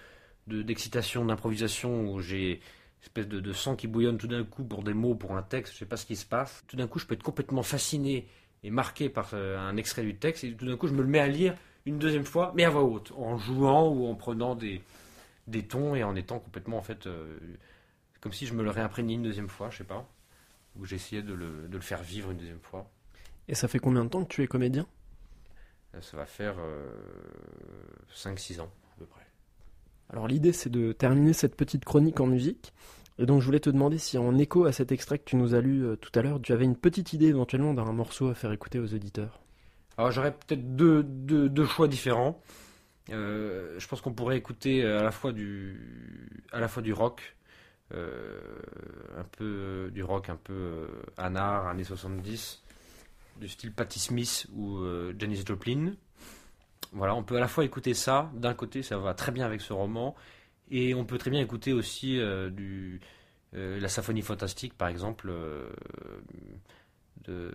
de- 0.48 0.64
d'excitation, 0.64 1.24
d'improvisation, 1.26 2.12
où 2.12 2.20
j'ai 2.22 2.54
une 2.54 2.60
espèce 3.04 3.28
de, 3.28 3.40
de 3.40 3.54
sang 3.54 3.76
qui 3.76 3.88
bouillonne 3.88 4.18
tout 4.18 4.28
d'un 4.28 4.44
coup 4.44 4.64
pour 4.64 4.82
des 4.84 4.94
mots, 4.96 5.14
pour 5.14 5.36
un 5.38 5.44
texte, 5.44 5.74
je 5.74 5.80
sais 5.80 5.86
pas 5.86 5.98
ce 5.98 6.06
qui 6.08 6.16
se 6.16 6.26
passe. 6.26 6.64
Tout 6.68 6.78
d'un 6.78 6.88
coup, 6.88 6.98
je 6.98 7.06
peux 7.06 7.14
être 7.14 7.22
complètement 7.24 7.62
fasciné 7.64 8.28
et 8.64 8.72
marqué 8.72 9.10
par 9.10 9.30
euh, 9.34 9.60
un 9.60 9.78
extrait 9.78 10.02
du 10.04 10.16
texte. 10.16 10.44
Et 10.44 10.54
tout 10.54 10.66
d'un 10.66 10.78
coup, 10.78 10.88
je 10.88 10.94
me 10.94 11.04
le 11.04 11.08
mets 11.08 11.20
à 11.20 11.28
lire 11.28 11.56
une 11.86 12.00
deuxième 12.00 12.26
fois, 12.26 12.52
mais 12.56 12.64
à 12.64 12.72
voix 12.72 12.82
haute, 12.84 13.12
en 13.16 13.38
jouant 13.38 13.90
ou 13.90 14.08
en 14.08 14.16
prenant 14.16 14.56
des, 14.56 14.82
des 15.48 15.68
tons 15.68 15.96
et 15.96 16.04
en 16.04 16.16
étant 16.16 16.40
complètement, 16.40 16.78
en 16.78 16.82
fait, 16.82 17.08
euh, 17.08 17.38
comme 18.22 18.34
si 18.34 18.46
je 18.46 18.54
me 18.54 18.64
le 18.64 18.70
réimprégnais 18.70 19.14
une 19.14 19.24
deuxième 19.24 19.50
fois, 19.50 19.70
je 19.70 19.78
sais 19.78 19.84
pas. 19.84 20.08
Ou 20.78 20.86
j'essayais 20.86 21.22
de 21.22 21.34
le, 21.34 21.68
de 21.68 21.76
le 21.76 21.84
faire 21.84 22.04
vivre 22.04 22.32
une 22.32 22.38
deuxième 22.38 22.60
fois. 22.60 22.90
Et 23.48 23.56
ça 23.56 23.68
fait 23.68 23.80
combien 23.80 24.04
de 24.04 24.10
temps 24.10 24.24
que 24.24 24.34
tu 24.34 24.44
es 24.44 24.48
comédien? 24.48 24.88
Ça 26.02 26.18
va 26.18 26.26
faire 26.26 26.56
euh, 26.60 26.92
5-6 28.14 28.60
ans 28.60 28.70
à 28.94 29.00
peu 29.00 29.06
près. 29.06 29.26
Alors 30.10 30.28
l'idée 30.28 30.52
c'est 30.52 30.70
de 30.70 30.92
terminer 30.92 31.32
cette 31.32 31.56
petite 31.56 31.86
chronique 31.86 32.20
en 32.20 32.28
musique. 32.28 32.74
Et 33.18 33.26
donc 33.26 33.40
je 33.40 33.46
voulais 33.46 33.62
te 33.62 33.70
demander 33.70 33.98
si 33.98 34.18
en 34.18 34.38
écho 34.38 34.66
à 34.66 34.74
cet 34.74 34.92
extrait 34.92 35.20
que 35.20 35.24
tu 35.24 35.38
nous 35.38 35.54
as 35.54 35.62
lu 35.62 35.86
euh, 35.86 35.96
tout 35.96 36.12
à 36.20 36.22
l'heure, 36.22 36.42
tu 36.42 36.52
avais 36.52 36.66
une 36.66 36.76
petite 36.76 37.14
idée 37.14 37.28
éventuellement 37.28 37.74
d'un 37.74 37.92
morceau 37.94 38.28
à 38.28 38.36
faire 38.36 38.52
écouter 38.52 38.80
aux 38.80 38.94
auditeurs. 38.94 39.40
Alors 39.98 40.12
j'aurais 40.12 40.34
peut-être 40.34 40.76
deux, 40.76 41.04
deux, 41.04 41.48
deux 41.48 41.66
choix 41.66 41.88
différents. 41.88 42.42
Euh, 43.12 43.80
je 43.80 43.88
pense 43.88 44.02
qu'on 44.02 44.14
pourrait 44.14 44.38
écouter 44.38 44.84
à 44.84 45.04
la 45.04 45.12
fois 45.12 45.32
du, 45.32 46.44
à 46.52 46.60
la 46.60 46.68
fois 46.68 46.82
du 46.82 46.94
rock, 46.94 47.36
euh, 47.94 48.40
un 49.18 49.24
peu 49.24 49.92
du 49.94 50.04
rock 50.04 50.30
un 50.30 50.38
peu 50.38 50.54
euh, 50.54 50.88
anard, 51.18 51.68
années 51.68 51.84
70, 51.84 52.64
du 53.40 53.48
style 53.48 53.74
Patti 53.74 54.00
Smith 54.00 54.48
ou 54.54 54.78
euh, 54.78 55.14
Janis 55.18 55.44
Joplin, 55.46 55.94
Voilà, 56.94 57.16
on 57.16 57.24
peut 57.24 57.38
à 57.38 57.40
la 57.40 57.48
fois 57.48 57.64
écouter 57.66 57.94
ça, 57.94 58.32
d'un 58.34 58.54
côté 58.54 58.82
ça 58.82 58.98
va 58.98 59.14
très 59.14 59.32
bien 59.32 59.46
avec 59.46 59.62
ce 59.62 59.74
roman, 59.74 60.16
et 60.72 60.96
on 60.96 61.06
peut 61.06 61.18
très 61.18 61.30
bien 61.30 61.42
écouter 61.42 61.74
aussi 61.74 62.18
euh, 62.20 62.50
euh, 63.54 63.80
la 63.80 63.88
symphonie 63.88 64.22
fantastique 64.22 64.74
par 64.76 64.88
exemple 64.88 65.28
euh, 65.30 65.70
de, 67.26 67.52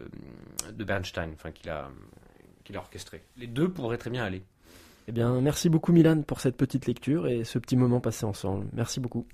de 0.70 0.84
Bernstein, 0.84 1.30
enfin 1.34 1.51
qu'il 1.51 1.70
a, 1.70 1.90
qu'il 2.64 2.76
a 2.76 2.80
orchestré. 2.80 3.22
Les 3.36 3.46
deux 3.46 3.68
pourraient 3.68 3.98
très 3.98 4.11
bien 4.11 4.24
aller. 4.24 4.44
Eh 5.11 5.12
bien, 5.12 5.40
merci 5.40 5.68
beaucoup 5.68 5.92
Milan 5.92 6.22
pour 6.22 6.38
cette 6.38 6.56
petite 6.56 6.86
lecture 6.86 7.26
et 7.26 7.42
ce 7.42 7.58
petit 7.58 7.76
moment 7.76 7.98
passé 7.98 8.24
ensemble. 8.26 8.66
Merci 8.72 9.00
beaucoup. 9.00 9.26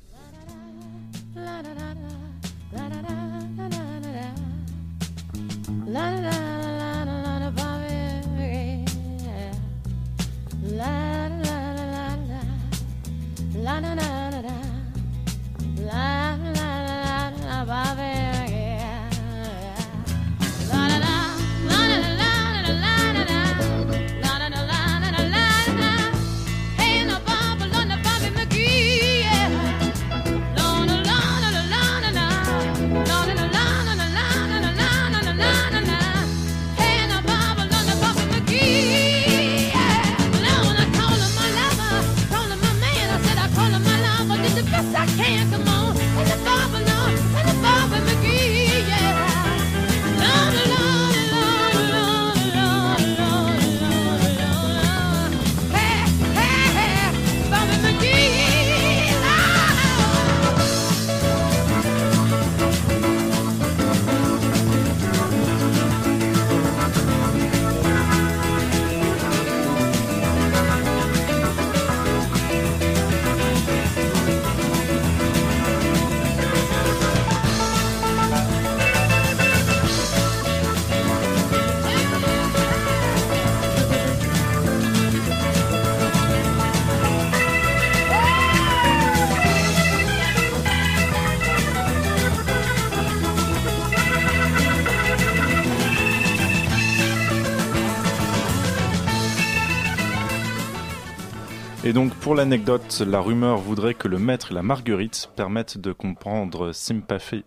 Pour 102.27 102.35
l'anecdote, 102.35 103.05
la 103.07 103.21
rumeur 103.21 103.59
voudrait 103.59 103.95
que 103.95 104.09
le 104.09 104.19
maître 104.19 104.51
et 104.51 104.55
la 104.55 104.65
marguerite 104.65 105.31
permettent 105.37 105.79
de 105.79 105.93
comprendre 105.93 106.73
Sympathy, 106.73 107.45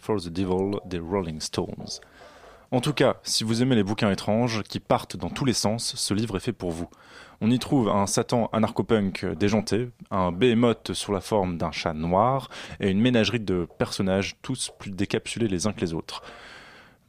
for 0.00 0.22
the 0.22 0.28
Devil 0.30 0.78
des 0.86 0.98
Rolling 0.98 1.38
Stones. 1.38 2.00
En 2.70 2.80
tout 2.80 2.94
cas, 2.94 3.16
si 3.24 3.44
vous 3.44 3.60
aimez 3.60 3.74
les 3.74 3.82
bouquins 3.82 4.10
étranges 4.10 4.62
qui 4.62 4.80
partent 4.80 5.18
dans 5.18 5.28
tous 5.28 5.44
les 5.44 5.52
sens, 5.52 5.96
ce 5.96 6.14
livre 6.14 6.38
est 6.38 6.40
fait 6.40 6.54
pour 6.54 6.70
vous. 6.70 6.88
On 7.42 7.50
y 7.50 7.58
trouve 7.58 7.90
un 7.90 8.06
Satan 8.06 8.48
anarcho-punk 8.54 9.34
déjanté, 9.34 9.90
un 10.10 10.32
behemoth 10.32 10.94
sur 10.94 11.12
la 11.12 11.20
forme 11.20 11.58
d'un 11.58 11.70
chat 11.70 11.92
noir 11.92 12.48
et 12.80 12.88
une 12.88 13.02
ménagerie 13.02 13.38
de 13.38 13.68
personnages 13.76 14.36
tous 14.40 14.72
plus 14.78 14.92
décapsulés 14.92 15.46
les 15.46 15.66
uns 15.66 15.74
que 15.74 15.82
les 15.82 15.92
autres. 15.92 16.22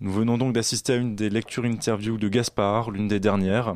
Nous 0.01 0.11
venons 0.11 0.37
donc 0.37 0.51
d'assister 0.51 0.91
à 0.91 0.97
une 0.97 1.15
des 1.15 1.29
lectures 1.29 1.63
interviews 1.63 2.17
de 2.17 2.27
Gaspard, 2.27 2.91
l'une 2.91 3.07
des 3.07 3.21
dernières, 3.21 3.75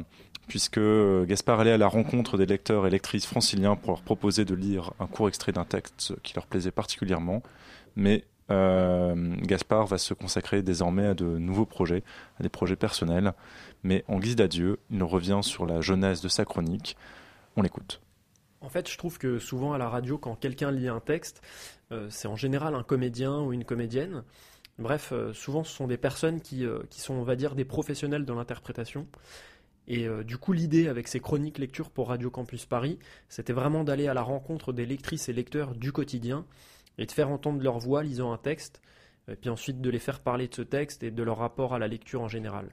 puisque 0.51 0.79
euh, 0.79 1.23
Gaspard 1.23 1.61
allait 1.61 1.71
à 1.71 1.77
la 1.77 1.87
rencontre 1.87 2.37
des 2.37 2.45
lecteurs 2.45 2.85
et 2.85 2.89
lectrices 2.89 3.25
franciliens 3.25 3.77
pour 3.77 3.91
leur 3.91 4.01
proposer 4.01 4.43
de 4.43 4.53
lire 4.53 4.91
un 4.99 5.07
court 5.07 5.29
extrait 5.29 5.53
d'un 5.53 5.63
texte 5.63 6.13
qui 6.23 6.33
leur 6.35 6.45
plaisait 6.45 6.71
particulièrement. 6.71 7.41
Mais 7.95 8.25
euh, 8.51 9.33
Gaspard 9.43 9.85
va 9.85 9.97
se 9.97 10.13
consacrer 10.13 10.61
désormais 10.61 11.05
à 11.07 11.13
de 11.13 11.23
nouveaux 11.23 11.65
projets, 11.65 12.03
à 12.37 12.43
des 12.43 12.49
projets 12.49 12.75
personnels. 12.75 13.31
Mais 13.83 14.03
en 14.09 14.19
guise 14.19 14.35
d'adieu, 14.35 14.77
il 14.89 15.01
revient 15.03 15.39
sur 15.41 15.65
la 15.65 15.79
jeunesse 15.79 16.19
de 16.19 16.27
sa 16.27 16.43
chronique. 16.43 16.97
On 17.55 17.61
l'écoute. 17.61 18.01
En 18.59 18.67
fait, 18.67 18.91
je 18.91 18.97
trouve 18.97 19.19
que 19.19 19.39
souvent 19.39 19.71
à 19.71 19.77
la 19.77 19.87
radio, 19.87 20.17
quand 20.17 20.35
quelqu'un 20.35 20.71
lit 20.71 20.89
un 20.89 20.99
texte, 20.99 21.41
euh, 21.93 22.07
c'est 22.09 22.27
en 22.27 22.35
général 22.35 22.75
un 22.75 22.83
comédien 22.83 23.39
ou 23.39 23.53
une 23.53 23.63
comédienne. 23.63 24.23
Bref, 24.79 25.13
euh, 25.13 25.31
souvent 25.31 25.63
ce 25.63 25.73
sont 25.73 25.87
des 25.87 25.95
personnes 25.95 26.41
qui, 26.41 26.65
qui 26.89 26.99
sont, 26.99 27.13
on 27.13 27.23
va 27.23 27.37
dire, 27.37 27.55
des 27.55 27.63
professionnels 27.63 28.25
de 28.25 28.33
l'interprétation. 28.33 29.07
Et 29.87 30.07
euh, 30.07 30.23
du 30.23 30.37
coup, 30.37 30.53
l'idée 30.53 30.87
avec 30.87 31.07
ces 31.07 31.19
chroniques 31.19 31.57
lectures 31.57 31.89
pour 31.89 32.09
Radio 32.09 32.29
Campus 32.29 32.65
Paris, 32.65 32.99
c'était 33.29 33.53
vraiment 33.53 33.83
d'aller 33.83 34.07
à 34.07 34.13
la 34.13 34.21
rencontre 34.21 34.73
des 34.73 34.85
lectrices 34.85 35.29
et 35.29 35.33
lecteurs 35.33 35.75
du 35.75 35.91
quotidien 35.91 36.45
et 36.97 37.05
de 37.05 37.11
faire 37.11 37.29
entendre 37.29 37.61
leur 37.61 37.79
voix 37.79 38.03
lisant 38.03 38.31
un 38.31 38.37
texte, 38.37 38.81
et 39.27 39.35
puis 39.35 39.49
ensuite 39.49 39.81
de 39.81 39.89
les 39.89 39.99
faire 39.99 40.19
parler 40.19 40.47
de 40.47 40.55
ce 40.55 40.61
texte 40.61 41.03
et 41.03 41.11
de 41.11 41.23
leur 41.23 41.37
rapport 41.37 41.73
à 41.73 41.79
la 41.79 41.87
lecture 41.87 42.21
en 42.21 42.27
général. 42.27 42.69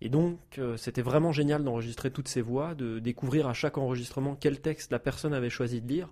Et 0.00 0.08
donc, 0.08 0.38
euh, 0.58 0.76
c'était 0.76 1.02
vraiment 1.02 1.32
génial 1.32 1.64
d'enregistrer 1.64 2.10
toutes 2.10 2.28
ces 2.28 2.42
voix, 2.42 2.74
de 2.74 2.98
découvrir 2.98 3.46
à 3.46 3.54
chaque 3.54 3.78
enregistrement 3.78 4.36
quel 4.38 4.60
texte 4.60 4.92
la 4.92 4.98
personne 4.98 5.32
avait 5.32 5.50
choisi 5.50 5.80
de 5.80 5.88
lire. 5.88 6.10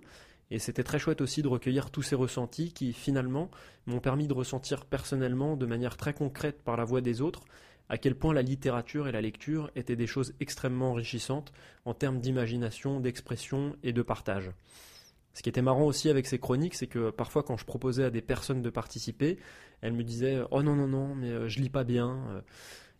Et 0.51 0.59
c'était 0.59 0.83
très 0.83 0.99
chouette 0.99 1.21
aussi 1.21 1.41
de 1.41 1.47
recueillir 1.47 1.91
tous 1.91 2.01
ces 2.01 2.15
ressentis 2.15 2.71
qui, 2.71 2.93
finalement, 2.93 3.49
m'ont 3.85 3.99
permis 3.99 4.27
de 4.27 4.33
ressentir 4.33 4.85
personnellement, 4.85 5.55
de 5.55 5.65
manière 5.65 5.97
très 5.97 6.13
concrète 6.13 6.63
par 6.63 6.77
la 6.77 6.85
voix 6.85 7.01
des 7.01 7.21
autres, 7.21 7.41
à 7.89 7.97
quel 7.97 8.15
point 8.15 8.33
la 8.33 8.41
littérature 8.41 9.07
et 9.07 9.11
la 9.11 9.21
lecture 9.21 9.69
étaient 9.75 9.95
des 9.95 10.07
choses 10.07 10.33
extrêmement 10.39 10.91
enrichissantes 10.91 11.53
en 11.85 11.93
termes 11.93 12.19
d'imagination, 12.19 12.99
d'expression 12.99 13.75
et 13.83 13.93
de 13.93 14.01
partage. 14.01 14.51
Ce 15.33 15.43
qui 15.43 15.49
était 15.49 15.61
marrant 15.61 15.83
aussi 15.83 16.09
avec 16.09 16.25
ces 16.27 16.39
chroniques, 16.39 16.75
c'est 16.75 16.87
que 16.87 17.09
parfois 17.09 17.43
quand 17.43 17.57
je 17.57 17.65
proposais 17.65 18.05
à 18.05 18.09
des 18.09 18.21
personnes 18.21 18.61
de 18.61 18.69
participer, 18.69 19.37
elles 19.81 19.93
me 19.93 20.03
disaient 20.03 20.41
Oh 20.49 20.63
non, 20.63 20.75
non, 20.75 20.87
non, 20.87 21.13
mais 21.13 21.29
euh, 21.29 21.49
je 21.49 21.59
lis 21.59 21.69
pas 21.69 21.83
bien. 21.83 22.17
euh. 22.29 22.41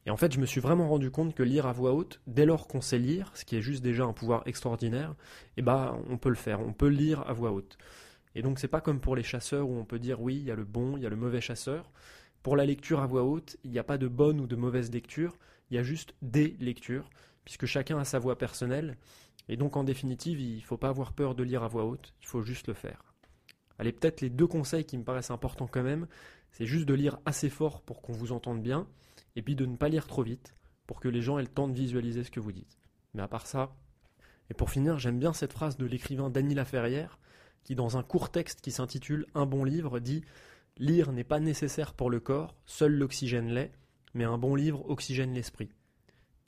Et 0.05 0.11
en 0.11 0.17
fait, 0.17 0.33
je 0.33 0.39
me 0.39 0.45
suis 0.45 0.61
vraiment 0.61 0.88
rendu 0.88 1.09
compte 1.09 1.33
que 1.33 1.41
lire 1.41 1.65
à 1.65 1.71
voix 1.71 1.93
haute, 1.93 2.21
dès 2.27 2.45
lors 2.45 2.67
qu'on 2.67 2.81
sait 2.81 2.99
lire, 2.99 3.31
ce 3.33 3.43
qui 3.43 3.55
est 3.55 3.61
juste 3.61 3.81
déjà 3.81 4.03
un 4.03 4.13
pouvoir 4.13 4.43
extraordinaire, 4.45 5.15
eh 5.57 5.63
ben, 5.63 5.97
on 6.09 6.17
peut 6.17 6.29
le 6.29 6.36
faire, 6.36 6.59
on 6.59 6.73
peut 6.73 6.89
lire 6.89 7.27
à 7.27 7.33
voix 7.33 7.51
haute. 7.51 7.77
Et 8.36 8.41
donc, 8.41 8.59
c'est 8.59 8.67
pas 8.67 8.81
comme 8.81 8.99
pour 8.99 9.15
les 9.15 9.23
chasseurs 9.23 9.67
où 9.67 9.75
on 9.77 9.86
peut 9.86 9.97
dire 9.97 10.21
oui, 10.21 10.36
il 10.36 10.43
y 10.43 10.51
a 10.51 10.55
le 10.55 10.65
bon, 10.65 10.97
il 10.97 11.03
y 11.03 11.05
a 11.05 11.09
le 11.09 11.15
mauvais 11.15 11.41
chasseur. 11.41 11.89
Pour 12.45 12.55
la 12.55 12.67
lecture 12.67 12.99
à 12.99 13.07
voix 13.07 13.23
haute, 13.23 13.57
il 13.63 13.71
n'y 13.71 13.79
a 13.79 13.83
pas 13.83 13.97
de 13.97 14.07
bonne 14.07 14.39
ou 14.39 14.45
de 14.45 14.55
mauvaise 14.55 14.91
lecture, 14.91 15.35
il 15.71 15.77
y 15.77 15.79
a 15.79 15.83
juste 15.83 16.13
des 16.21 16.55
lectures, 16.59 17.09
puisque 17.43 17.65
chacun 17.65 17.97
a 17.97 18.05
sa 18.05 18.19
voix 18.19 18.37
personnelle. 18.37 18.97
Et 19.49 19.57
donc, 19.57 19.75
en 19.75 19.83
définitive, 19.83 20.39
il 20.39 20.57
ne 20.57 20.61
faut 20.61 20.77
pas 20.77 20.89
avoir 20.89 21.13
peur 21.13 21.33
de 21.33 21.41
lire 21.41 21.63
à 21.63 21.67
voix 21.67 21.85
haute, 21.85 22.13
il 22.21 22.27
faut 22.27 22.43
juste 22.43 22.67
le 22.67 22.75
faire. 22.75 23.15
Allez, 23.79 23.91
peut-être 23.91 24.21
les 24.21 24.29
deux 24.29 24.45
conseils 24.45 24.85
qui 24.85 24.95
me 24.95 25.03
paraissent 25.03 25.31
importants 25.31 25.65
quand 25.65 25.81
même, 25.81 26.05
c'est 26.51 26.67
juste 26.67 26.85
de 26.85 26.93
lire 26.93 27.17
assez 27.25 27.49
fort 27.49 27.81
pour 27.81 28.03
qu'on 28.03 28.13
vous 28.13 28.31
entende 28.31 28.61
bien, 28.61 28.87
et 29.35 29.41
puis 29.41 29.55
de 29.55 29.65
ne 29.65 29.75
pas 29.75 29.89
lire 29.89 30.05
trop 30.05 30.21
vite, 30.21 30.53
pour 30.85 30.99
que 30.99 31.07
les 31.07 31.23
gens 31.23 31.39
aient 31.39 31.41
le 31.41 31.47
temps 31.47 31.67
de 31.67 31.73
visualiser 31.73 32.23
ce 32.23 32.29
que 32.29 32.39
vous 32.39 32.51
dites. 32.51 32.77
Mais 33.15 33.23
à 33.23 33.27
part 33.27 33.47
ça, 33.47 33.75
et 34.51 34.53
pour 34.53 34.69
finir, 34.69 34.99
j'aime 34.99 35.17
bien 35.17 35.33
cette 35.33 35.53
phrase 35.53 35.77
de 35.77 35.87
l'écrivain 35.87 36.29
Dany 36.29 36.53
Laferrière, 36.53 37.17
qui 37.63 37.73
dans 37.73 37.97
un 37.97 38.03
court 38.03 38.29
texte 38.29 38.61
qui 38.61 38.69
s'intitule 38.69 39.25
Un 39.33 39.47
bon 39.47 39.63
livre 39.63 39.97
dit 39.99 40.23
Lire 40.78 41.11
n'est 41.13 41.23
pas 41.23 41.39
nécessaire 41.39 41.93
pour 41.93 42.09
le 42.09 42.19
corps, 42.19 42.53
seul 42.65 42.93
l'oxygène 42.93 43.47
l'est, 43.53 43.71
mais 44.13 44.26
un 44.26 44.38
bon 44.38 44.55
livre 44.55 44.84
oxygène 44.89 45.34
l'esprit. 45.34 45.69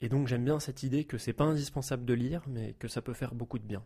Et 0.02 0.08
donc 0.10 0.28
j'aime 0.28 0.44
bien 0.44 0.60
cette 0.60 0.82
idée 0.82 1.04
que 1.04 1.16
c'est 1.18 1.32
pas 1.32 1.44
indispensable 1.44 2.04
de 2.04 2.12
lire, 2.14 2.42
mais 2.46 2.74
que 2.78 2.88
ça 2.88 3.00
peut 3.00 3.14
faire 3.14 3.34
beaucoup 3.34 3.58
de 3.58 3.64
bien. 3.64 3.82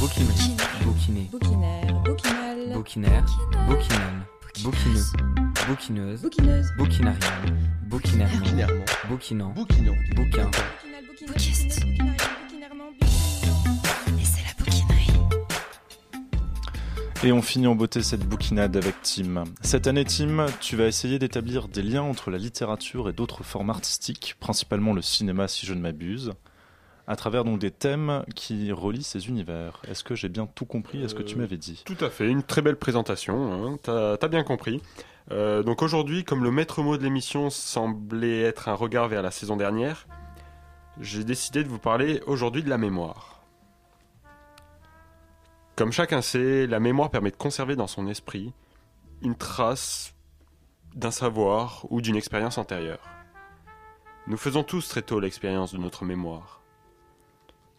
Bouquinerie, 0.00 0.56
bouquiné, 0.82 1.28
Bouquinaire, 1.30 2.02
bouquinal. 2.02 2.72
bouquinaire, 2.72 3.26
bouquinum, 3.68 4.24
bouquineux, 4.64 5.04
bouquineuse, 5.68 6.22
Bouquineuse. 6.22 6.68
bouquinarienne, 6.78 7.58
bouquinairement, 7.86 8.84
bouquinant, 9.08 9.52
bouquin, 10.16 10.50
Bouquiste. 11.26 11.84
Et 17.22 17.32
on 17.32 17.42
finit 17.42 17.66
en 17.66 17.74
beauté 17.74 18.02
cette 18.02 18.26
bouquinade 18.26 18.76
avec 18.78 18.94
Tim. 19.02 19.44
Cette 19.60 19.86
année, 19.86 20.04
Tim, 20.06 20.46
tu 20.60 20.76
vas 20.76 20.86
essayer 20.86 21.18
d'établir 21.18 21.68
des 21.68 21.82
liens 21.82 22.02
entre 22.02 22.30
la 22.30 22.38
littérature 22.38 23.10
et 23.10 23.12
d'autres 23.12 23.44
formes 23.44 23.68
artistiques, 23.68 24.36
principalement 24.40 24.94
le 24.94 25.02
cinéma 25.02 25.46
si 25.46 25.66
je 25.66 25.74
ne 25.74 25.80
m'abuse. 25.80 26.32
à 27.06 27.16
travers 27.16 27.42
donc 27.44 27.58
des 27.58 27.72
thèmes 27.72 28.22
qui 28.36 28.70
relient 28.70 29.02
ces 29.02 29.26
univers. 29.26 29.82
Est-ce 29.88 30.04
que 30.04 30.14
j'ai 30.14 30.28
bien 30.28 30.46
tout 30.46 30.64
compris 30.64 31.02
Est-ce 31.02 31.16
que 31.16 31.24
tu 31.24 31.34
Euh, 31.34 31.38
m'avais 31.38 31.56
dit? 31.56 31.82
Tout 31.84 31.96
à 32.02 32.08
fait, 32.08 32.28
une 32.28 32.44
très 32.44 32.62
belle 32.62 32.76
présentation, 32.76 33.52
hein, 33.52 33.76
t'as 33.82 34.12
as 34.14 34.28
bien 34.28 34.44
compris. 34.44 34.80
Euh, 35.32 35.64
donc 35.64 35.82
aujourd'hui, 35.82 36.22
comme 36.22 36.44
le 36.44 36.52
maître 36.52 36.82
mot 36.82 36.96
de 36.96 37.02
l'émission 37.02 37.50
semblait 37.50 38.42
être 38.42 38.68
un 38.68 38.74
regard 38.74 39.08
vers 39.08 39.22
la 39.22 39.32
saison 39.32 39.56
dernière, 39.56 40.06
j'ai 41.00 41.24
décidé 41.24 41.64
de 41.64 41.68
vous 41.68 41.80
parler 41.80 42.20
aujourd'hui 42.28 42.62
de 42.62 42.68
la 42.70 42.78
mémoire. 42.78 43.39
Comme 45.80 45.92
chacun 45.92 46.20
sait, 46.20 46.66
la 46.66 46.78
mémoire 46.78 47.08
permet 47.08 47.30
de 47.30 47.36
conserver 47.36 47.74
dans 47.74 47.86
son 47.86 48.06
esprit 48.06 48.52
une 49.22 49.34
trace 49.34 50.14
d'un 50.94 51.10
savoir 51.10 51.86
ou 51.88 52.02
d'une 52.02 52.16
expérience 52.16 52.58
antérieure. 52.58 53.00
Nous 54.26 54.36
faisons 54.36 54.62
tous 54.62 54.86
très 54.90 55.00
tôt 55.00 55.20
l'expérience 55.20 55.72
de 55.72 55.78
notre 55.78 56.04
mémoire. 56.04 56.60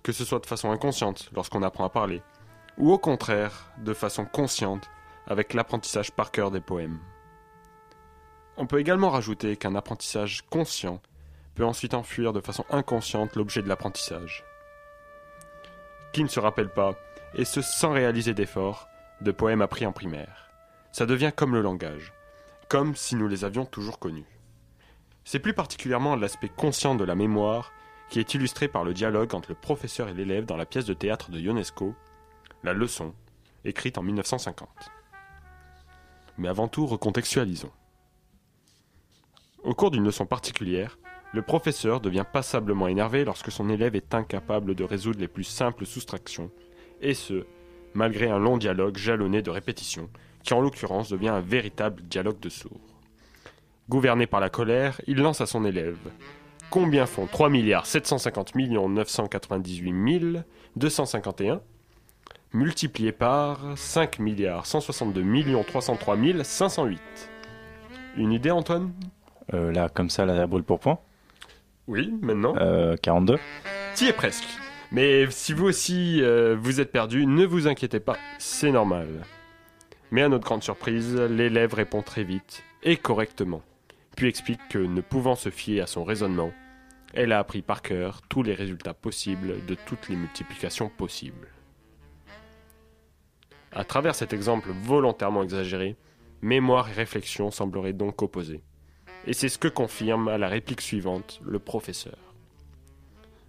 Que 0.02 0.14
ce 0.14 0.26
soit 0.26 0.40
de 0.40 0.48
façon 0.48 0.72
inconsciente 0.72 1.30
lorsqu'on 1.36 1.62
apprend 1.62 1.86
à 1.86 1.90
parler, 1.90 2.24
ou 2.80 2.92
au 2.92 2.98
contraire 2.98 3.72
de 3.78 3.94
façon 3.94 4.26
consciente 4.26 4.90
avec 5.28 5.54
l'apprentissage 5.54 6.12
par 6.12 6.32
cœur 6.32 6.50
des 6.50 6.60
poèmes. 6.60 6.98
On 8.58 8.66
peut 8.66 8.80
également 8.80 9.12
rajouter 9.12 9.58
qu'un 9.58 9.76
apprentissage 9.76 10.42
conscient 10.50 11.04
peut 11.54 11.66
ensuite 11.66 11.94
enfuir 11.94 12.34
de 12.34 12.42
façon 12.42 12.66
inconsciente 12.72 13.36
l'objet 13.36 13.62
de 13.62 13.70
l'apprentissage. 13.70 14.44
Qui 16.14 16.24
ne 16.24 16.30
se 16.30 16.40
rappelle 16.40 16.70
pas, 16.70 16.96
et 17.36 17.46
ce 17.46 17.62
sans 17.62 17.92
réaliser 17.92 18.34
d'efforts, 18.34 18.88
de 19.22 19.32
poèmes 19.32 19.62
appris 19.62 19.86
en 19.86 19.92
primaire 19.92 20.50
Ça 20.92 21.06
devient 21.06 21.32
comme 21.36 21.54
le 21.54 21.62
langage, 21.62 22.14
comme 22.70 22.96
si 22.96 23.16
nous 23.16 23.28
les 23.28 23.46
avions 23.46 23.66
toujours 23.66 24.00
connus. 24.00 24.26
C'est 25.24 25.40
plus 25.40 25.54
particulièrement 25.54 26.16
l'aspect 26.16 26.50
conscient 26.50 26.96
de 26.96 27.04
la 27.04 27.16
mémoire 27.16 27.72
qui 28.10 28.20
est 28.20 28.34
illustré 28.34 28.68
par 28.68 28.84
le 28.84 28.94
dialogue 28.94 29.34
entre 29.34 29.50
le 29.50 29.56
professeur 29.56 30.10
et 30.10 30.14
l'élève 30.14 30.46
dans 30.46 30.58
la 30.58 30.66
pièce 30.66 30.86
de 30.86 30.94
théâtre 30.94 31.32
de 31.32 31.40
Ionesco, 31.40 31.96
La 32.64 32.74
leçon, 32.74 33.14
écrite 33.64 33.98
en 33.98 34.04
1950. 34.04 34.68
Mais 36.38 36.50
avant 36.50 36.68
tout, 36.68 36.86
recontextualisons. 36.86 37.72
Au 39.64 39.74
cours 39.74 39.92
d'une 39.92 40.04
leçon 40.04 40.26
particulière, 40.26 40.98
le 41.34 41.42
professeur 41.42 42.02
devient 42.02 42.26
passablement 42.32 42.88
énervé 42.88 43.24
lorsque 43.24 43.52
son 43.52 43.70
élève 43.70 43.96
est 43.96 44.14
incapable 44.14 44.76
de 44.76 44.84
résoudre 44.84 45.20
les 45.20 45.28
plus 45.28 45.46
simples 45.46 45.86
soustractions, 45.86 46.52
et 47.02 47.14
ce, 47.14 47.46
malgré 47.94 48.30
un 48.30 48.40
long 48.40 48.58
dialogue 48.58 48.98
jalonné 48.98 49.42
de 49.42 49.50
répétitions, 49.50 50.10
qui 50.44 50.54
en 50.54 50.62
l'occurrence 50.62 51.10
devient 51.10 51.30
un 51.30 51.42
véritable 51.42 52.02
dialogue 52.04 52.40
de 52.40 52.50
sourds. 52.50 52.80
Gouverné 53.90 54.28
par 54.28 54.40
la 54.40 54.50
colère, 54.50 55.02
il 55.08 55.18
lance 55.18 55.42
à 55.42 55.46
son 55.46 55.66
élève. 55.66 55.98
Combien 56.70 57.06
font 57.06 57.28
3 57.28 57.50
milliards 57.50 57.86
750 57.86 58.56
millions 58.56 58.88
998 58.88 60.40
251 60.78 61.62
multiplié 62.54 63.12
par 63.12 63.78
5 63.78 64.20
milliards 64.20 64.66
162 64.66 65.22
millions 65.22 65.64
303 65.64 66.18
508 66.44 67.00
Une 68.18 68.32
idée, 68.32 68.52
Antoine? 68.52 68.94
Euh, 69.54 69.72
Là, 69.72 69.90
comme 69.90 70.10
ça, 70.10 70.26
la 70.26 70.48
brûle 70.48 70.64
pour 70.64 70.80
point? 70.80 71.00
Oui, 71.88 72.14
maintenant. 72.22 72.56
Euh, 72.58 72.96
42 73.02 73.38
T'y 73.96 74.08
es 74.08 74.14
presque. 74.14 74.48
Mais 74.92 75.30
si 75.32 75.54
vous 75.54 75.66
aussi 75.66 76.22
euh, 76.22 76.58
vous 76.60 76.82
êtes 76.82 76.92
perdu, 76.92 77.26
ne 77.26 77.46
vous 77.46 77.68
inquiétez 77.68 78.02
pas, 78.02 78.18
c'est 78.40 78.72
normal. 78.72 79.08
Mais 80.12 80.22
à 80.22 80.28
notre 80.28 80.44
grande 80.44 80.64
surprise, 80.64 81.16
l'élève 81.16 81.74
répond 81.74 82.02
très 82.02 82.26
vite 82.26 82.64
et 82.84 82.98
correctement, 82.98 83.64
puis 84.18 84.28
explique 84.28 84.60
que 84.70 84.80
ne 84.80 85.00
pouvant 85.00 85.36
se 85.36 85.50
fier 85.50 85.80
à 85.80 85.88
son 85.88 86.04
raisonnement, 86.04 86.52
elle 87.14 87.32
a 87.32 87.40
appris 87.40 87.62
par 87.62 87.82
cœur 87.82 88.22
tous 88.28 88.44
les 88.44 88.54
résultats 88.54 88.94
possibles 88.94 89.66
de 89.66 89.76
toutes 89.76 90.10
les 90.10 90.18
multiplications 90.18 90.90
possibles. 90.90 91.48
À 93.72 93.86
travers 93.86 94.16
cet 94.16 94.34
exemple 94.34 94.72
volontairement 94.84 95.44
exagéré, 95.44 95.96
mémoire 96.42 96.90
et 96.90 96.94
réflexion 96.94 97.50
sembleraient 97.52 97.94
donc 97.94 98.22
opposées. 98.22 98.64
Et 99.26 99.34
c'est 99.34 99.50
ce 99.50 99.58
que 99.58 99.70
confirme 99.70 100.28
à 100.28 100.38
la 100.38 100.50
réplique 100.50 100.82
suivante 100.82 101.40
le 101.46 101.60
professeur. 101.60 102.18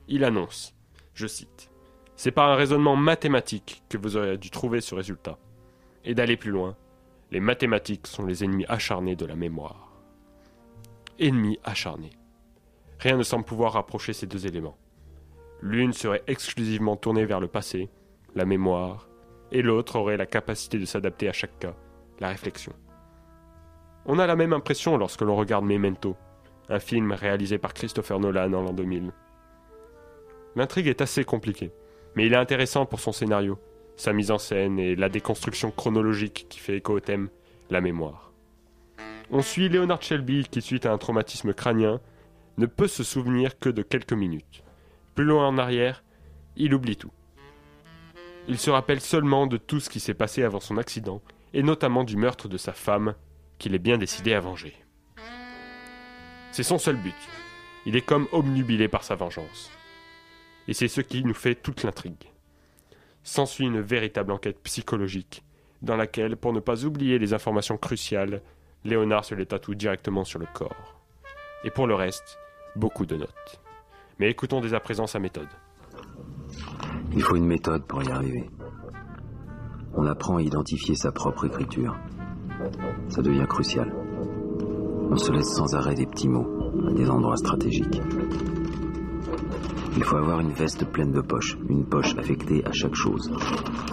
Il 0.07 0.23
annonce, 0.23 0.75
je 1.15 1.27
cite, 1.27 1.71
C'est 2.17 2.31
par 2.31 2.49
un 2.51 2.55
raisonnement 2.55 2.97
mathématique 2.97 3.83
que 3.89 3.99
vous 3.99 4.17
aurez 4.17 4.39
dû 4.39 4.51
trouver 4.51 4.81
ce 4.81 4.95
résultat. 4.95 5.39
Et 6.05 6.15
d'aller 6.15 6.37
plus 6.37 6.51
loin, 6.51 6.77
les 7.31 7.41
mathématiques 7.41 8.07
sont 8.07 8.27
les 8.27 8.45
ennemis 8.45 8.67
acharnés 8.69 9.17
de 9.17 9.27
la 9.27 9.37
mémoire. 9.37 9.93
Ennemis 11.19 11.59
acharnés. 11.65 12.13
Rien 12.99 13.17
ne 13.17 13.23
semble 13.23 13.45
pouvoir 13.45 13.73
rapprocher 13.73 14.13
ces 14.13 14.27
deux 14.27 14.47
éléments. 14.47 14.77
L'une 15.61 15.93
serait 15.93 16.23
exclusivement 16.27 16.97
tournée 16.97 17.25
vers 17.25 17.41
le 17.41 17.49
passé, 17.49 17.89
la 18.35 18.45
mémoire, 18.45 19.09
et 19.53 19.63
l'autre 19.63 19.97
aurait 19.97 20.17
la 20.17 20.27
capacité 20.27 20.79
de 20.79 20.85
s'adapter 20.85 21.29
à 21.29 21.33
chaque 21.33 21.59
cas, 21.59 21.75
la 22.21 22.29
réflexion. 22.29 22.73
On 24.07 24.19
a 24.19 24.27
la 24.27 24.37
même 24.37 24.53
impression 24.53 24.97
lorsque 24.97 25.21
l'on 25.23 25.37
regarde 25.37 25.65
Memento, 25.65 26.17
un 26.69 26.81
film 26.81 27.13
réalisé 27.13 27.59
par 27.59 27.75
Christopher 27.75 28.19
Nolan 28.19 28.53
en 28.53 28.63
l'an 28.63 28.73
2000. 28.73 29.13
L'intrigue 30.55 30.87
est 30.87 31.01
assez 31.01 31.25
compliquée, 31.25 31.73
mais 32.15 32.27
il 32.27 32.33
est 32.33 32.37
intéressant 32.37 32.85
pour 32.87 33.01
son 33.01 33.13
scénario, 33.13 33.59
sa 33.97 34.13
mise 34.13 34.31
en 34.31 34.39
scène 34.39 34.79
et 34.79 34.97
la 34.97 35.09
déconstruction 35.09 35.71
chronologique 35.71 36.47
qui 36.49 36.59
fait 36.59 36.77
écho 36.77 36.95
au 36.95 37.01
thème, 37.01 37.29
la 37.71 37.81
mémoire. 37.81 38.33
On 39.31 39.41
suit 39.41 39.69
Leonard 39.69 40.03
Shelby 40.03 40.47
qui, 40.51 40.61
suite 40.61 40.85
à 40.85 40.93
un 40.93 40.99
traumatisme 40.99 41.55
crânien, 41.55 42.01
ne 42.59 42.67
peut 42.67 42.89
se 42.89 43.03
souvenir 43.03 43.59
que 43.59 43.71
de 43.71 43.83
quelques 43.83 44.13
minutes. 44.13 44.63
Plus 45.15 45.25
loin 45.25 45.49
en 45.49 45.57
arrière, 45.57 46.05
il 46.57 46.75
oublie 46.75 46.97
tout. 46.97 47.13
Il 48.47 48.59
se 48.59 48.71
rappelle 48.71 49.01
seulement 49.01 49.47
de 49.47 49.57
tout 49.57 49.81
ce 49.81 49.89
qui 49.89 50.01
s'est 50.01 50.15
passé 50.15 50.43
avant 50.43 50.61
son 50.61 50.77
accident, 50.77 51.23
et 51.55 51.63
notamment 51.63 52.05
du 52.05 52.17
meurtre 52.17 52.49
de 52.49 52.59
sa 52.59 52.73
femme, 52.73 53.15
qu'il 53.59 53.75
est 53.75 53.79
bien 53.79 53.97
décidé 53.97 54.35
à 54.35 54.41
venger. 54.41 54.75
C'est 56.51 56.63
son 56.63 56.79
seul 56.79 56.97
but. 56.97 57.15
Il 57.87 57.97
est 57.97 58.05
comme 58.05 58.29
obnubilé 58.33 58.89
par 58.89 59.05
sa 59.05 59.15
vengeance. 59.15 59.71
Et 60.69 60.75
c'est 60.75 60.89
ce 60.89 61.01
qui 61.01 61.25
nous 61.25 61.35
fait 61.35 61.55
toute 61.55 61.83
l'intrigue. 61.83 62.31
S'ensuit 63.25 63.67
une 63.67 63.81
véritable 63.81 64.33
enquête 64.33 64.61
psychologique, 64.63 65.45
dans 65.83 65.97
laquelle, 65.97 66.37
pour 66.37 66.53
ne 66.53 66.61
pas 66.61 66.85
oublier 66.85 67.19
les 67.19 67.35
informations 67.35 67.77
cruciales, 67.77 68.41
Léonard 68.85 69.25
se 69.25 69.35
les 69.35 69.47
tatoue 69.47 69.75
directement 69.75 70.25
sur 70.25 70.39
le 70.39 70.47
corps. 70.53 71.01
Et 71.65 71.71
pour 71.71 71.87
le 71.87 71.95
reste, 71.95 72.39
beaucoup 72.77 73.07
de 73.07 73.17
notes. 73.17 73.61
Mais 74.19 74.31
écoutons 74.31 74.61
dès 74.61 74.75
à 74.75 74.81
présent 74.81 75.07
sa 75.07 75.19
méthode. 75.19 75.49
Il 77.15 77.23
faut 77.23 77.37
une 77.37 77.47
méthode 77.47 77.85
pour 77.87 78.03
y 78.03 78.11
arriver. 78.11 78.49
On 79.95 80.07
apprend 80.07 80.37
à 80.37 80.43
identifier 80.43 80.95
sa 80.95 81.13
propre 81.13 81.47
écriture. 81.47 81.97
Ça 83.09 83.23
devient 83.23 83.47
crucial. 83.49 83.93
On 85.11 85.17
se 85.17 85.33
laisse 85.33 85.53
sans 85.55 85.75
arrêt 85.75 85.95
des 85.95 86.07
petits 86.07 86.29
mots, 86.29 86.49
à 86.89 86.93
des 86.93 87.11
endroits 87.11 87.37
stratégiques. 87.37 88.01
Il 89.95 90.05
faut 90.05 90.17
avoir 90.17 90.41
une 90.41 90.53
veste 90.53 90.85
pleine 90.87 91.13
de 91.13 91.21
poches, 91.21 91.59
une 91.69 91.85
poche 91.85 92.17
affectée 92.17 92.65
à 92.65 92.73
chaque 92.73 92.95
chose. 92.95 93.31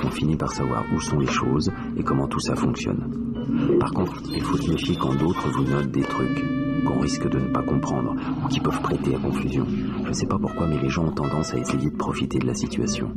On 0.03 0.09
finit 0.09 0.37
par 0.37 0.51
savoir 0.51 0.83
où 0.93 0.99
sont 0.99 1.19
les 1.19 1.27
choses 1.27 1.71
et 1.97 2.03
comment 2.03 2.27
tout 2.27 2.39
ça 2.39 2.55
fonctionne. 2.55 3.77
Par 3.79 3.91
contre, 3.91 4.21
il 4.33 4.41
faut 4.41 4.57
se 4.57 4.71
méfier 4.71 4.95
quand 4.95 5.15
d'autres 5.15 5.49
vous 5.49 5.63
notent 5.63 5.91
des 5.91 6.03
trucs 6.03 6.45
qu'on 6.85 6.99
risque 6.99 7.27
de 7.27 7.39
ne 7.39 7.47
pas 7.47 7.63
comprendre 7.63 8.15
ou 8.43 8.47
qui 8.47 8.59
peuvent 8.59 8.81
prêter 8.81 9.15
à 9.15 9.19
confusion. 9.19 9.65
Je 10.03 10.07
ne 10.07 10.13
sais 10.13 10.27
pas 10.27 10.39
pourquoi, 10.39 10.67
mais 10.67 10.79
les 10.79 10.89
gens 10.89 11.05
ont 11.05 11.11
tendance 11.11 11.53
à 11.53 11.57
essayer 11.57 11.89
de 11.89 11.97
profiter 11.97 12.39
de 12.39 12.47
la 12.47 12.53
situation. 12.53 13.11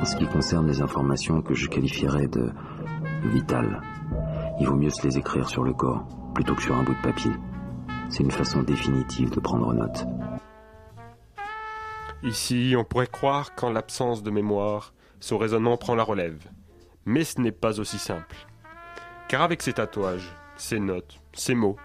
En 0.00 0.04
ce 0.04 0.16
qui 0.16 0.26
concerne 0.26 0.66
les 0.66 0.82
informations 0.82 1.40
que 1.40 1.54
je 1.54 1.68
qualifierais 1.68 2.26
de 2.26 2.50
vitales, 3.32 3.80
il 4.60 4.66
vaut 4.66 4.76
mieux 4.76 4.90
se 4.90 5.06
les 5.06 5.18
écrire 5.18 5.48
sur 5.48 5.62
le 5.62 5.72
corps 5.72 6.04
plutôt 6.34 6.54
que 6.54 6.62
sur 6.62 6.76
un 6.76 6.82
bout 6.82 6.94
de 6.94 7.02
papier. 7.02 7.30
C'est 8.08 8.22
une 8.22 8.30
façon 8.30 8.62
définitive 8.62 9.30
de 9.30 9.40
prendre 9.40 9.72
note. 9.72 10.06
Ici, 12.24 12.74
on 12.74 12.84
pourrait 12.84 13.06
croire 13.06 13.54
qu'en 13.54 13.70
l'absence 13.70 14.22
de 14.22 14.30
mémoire, 14.30 14.94
son 15.20 15.36
raisonnement 15.36 15.76
prend 15.76 15.94
la 15.94 16.02
relève. 16.02 16.42
Mais 17.04 17.22
ce 17.22 17.38
n'est 17.38 17.52
pas 17.52 17.80
aussi 17.80 17.98
simple. 17.98 18.34
Car 19.28 19.42
avec 19.42 19.60
ses 19.60 19.74
tatouages, 19.74 20.34
ses 20.56 20.80
notes, 20.80 21.20
ses 21.34 21.54
mots, 21.54 21.76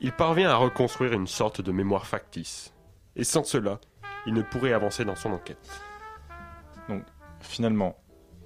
il 0.00 0.12
parvient 0.12 0.48
à 0.48 0.56
reconstruire 0.56 1.12
une 1.12 1.26
sorte 1.26 1.60
de 1.60 1.72
mémoire 1.72 2.06
factice. 2.06 2.72
Et 3.14 3.24
sans 3.24 3.44
cela, 3.44 3.80
il 4.24 4.32
ne 4.32 4.40
pourrait 4.40 4.72
avancer 4.72 5.04
dans 5.04 5.14
son 5.14 5.32
enquête. 5.32 5.82
Donc, 6.88 7.02
finalement, 7.40 7.98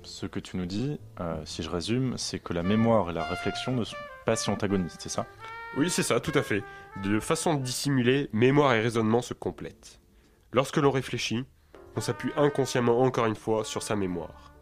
ce 0.02 0.26
que 0.26 0.40
tu 0.40 0.56
nous 0.56 0.66
dis, 0.66 0.98
euh, 1.20 1.40
si 1.44 1.62
je 1.62 1.70
résume, 1.70 2.18
c'est 2.18 2.40
que 2.40 2.52
la 2.52 2.64
mémoire 2.64 3.10
et 3.10 3.12
la 3.12 3.22
réflexion 3.22 3.70
ne 3.70 3.84
sont 3.84 3.96
pas 4.24 4.34
si 4.34 4.50
antagonistes, 4.50 5.00
c'est 5.00 5.10
ça? 5.10 5.26
Oui, 5.76 5.90
c'est 5.90 6.02
ça, 6.02 6.18
tout 6.18 6.36
à 6.36 6.42
fait. 6.42 6.64
De 7.04 7.20
façon 7.20 7.54
dissimulée, 7.54 8.28
mémoire 8.32 8.74
et 8.74 8.80
raisonnement 8.80 9.22
se 9.22 9.32
complètent. 9.32 10.00
Lorsque 10.52 10.76
l'on 10.76 10.90
réfléchit, 10.90 11.44
on 11.96 12.00
s'appuie 12.00 12.32
inconsciemment 12.36 13.00
encore 13.00 13.26
une 13.26 13.36
fois 13.36 13.64
sur 13.64 13.82
sa 13.82 13.96
mémoire. 13.96 14.52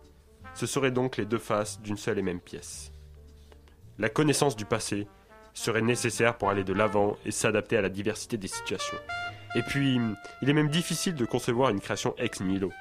Ce 0.54 0.66
seraient 0.66 0.90
donc 0.90 1.16
les 1.16 1.26
deux 1.26 1.38
faces 1.38 1.80
d'une 1.80 1.96
seule 1.96 2.18
et 2.18 2.22
même 2.22 2.40
pièce. 2.40 2.92
La 3.98 4.08
connaissance 4.08 4.56
du 4.56 4.64
passé 4.64 5.06
serait 5.52 5.82
nécessaire 5.82 6.36
pour 6.36 6.50
aller 6.50 6.64
de 6.64 6.72
l'avant 6.72 7.16
et 7.24 7.30
s'adapter 7.30 7.76
à 7.76 7.82
la 7.82 7.88
diversité 7.88 8.36
des 8.36 8.48
situations. 8.48 8.98
Et 9.54 9.62
puis, 9.62 10.00
il 10.42 10.50
est 10.50 10.54
même 10.54 10.68
difficile 10.68 11.14
de 11.14 11.24
concevoir 11.24 11.70
une 11.70 11.80
création 11.80 12.14
ex 12.18 12.40
nihilo, 12.40 12.72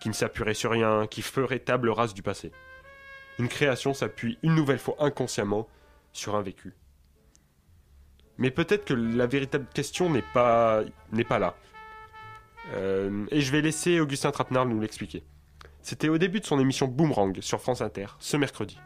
qui 0.00 0.08
ne 0.08 0.14
s'appuierait 0.14 0.54
sur 0.54 0.70
rien, 0.70 1.06
qui 1.06 1.22
ferait 1.22 1.58
table 1.58 1.88
rase 1.88 2.12
du 2.12 2.22
passé. 2.22 2.52
Une 3.38 3.48
création 3.48 3.94
s'appuie 3.94 4.38
une 4.42 4.54
nouvelle 4.54 4.78
fois 4.78 4.96
inconsciemment 4.98 5.68
sur 6.12 6.36
un 6.36 6.42
vécu. 6.42 6.74
Mais 8.36 8.50
peut-être 8.50 8.84
que 8.84 8.94
la 8.94 9.26
véritable 9.26 9.66
question 9.72 10.10
n'est 10.10 10.24
pas, 10.34 10.82
n'est 11.12 11.24
pas 11.24 11.38
là. 11.38 11.56
Euh, 12.74 13.26
et 13.30 13.40
je 13.40 13.52
vais 13.52 13.60
laisser 13.60 14.00
Augustin 14.00 14.30
Trapenard 14.30 14.66
nous 14.66 14.80
l'expliquer. 14.80 15.24
C'était 15.82 16.08
au 16.08 16.18
début 16.18 16.40
de 16.40 16.44
son 16.44 16.60
émission 16.60 16.86
Boomerang 16.86 17.40
sur 17.40 17.60
France 17.60 17.80
Inter, 17.80 18.06
ce 18.18 18.36
mercredi. 18.36 18.78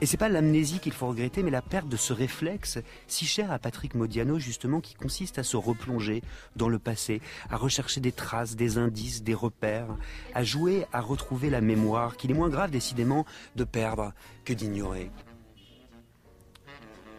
Et 0.00 0.06
c'est 0.06 0.16
pas 0.16 0.28
l'amnésie 0.28 0.78
qu'il 0.78 0.92
faut 0.92 1.08
regretter, 1.08 1.42
mais 1.42 1.50
la 1.50 1.62
perte 1.62 1.88
de 1.88 1.96
ce 1.96 2.12
réflexe 2.12 2.78
si 3.08 3.26
cher 3.26 3.50
à 3.50 3.58
Patrick 3.58 3.96
Modiano, 3.96 4.38
justement, 4.38 4.80
qui 4.80 4.94
consiste 4.94 5.40
à 5.40 5.42
se 5.42 5.56
replonger 5.56 6.22
dans 6.54 6.68
le 6.68 6.78
passé, 6.78 7.20
à 7.50 7.56
rechercher 7.56 8.00
des 8.00 8.12
traces, 8.12 8.54
des 8.54 8.78
indices, 8.78 9.24
des 9.24 9.34
repères, 9.34 9.96
à 10.34 10.44
jouer 10.44 10.86
à 10.92 11.00
retrouver 11.00 11.50
la 11.50 11.60
mémoire, 11.60 12.16
qu'il 12.16 12.30
est 12.30 12.34
moins 12.34 12.48
grave, 12.48 12.70
décidément, 12.70 13.26
de 13.56 13.64
perdre 13.64 14.12
que 14.44 14.52
d'ignorer. 14.52 15.10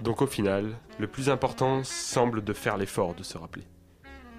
Donc 0.01 0.21
au 0.21 0.27
final, 0.27 0.77
le 0.99 1.07
plus 1.07 1.29
important 1.29 1.83
semble 1.83 2.41
de 2.43 2.53
faire 2.53 2.77
l'effort 2.77 3.13
de 3.13 3.23
se 3.23 3.37
rappeler, 3.37 3.65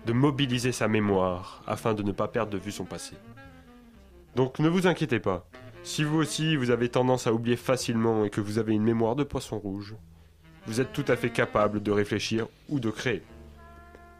de 0.06 0.12
mobiliser 0.12 0.72
sa 0.72 0.88
mémoire 0.88 1.62
afin 1.66 1.94
de 1.94 2.02
ne 2.02 2.12
pas 2.12 2.28
perdre 2.28 2.52
de 2.52 2.58
vue 2.58 2.72
son 2.72 2.84
passé. 2.84 3.14
Donc 4.36 4.58
ne 4.58 4.68
vous 4.68 4.86
inquiétez 4.86 5.20
pas, 5.20 5.46
si 5.82 6.04
vous 6.04 6.18
aussi 6.18 6.56
vous 6.56 6.70
avez 6.70 6.88
tendance 6.88 7.26
à 7.26 7.32
oublier 7.32 7.56
facilement 7.56 8.24
et 8.24 8.30
que 8.30 8.40
vous 8.40 8.58
avez 8.58 8.74
une 8.74 8.82
mémoire 8.82 9.16
de 9.16 9.24
poisson 9.24 9.58
rouge, 9.58 9.96
vous 10.66 10.80
êtes 10.80 10.92
tout 10.92 11.04
à 11.08 11.16
fait 11.16 11.30
capable 11.30 11.82
de 11.82 11.90
réfléchir 11.90 12.46
ou 12.68 12.80
de 12.80 12.90
créer. 12.90 13.22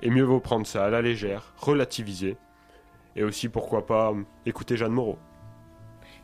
Et 0.03 0.11
mieux 0.11 0.25
vaut 0.25 0.41
prendre 0.41 0.67
ça 0.67 0.85
à 0.85 0.91
la 0.91 1.03
légère, 1.03 1.53
relativiser, 1.59 2.37
et 3.15 3.25
aussi 3.25 3.49
pourquoi 3.49 3.87
pas 3.87 4.15
écouter 4.47 4.77
Jeanne 4.77 4.93
Moreau. 4.93 5.19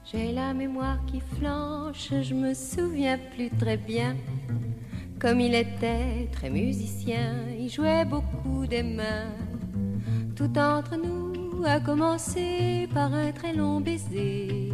J'ai 0.04 0.32
la 0.32 0.54
mémoire 0.54 1.04
qui 1.06 1.20
flanche, 1.20 2.08
je 2.22 2.34
me 2.34 2.54
souviens 2.54 3.18
plus 3.34 3.50
très 3.50 3.76
bien. 3.76 4.16
Comme 5.18 5.40
il 5.40 5.54
était 5.54 6.28
très 6.30 6.50
musicien, 6.50 7.34
il 7.58 7.70
jouait 7.70 8.04
beaucoup 8.04 8.66
des 8.66 8.82
mains. 8.82 9.32
Tout 10.36 10.58
entre 10.58 10.96
nous 10.96 11.64
a 11.64 11.80
commencé 11.80 12.86
par 12.92 13.14
un 13.14 13.32
très 13.32 13.54
long 13.54 13.80
baiser. 13.80 14.72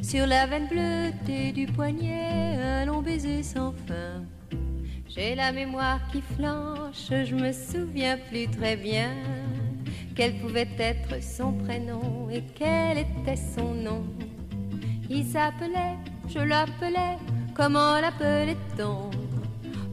Sur 0.00 0.26
la 0.26 0.46
veine 0.46 0.68
bleutée 0.68 1.50
du 1.50 1.66
poignet, 1.66 2.56
un 2.62 2.86
long 2.86 3.02
baiser 3.02 3.42
sans 3.42 3.72
fin. 3.86 4.22
J'ai 5.08 5.34
la 5.34 5.50
mémoire 5.50 5.98
qui 6.12 6.22
flanche, 6.22 7.08
je 7.10 7.34
me 7.34 7.52
souviens 7.52 8.18
plus 8.30 8.46
très 8.48 8.76
bien. 8.76 9.10
Quel 10.14 10.34
pouvait 10.34 10.68
être 10.78 11.20
son 11.20 11.54
prénom 11.54 12.30
et 12.30 12.44
quel 12.54 12.98
était 12.98 13.36
son 13.36 13.74
nom. 13.74 14.04
Il 15.10 15.24
s'appelait, 15.24 15.96
je 16.28 16.38
l'appelais, 16.38 17.18
comment 17.54 18.00
l'appelait-on? 18.00 19.10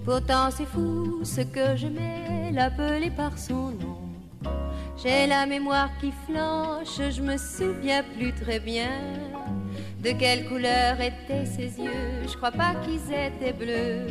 Pourtant 0.09 0.49
c'est 0.49 0.65
fou 0.65 1.19
ce 1.23 1.41
que 1.41 1.75
j'aimais, 1.75 2.49
l'appeler 2.51 3.11
par 3.11 3.37
son 3.37 3.69
nom. 3.81 3.99
J'ai 4.97 5.27
la 5.27 5.45
mémoire 5.45 5.91
qui 6.01 6.11
flanche, 6.25 6.99
je 7.11 7.21
me 7.21 7.37
souviens 7.37 8.03
plus 8.17 8.33
très 8.33 8.59
bien. 8.59 8.89
De 10.03 10.09
quelle 10.13 10.47
couleur 10.47 10.99
étaient 10.99 11.45
ses 11.45 11.79
yeux 11.79 12.23
Je 12.27 12.35
crois 12.35 12.51
pas 12.51 12.73
qu'ils 12.83 13.13
étaient 13.13 13.53
bleus. 13.53 14.07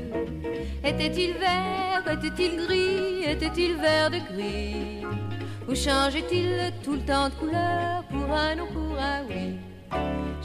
Était-il 0.84 1.32
vert 1.32 2.04
Était-il 2.08 2.64
gris 2.64 3.24
Était-il 3.24 3.74
vert 3.74 4.08
de 4.12 4.18
gris? 4.32 5.04
Ou 5.68 5.74
changeait-il 5.74 6.72
tout 6.84 6.92
le 6.92 7.04
temps 7.04 7.28
de 7.28 7.34
couleur 7.34 8.04
pour 8.04 8.32
un 8.32 8.54
non 8.54 8.68
pour 8.68 8.96
un 9.00 9.24
oui? 9.28 9.58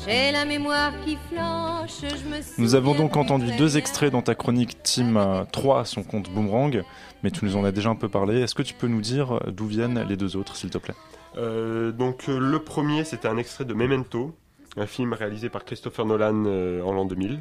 J'ai 0.05 0.31
la 0.31 0.43
mémoire 0.43 0.91
qui 1.05 1.17
flanche, 1.29 2.01
je 2.01 2.29
me 2.29 2.61
Nous 2.61 2.75
avons 2.75 2.93
donc 2.93 3.15
entendu 3.15 3.47
deux 3.57 3.77
extraits 3.77 4.11
dans 4.11 4.21
ta 4.21 4.35
chronique 4.35 4.83
Team 4.83 5.15
euh, 5.15 5.45
3 5.51 5.79
à 5.79 5.85
son 5.85 6.03
compte 6.03 6.29
Boomerang, 6.29 6.83
mais 7.23 7.31
tu 7.31 7.45
nous 7.45 7.55
en 7.55 7.63
as 7.63 7.71
déjà 7.71 7.89
un 7.89 7.95
peu 7.95 8.09
parlé. 8.09 8.41
Est-ce 8.41 8.53
que 8.53 8.63
tu 8.63 8.73
peux 8.73 8.87
nous 8.87 8.99
dire 9.01 9.39
d'où 9.47 9.65
viennent 9.65 10.05
les 10.07 10.17
deux 10.17 10.35
autres, 10.35 10.55
s'il 10.57 10.69
te 10.69 10.77
plaît? 10.77 10.95
Euh, 11.37 11.91
donc 11.91 12.27
euh, 12.27 12.37
le 12.37 12.59
premier 12.59 13.05
c'était 13.05 13.27
un 13.27 13.37
extrait 13.37 13.65
de 13.65 13.73
Memento, 13.73 14.35
un 14.77 14.85
film 14.87 15.13
réalisé 15.13 15.49
par 15.49 15.63
Christopher 15.63 16.05
Nolan 16.05 16.43
euh, 16.45 16.81
en 16.83 16.91
l'an 16.91 17.05
2000. 17.05 17.39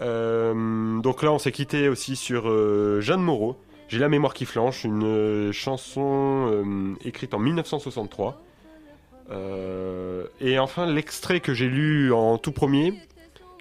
Euh, 0.00 1.00
donc 1.00 1.22
là 1.22 1.32
on 1.32 1.38
s'est 1.38 1.52
quitté 1.52 1.88
aussi 1.88 2.16
sur 2.16 2.48
euh, 2.48 3.00
Jeanne 3.00 3.22
Moreau, 3.22 3.56
J'ai 3.88 3.98
la 3.98 4.08
mémoire 4.08 4.34
qui 4.34 4.46
flanche, 4.46 4.84
une 4.84 5.04
euh, 5.04 5.52
chanson 5.52 6.48
euh, 6.50 6.94
écrite 7.04 7.34
en 7.34 7.38
1963. 7.38 8.42
Euh, 9.32 10.26
et 10.40 10.58
enfin 10.58 10.86
l'extrait 10.86 11.40
que 11.40 11.54
j'ai 11.54 11.68
lu 11.68 12.12
en 12.12 12.38
tout 12.38 12.52
premier, 12.52 12.94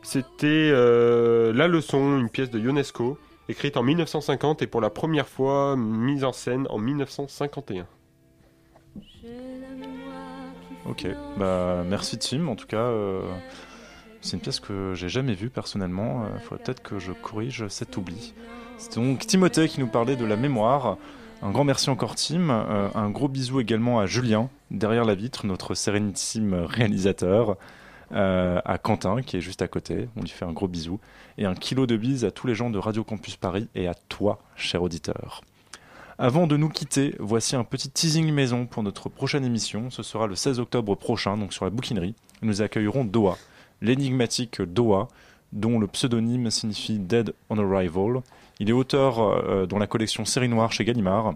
c'était 0.04 0.48
euh, 0.48 1.54
La 1.54 1.68
leçon, 1.68 2.20
une 2.20 2.30
pièce 2.30 2.50
de 2.50 2.60
Ionesco, 2.60 3.18
écrite 3.48 3.78
en 3.78 3.84
1950 3.84 4.62
et 4.62 4.68
pour 4.68 4.82
la 4.82 4.90
première 4.90 5.28
fois 5.28 5.76
mise 5.78 6.24
en 6.24 6.34
scène 6.34 6.68
en 6.70 6.78
1951. 6.78 7.86
Ok, 10.88 11.08
bah 11.38 11.84
merci 11.88 12.18
Tim. 12.18 12.48
En 12.48 12.56
tout 12.56 12.66
cas, 12.66 12.78
euh, 12.78 13.22
c'est 14.20 14.36
une 14.36 14.42
pièce 14.42 14.60
que 14.60 14.94
j'ai 14.96 15.10
jamais 15.10 15.34
vue 15.34 15.50
personnellement. 15.50 16.26
Il 16.36 16.42
faudrait 16.42 16.64
peut-être 16.64 16.82
que 16.82 17.00
je 17.00 17.12
corrige 17.12 17.68
cet 17.68 17.98
oubli. 17.98 18.34
C'est 18.78 18.96
donc 18.96 19.20
Timothée 19.28 19.68
qui 19.68 19.80
nous 19.80 19.88
parlait 19.88 20.16
de 20.16 20.26
la 20.26 20.36
mémoire. 20.36 20.98
Un 21.44 21.50
grand 21.50 21.64
merci 21.64 21.90
encore 21.90 22.16
Tim. 22.16 22.50
Euh, 22.50 22.90
un 22.94 23.10
gros 23.10 23.28
bisou 23.28 23.60
également 23.60 24.00
à 24.00 24.06
Julien, 24.06 24.50
derrière 24.70 25.06
la 25.06 25.16
vitre, 25.16 25.48
notre 25.48 25.74
sérénissime 25.74 26.54
réalisateur. 26.54 27.58
Euh, 28.14 28.60
à 28.66 28.78
Quentin 28.78 29.22
qui 29.22 29.38
est 29.38 29.42
juste 29.42 29.62
à 29.62 29.70
côté, 29.70 30.10
on 30.18 30.22
lui 30.22 30.30
fait 30.30 30.46
un 30.46 30.52
gros 30.52 30.68
bisou. 30.68 31.00
Et 31.38 31.46
un 31.46 31.56
kilo 31.56 31.88
de 31.88 31.96
bise 31.96 32.26
à 32.26 32.32
tous 32.32 32.46
les 32.46 32.54
gens 32.54 32.70
de 32.70 32.78
Radio 32.78 33.04
Campus 33.04 33.38
Paris 33.38 33.70
et 33.74 33.88
à 33.88 33.96
toi, 33.96 34.44
cher 34.56 34.84
auditeur. 34.84 35.42
Avant 36.20 36.46
de 36.46 36.58
nous 36.58 36.70
quitter, 36.70 37.16
voici 37.20 37.56
un 37.56 37.64
petit 37.64 37.90
teasing 37.90 38.32
maison 38.32 38.68
pour 38.68 38.84
notre 38.84 39.10
prochaine 39.10 39.46
émission. 39.46 39.90
Ce 39.90 40.04
sera 40.04 40.28
le 40.28 40.36
16 40.36 40.60
octobre 40.60 40.94
prochain, 40.94 41.38
donc 41.38 41.54
sur 41.54 41.66
la 41.66 41.72
bouquinerie. 41.72 42.14
Nous 42.44 42.62
accueillerons 42.62 43.06
Doha, 43.06 43.38
l'énigmatique 43.82 44.62
Doha, 44.62 45.08
dont 45.54 45.80
le 45.80 45.88
pseudonyme 45.88 46.52
signifie 46.52 47.00
Dead 47.00 47.34
on 47.50 47.58
Arrival. 47.58 48.22
Il 48.62 48.70
est 48.70 48.74
auteur 48.74 49.20
euh, 49.20 49.66
dans 49.66 49.80
la 49.80 49.88
collection 49.88 50.24
Série 50.24 50.48
Noire 50.48 50.72
chez 50.72 50.86
Gallimard. 50.86 51.34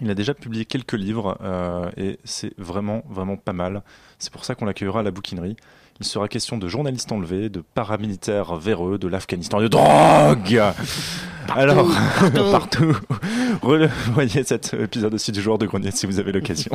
Il 0.00 0.10
a 0.10 0.14
déjà 0.14 0.34
publié 0.34 0.64
quelques 0.64 0.94
livres 0.94 1.38
euh, 1.40 1.88
et 1.96 2.18
c'est 2.24 2.52
vraiment, 2.58 3.04
vraiment 3.08 3.36
pas 3.36 3.52
mal. 3.52 3.84
C'est 4.18 4.32
pour 4.32 4.44
ça 4.44 4.56
qu'on 4.56 4.64
l'accueillera 4.64 5.00
à 5.00 5.02
la 5.04 5.12
bouquinerie. 5.12 5.54
Il 6.00 6.04
sera 6.04 6.26
question 6.26 6.58
de 6.58 6.66
journalistes 6.66 7.12
enlevés, 7.12 7.48
de 7.48 7.60
paramilitaires 7.60 8.56
véreux, 8.56 8.98
de 8.98 9.06
l'Afghanistan, 9.06 9.60
de 9.60 9.68
drogue 9.68 10.60
Alors, 11.48 11.88
partout, 12.50 12.96
Revoyez 13.62 14.42
cet 14.42 14.74
épisode 14.74 15.14
aussi 15.14 15.30
du 15.30 15.40
joueur 15.40 15.56
de 15.56 15.66
grenier 15.66 15.92
si 15.92 16.06
vous 16.06 16.18
avez 16.18 16.32
l'occasion. 16.32 16.72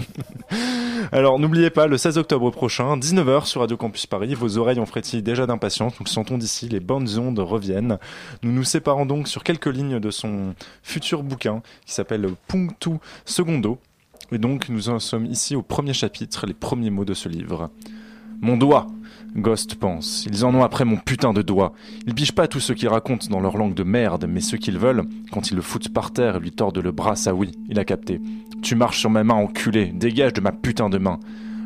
Alors, 1.12 1.38
n'oubliez 1.38 1.70
pas, 1.70 1.86
le 1.88 1.98
16 1.98 2.18
octobre 2.18 2.50
prochain, 2.50 2.98
19h 2.98 3.46
sur 3.46 3.60
Radio 3.60 3.76
Campus 3.76 4.06
Paris, 4.06 4.34
vos 4.36 4.58
oreilles 4.58 4.80
ont 4.80 4.86
frétillé 4.86 5.22
déjà 5.22 5.46
d'impatience, 5.46 6.00
nous 6.00 6.06
sentons 6.06 6.38
d'ici, 6.38 6.70
les 6.70 6.80
bandes 6.80 7.10
ondes 7.18 7.40
reviennent. 7.40 7.98
Nous 8.42 8.54
nous 8.54 8.64
séparons 8.64 9.06
donc 9.06 9.28
sur 9.28 9.44
quelques 9.44 9.68
lignes 9.68 10.00
de 10.00 10.12
son 10.12 10.54
futur 10.82 11.24
bouquin 11.24 11.62
qui 11.86 11.94
s'appelle 11.94 12.30
Punctu 12.48 12.92
Secondo. 13.26 13.80
Et 14.32 14.38
donc, 14.38 14.70
nous 14.70 14.88
en 14.88 15.00
sommes 15.00 15.26
ici 15.26 15.58
au 15.58 15.62
premier 15.62 15.94
chapitre, 15.94 16.46
les 16.46 16.54
premiers 16.54 16.90
mots 16.90 17.06
de 17.06 17.14
ce 17.14 17.28
livre. 17.28 17.70
Mon 18.42 18.58
doigt 18.58 18.88
Ghost 19.36 19.76
pense. 19.76 20.26
Ils 20.30 20.46
en 20.46 20.56
ont 20.56 20.64
après 20.64 20.86
mon 20.86 20.98
putain 20.98 21.34
de 21.34 21.42
doigt. 21.42 21.74
Ils 22.08 22.14
bichent 22.14 22.32
pas 22.32 22.48
tous 22.48 22.60
ceux 22.60 22.74
qui 22.74 22.88
racontent 22.88 23.28
dans 23.30 23.40
leur 23.40 23.58
langue 23.58 23.76
de 23.76 23.84
merde, 23.84 24.26
mais 24.28 24.42
ceux 24.42 24.58
qu'ils 24.58 24.80
veulent, 24.80 25.04
quand 25.32 25.52
ils 25.52 25.56
le 25.56 25.62
foutent 25.62 25.94
par 25.94 26.12
terre 26.12 26.38
et 26.38 26.40
lui 26.40 26.52
tordent 26.52 26.80
le 26.80 26.92
bras, 26.92 27.16
ça 27.16 27.34
oui, 27.36 27.52
il 27.70 27.80
a 27.80 27.86
capté. 27.86 28.20
Tu 28.62 28.76
marches 28.76 29.00
sur 29.00 29.10
ma 29.10 29.24
main, 29.24 29.36
enculé, 29.36 29.92
dégage 29.94 30.34
de 30.34 30.42
ma 30.42 30.52
putain 30.52 30.90
de 30.90 30.98
main. 30.98 31.20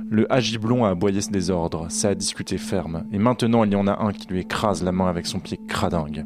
Le 0.09 0.31
agiblon 0.31 0.83
a 0.83 0.89
aboyé 0.89 1.21
ce 1.21 1.29
désordre, 1.29 1.85
ça 1.89 2.09
a 2.09 2.15
discuté 2.15 2.57
ferme, 2.57 3.05
et 3.13 3.17
maintenant 3.17 3.63
il 3.63 3.71
y 3.71 3.77
en 3.77 3.87
a 3.87 4.03
un 4.03 4.11
qui 4.11 4.27
lui 4.27 4.41
écrase 4.41 4.83
la 4.83 4.91
main 4.91 5.07
avec 5.07 5.25
son 5.25 5.39
pied 5.39 5.57
cradingue. 5.69 6.25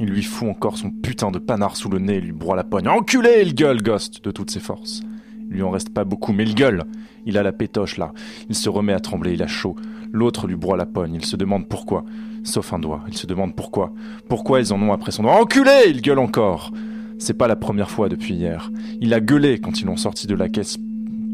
Il 0.00 0.06
lui 0.06 0.24
fout 0.24 0.48
encore 0.48 0.76
son 0.76 0.90
putain 0.90 1.30
de 1.30 1.38
panard 1.38 1.76
sous 1.76 1.88
le 1.88 2.00
nez 2.00 2.16
et 2.16 2.20
lui 2.20 2.32
broie 2.32 2.56
la 2.56 2.64
poigne. 2.64 2.88
Enculé, 2.88 3.42
il 3.42 3.54
gueule, 3.54 3.82
Ghost, 3.82 4.24
de 4.24 4.30
toutes 4.32 4.50
ses 4.50 4.60
forces. 4.60 5.02
Lui 5.48 5.62
en 5.62 5.70
reste 5.70 5.90
pas 5.90 6.04
beaucoup, 6.04 6.32
mais 6.32 6.44
il 6.44 6.54
gueule. 6.54 6.84
Il 7.26 7.38
a 7.38 7.42
la 7.42 7.52
pétoche 7.52 7.96
là. 7.96 8.12
Il 8.48 8.54
se 8.54 8.68
remet 8.68 8.92
à 8.92 9.00
trembler, 9.00 9.34
il 9.34 9.42
a 9.42 9.46
chaud. 9.46 9.76
L'autre 10.12 10.46
lui 10.46 10.56
broie 10.56 10.76
la 10.76 10.86
pogne. 10.86 11.14
Il 11.14 11.24
se 11.24 11.36
demande 11.36 11.68
pourquoi. 11.68 12.04
Sauf 12.44 12.72
un 12.72 12.78
doigt. 12.78 13.04
Il 13.08 13.16
se 13.16 13.26
demande 13.26 13.54
pourquoi. 13.54 13.92
Pourquoi 14.28 14.60
ils 14.60 14.72
en 14.72 14.80
ont 14.80 14.92
après 14.92 15.10
son 15.10 15.22
doigt. 15.22 15.40
Enculé 15.40 15.72
Il 15.88 16.00
gueule 16.00 16.18
encore. 16.18 16.72
C'est 17.18 17.34
pas 17.34 17.48
la 17.48 17.56
première 17.56 17.90
fois 17.90 18.08
depuis 18.08 18.34
hier. 18.34 18.70
Il 19.00 19.12
a 19.12 19.20
gueulé 19.20 19.58
quand 19.58 19.80
ils 19.80 19.86
l'ont 19.86 19.96
sorti 19.96 20.26
de 20.26 20.34
la 20.34 20.48
caisse 20.48 20.78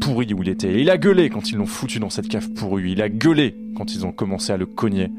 pourrie 0.01 0.33
où 0.33 0.41
il 0.41 0.49
était. 0.49 0.81
Il 0.81 0.89
a 0.89 0.97
gueulé 0.97 1.29
quand 1.29 1.51
ils 1.51 1.57
l'ont 1.57 1.65
foutu 1.65 1.99
dans 1.99 2.09
cette 2.09 2.27
cave 2.27 2.49
pourrie. 2.51 2.91
Il 2.91 3.01
a 3.01 3.09
gueulé 3.09 3.55
quand 3.75 3.93
ils 3.93 4.05
ont 4.05 4.11
commencé 4.11 4.51
à 4.51 4.57
le 4.57 4.65
cogner. 4.65 5.11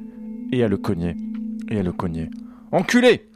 Et 0.53 0.63
à 0.63 0.69
le 0.69 0.77
cogner. 0.77 1.17
Et 1.71 1.79
à 1.79 1.83
le 1.83 1.93
cogner. 1.93 2.31
Enculé 2.73 3.29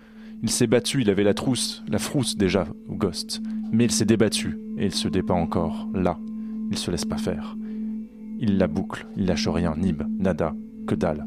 Il 0.43 0.51
s'est 0.51 0.67
battu, 0.67 1.03
il 1.03 1.11
avait 1.11 1.25
la 1.25 1.35
trousse, 1.35 1.83
la 1.89 1.99
frousse 1.99 2.37
déjà 2.37 2.67
au 2.89 2.95
Ghost. 2.95 3.41
Mais 3.73 3.85
il 3.85 3.93
s'est 3.93 4.05
débattu, 4.05 4.59
et 4.81 4.87
il 4.87 4.95
se 4.95 5.09
débat 5.09 5.35
encore, 5.35 5.87
là. 5.95 6.19
Il 6.71 6.79
se 6.79 6.91
laisse 6.91 7.05
pas 7.05 7.19
faire. 7.19 7.57
Il 8.39 8.57
la 8.57 8.67
boucle, 8.67 9.07
il 9.17 9.27
lâche 9.27 9.47
rien, 9.47 9.75
nib, 9.77 10.03
nada, 10.19 10.55
que 10.87 10.95
dalle. 10.95 11.27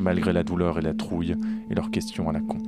Malgré 0.00 0.32
la 0.32 0.42
douleur 0.42 0.78
et 0.78 0.82
la 0.82 0.92
trouille, 0.92 1.36
et 1.70 1.74
leurs 1.74 1.92
questions 1.92 2.28
à 2.28 2.32
la 2.32 2.40
con. 2.40 2.58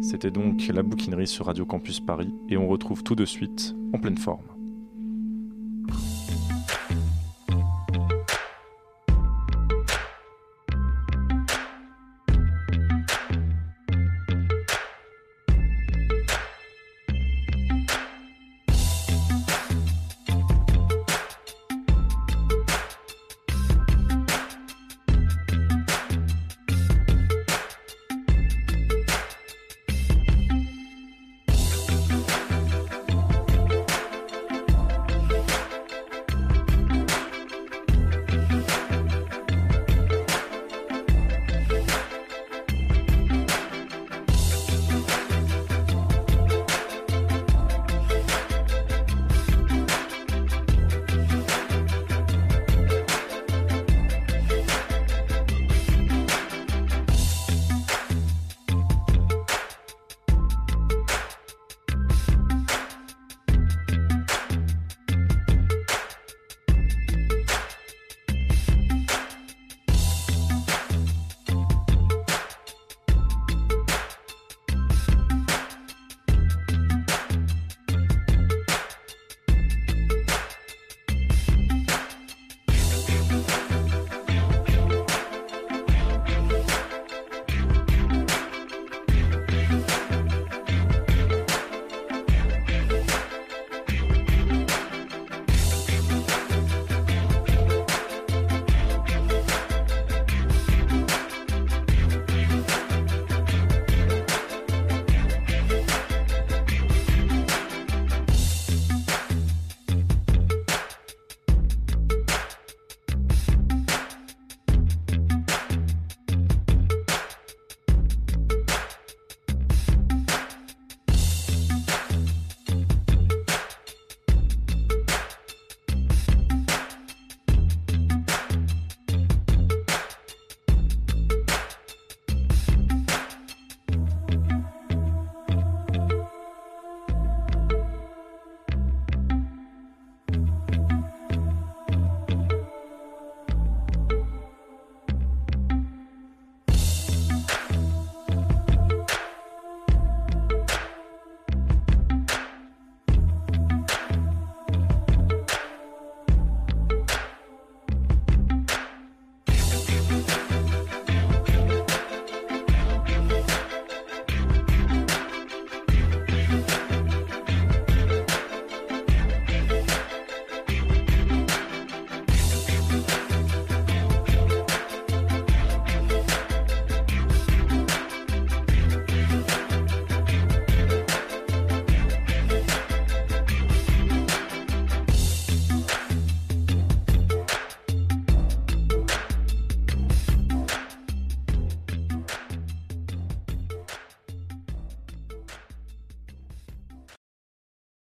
C'était 0.00 0.30
donc 0.30 0.66
la 0.72 0.82
bouquinerie 0.82 1.26
sur 1.26 1.46
Radio 1.46 1.66
Campus 1.66 2.00
Paris, 2.00 2.32
et 2.48 2.56
on 2.56 2.68
retrouve 2.68 3.02
tout 3.02 3.14
de 3.14 3.26
suite 3.26 3.76
en 3.92 3.98
pleine 3.98 4.18
forme. 4.18 4.51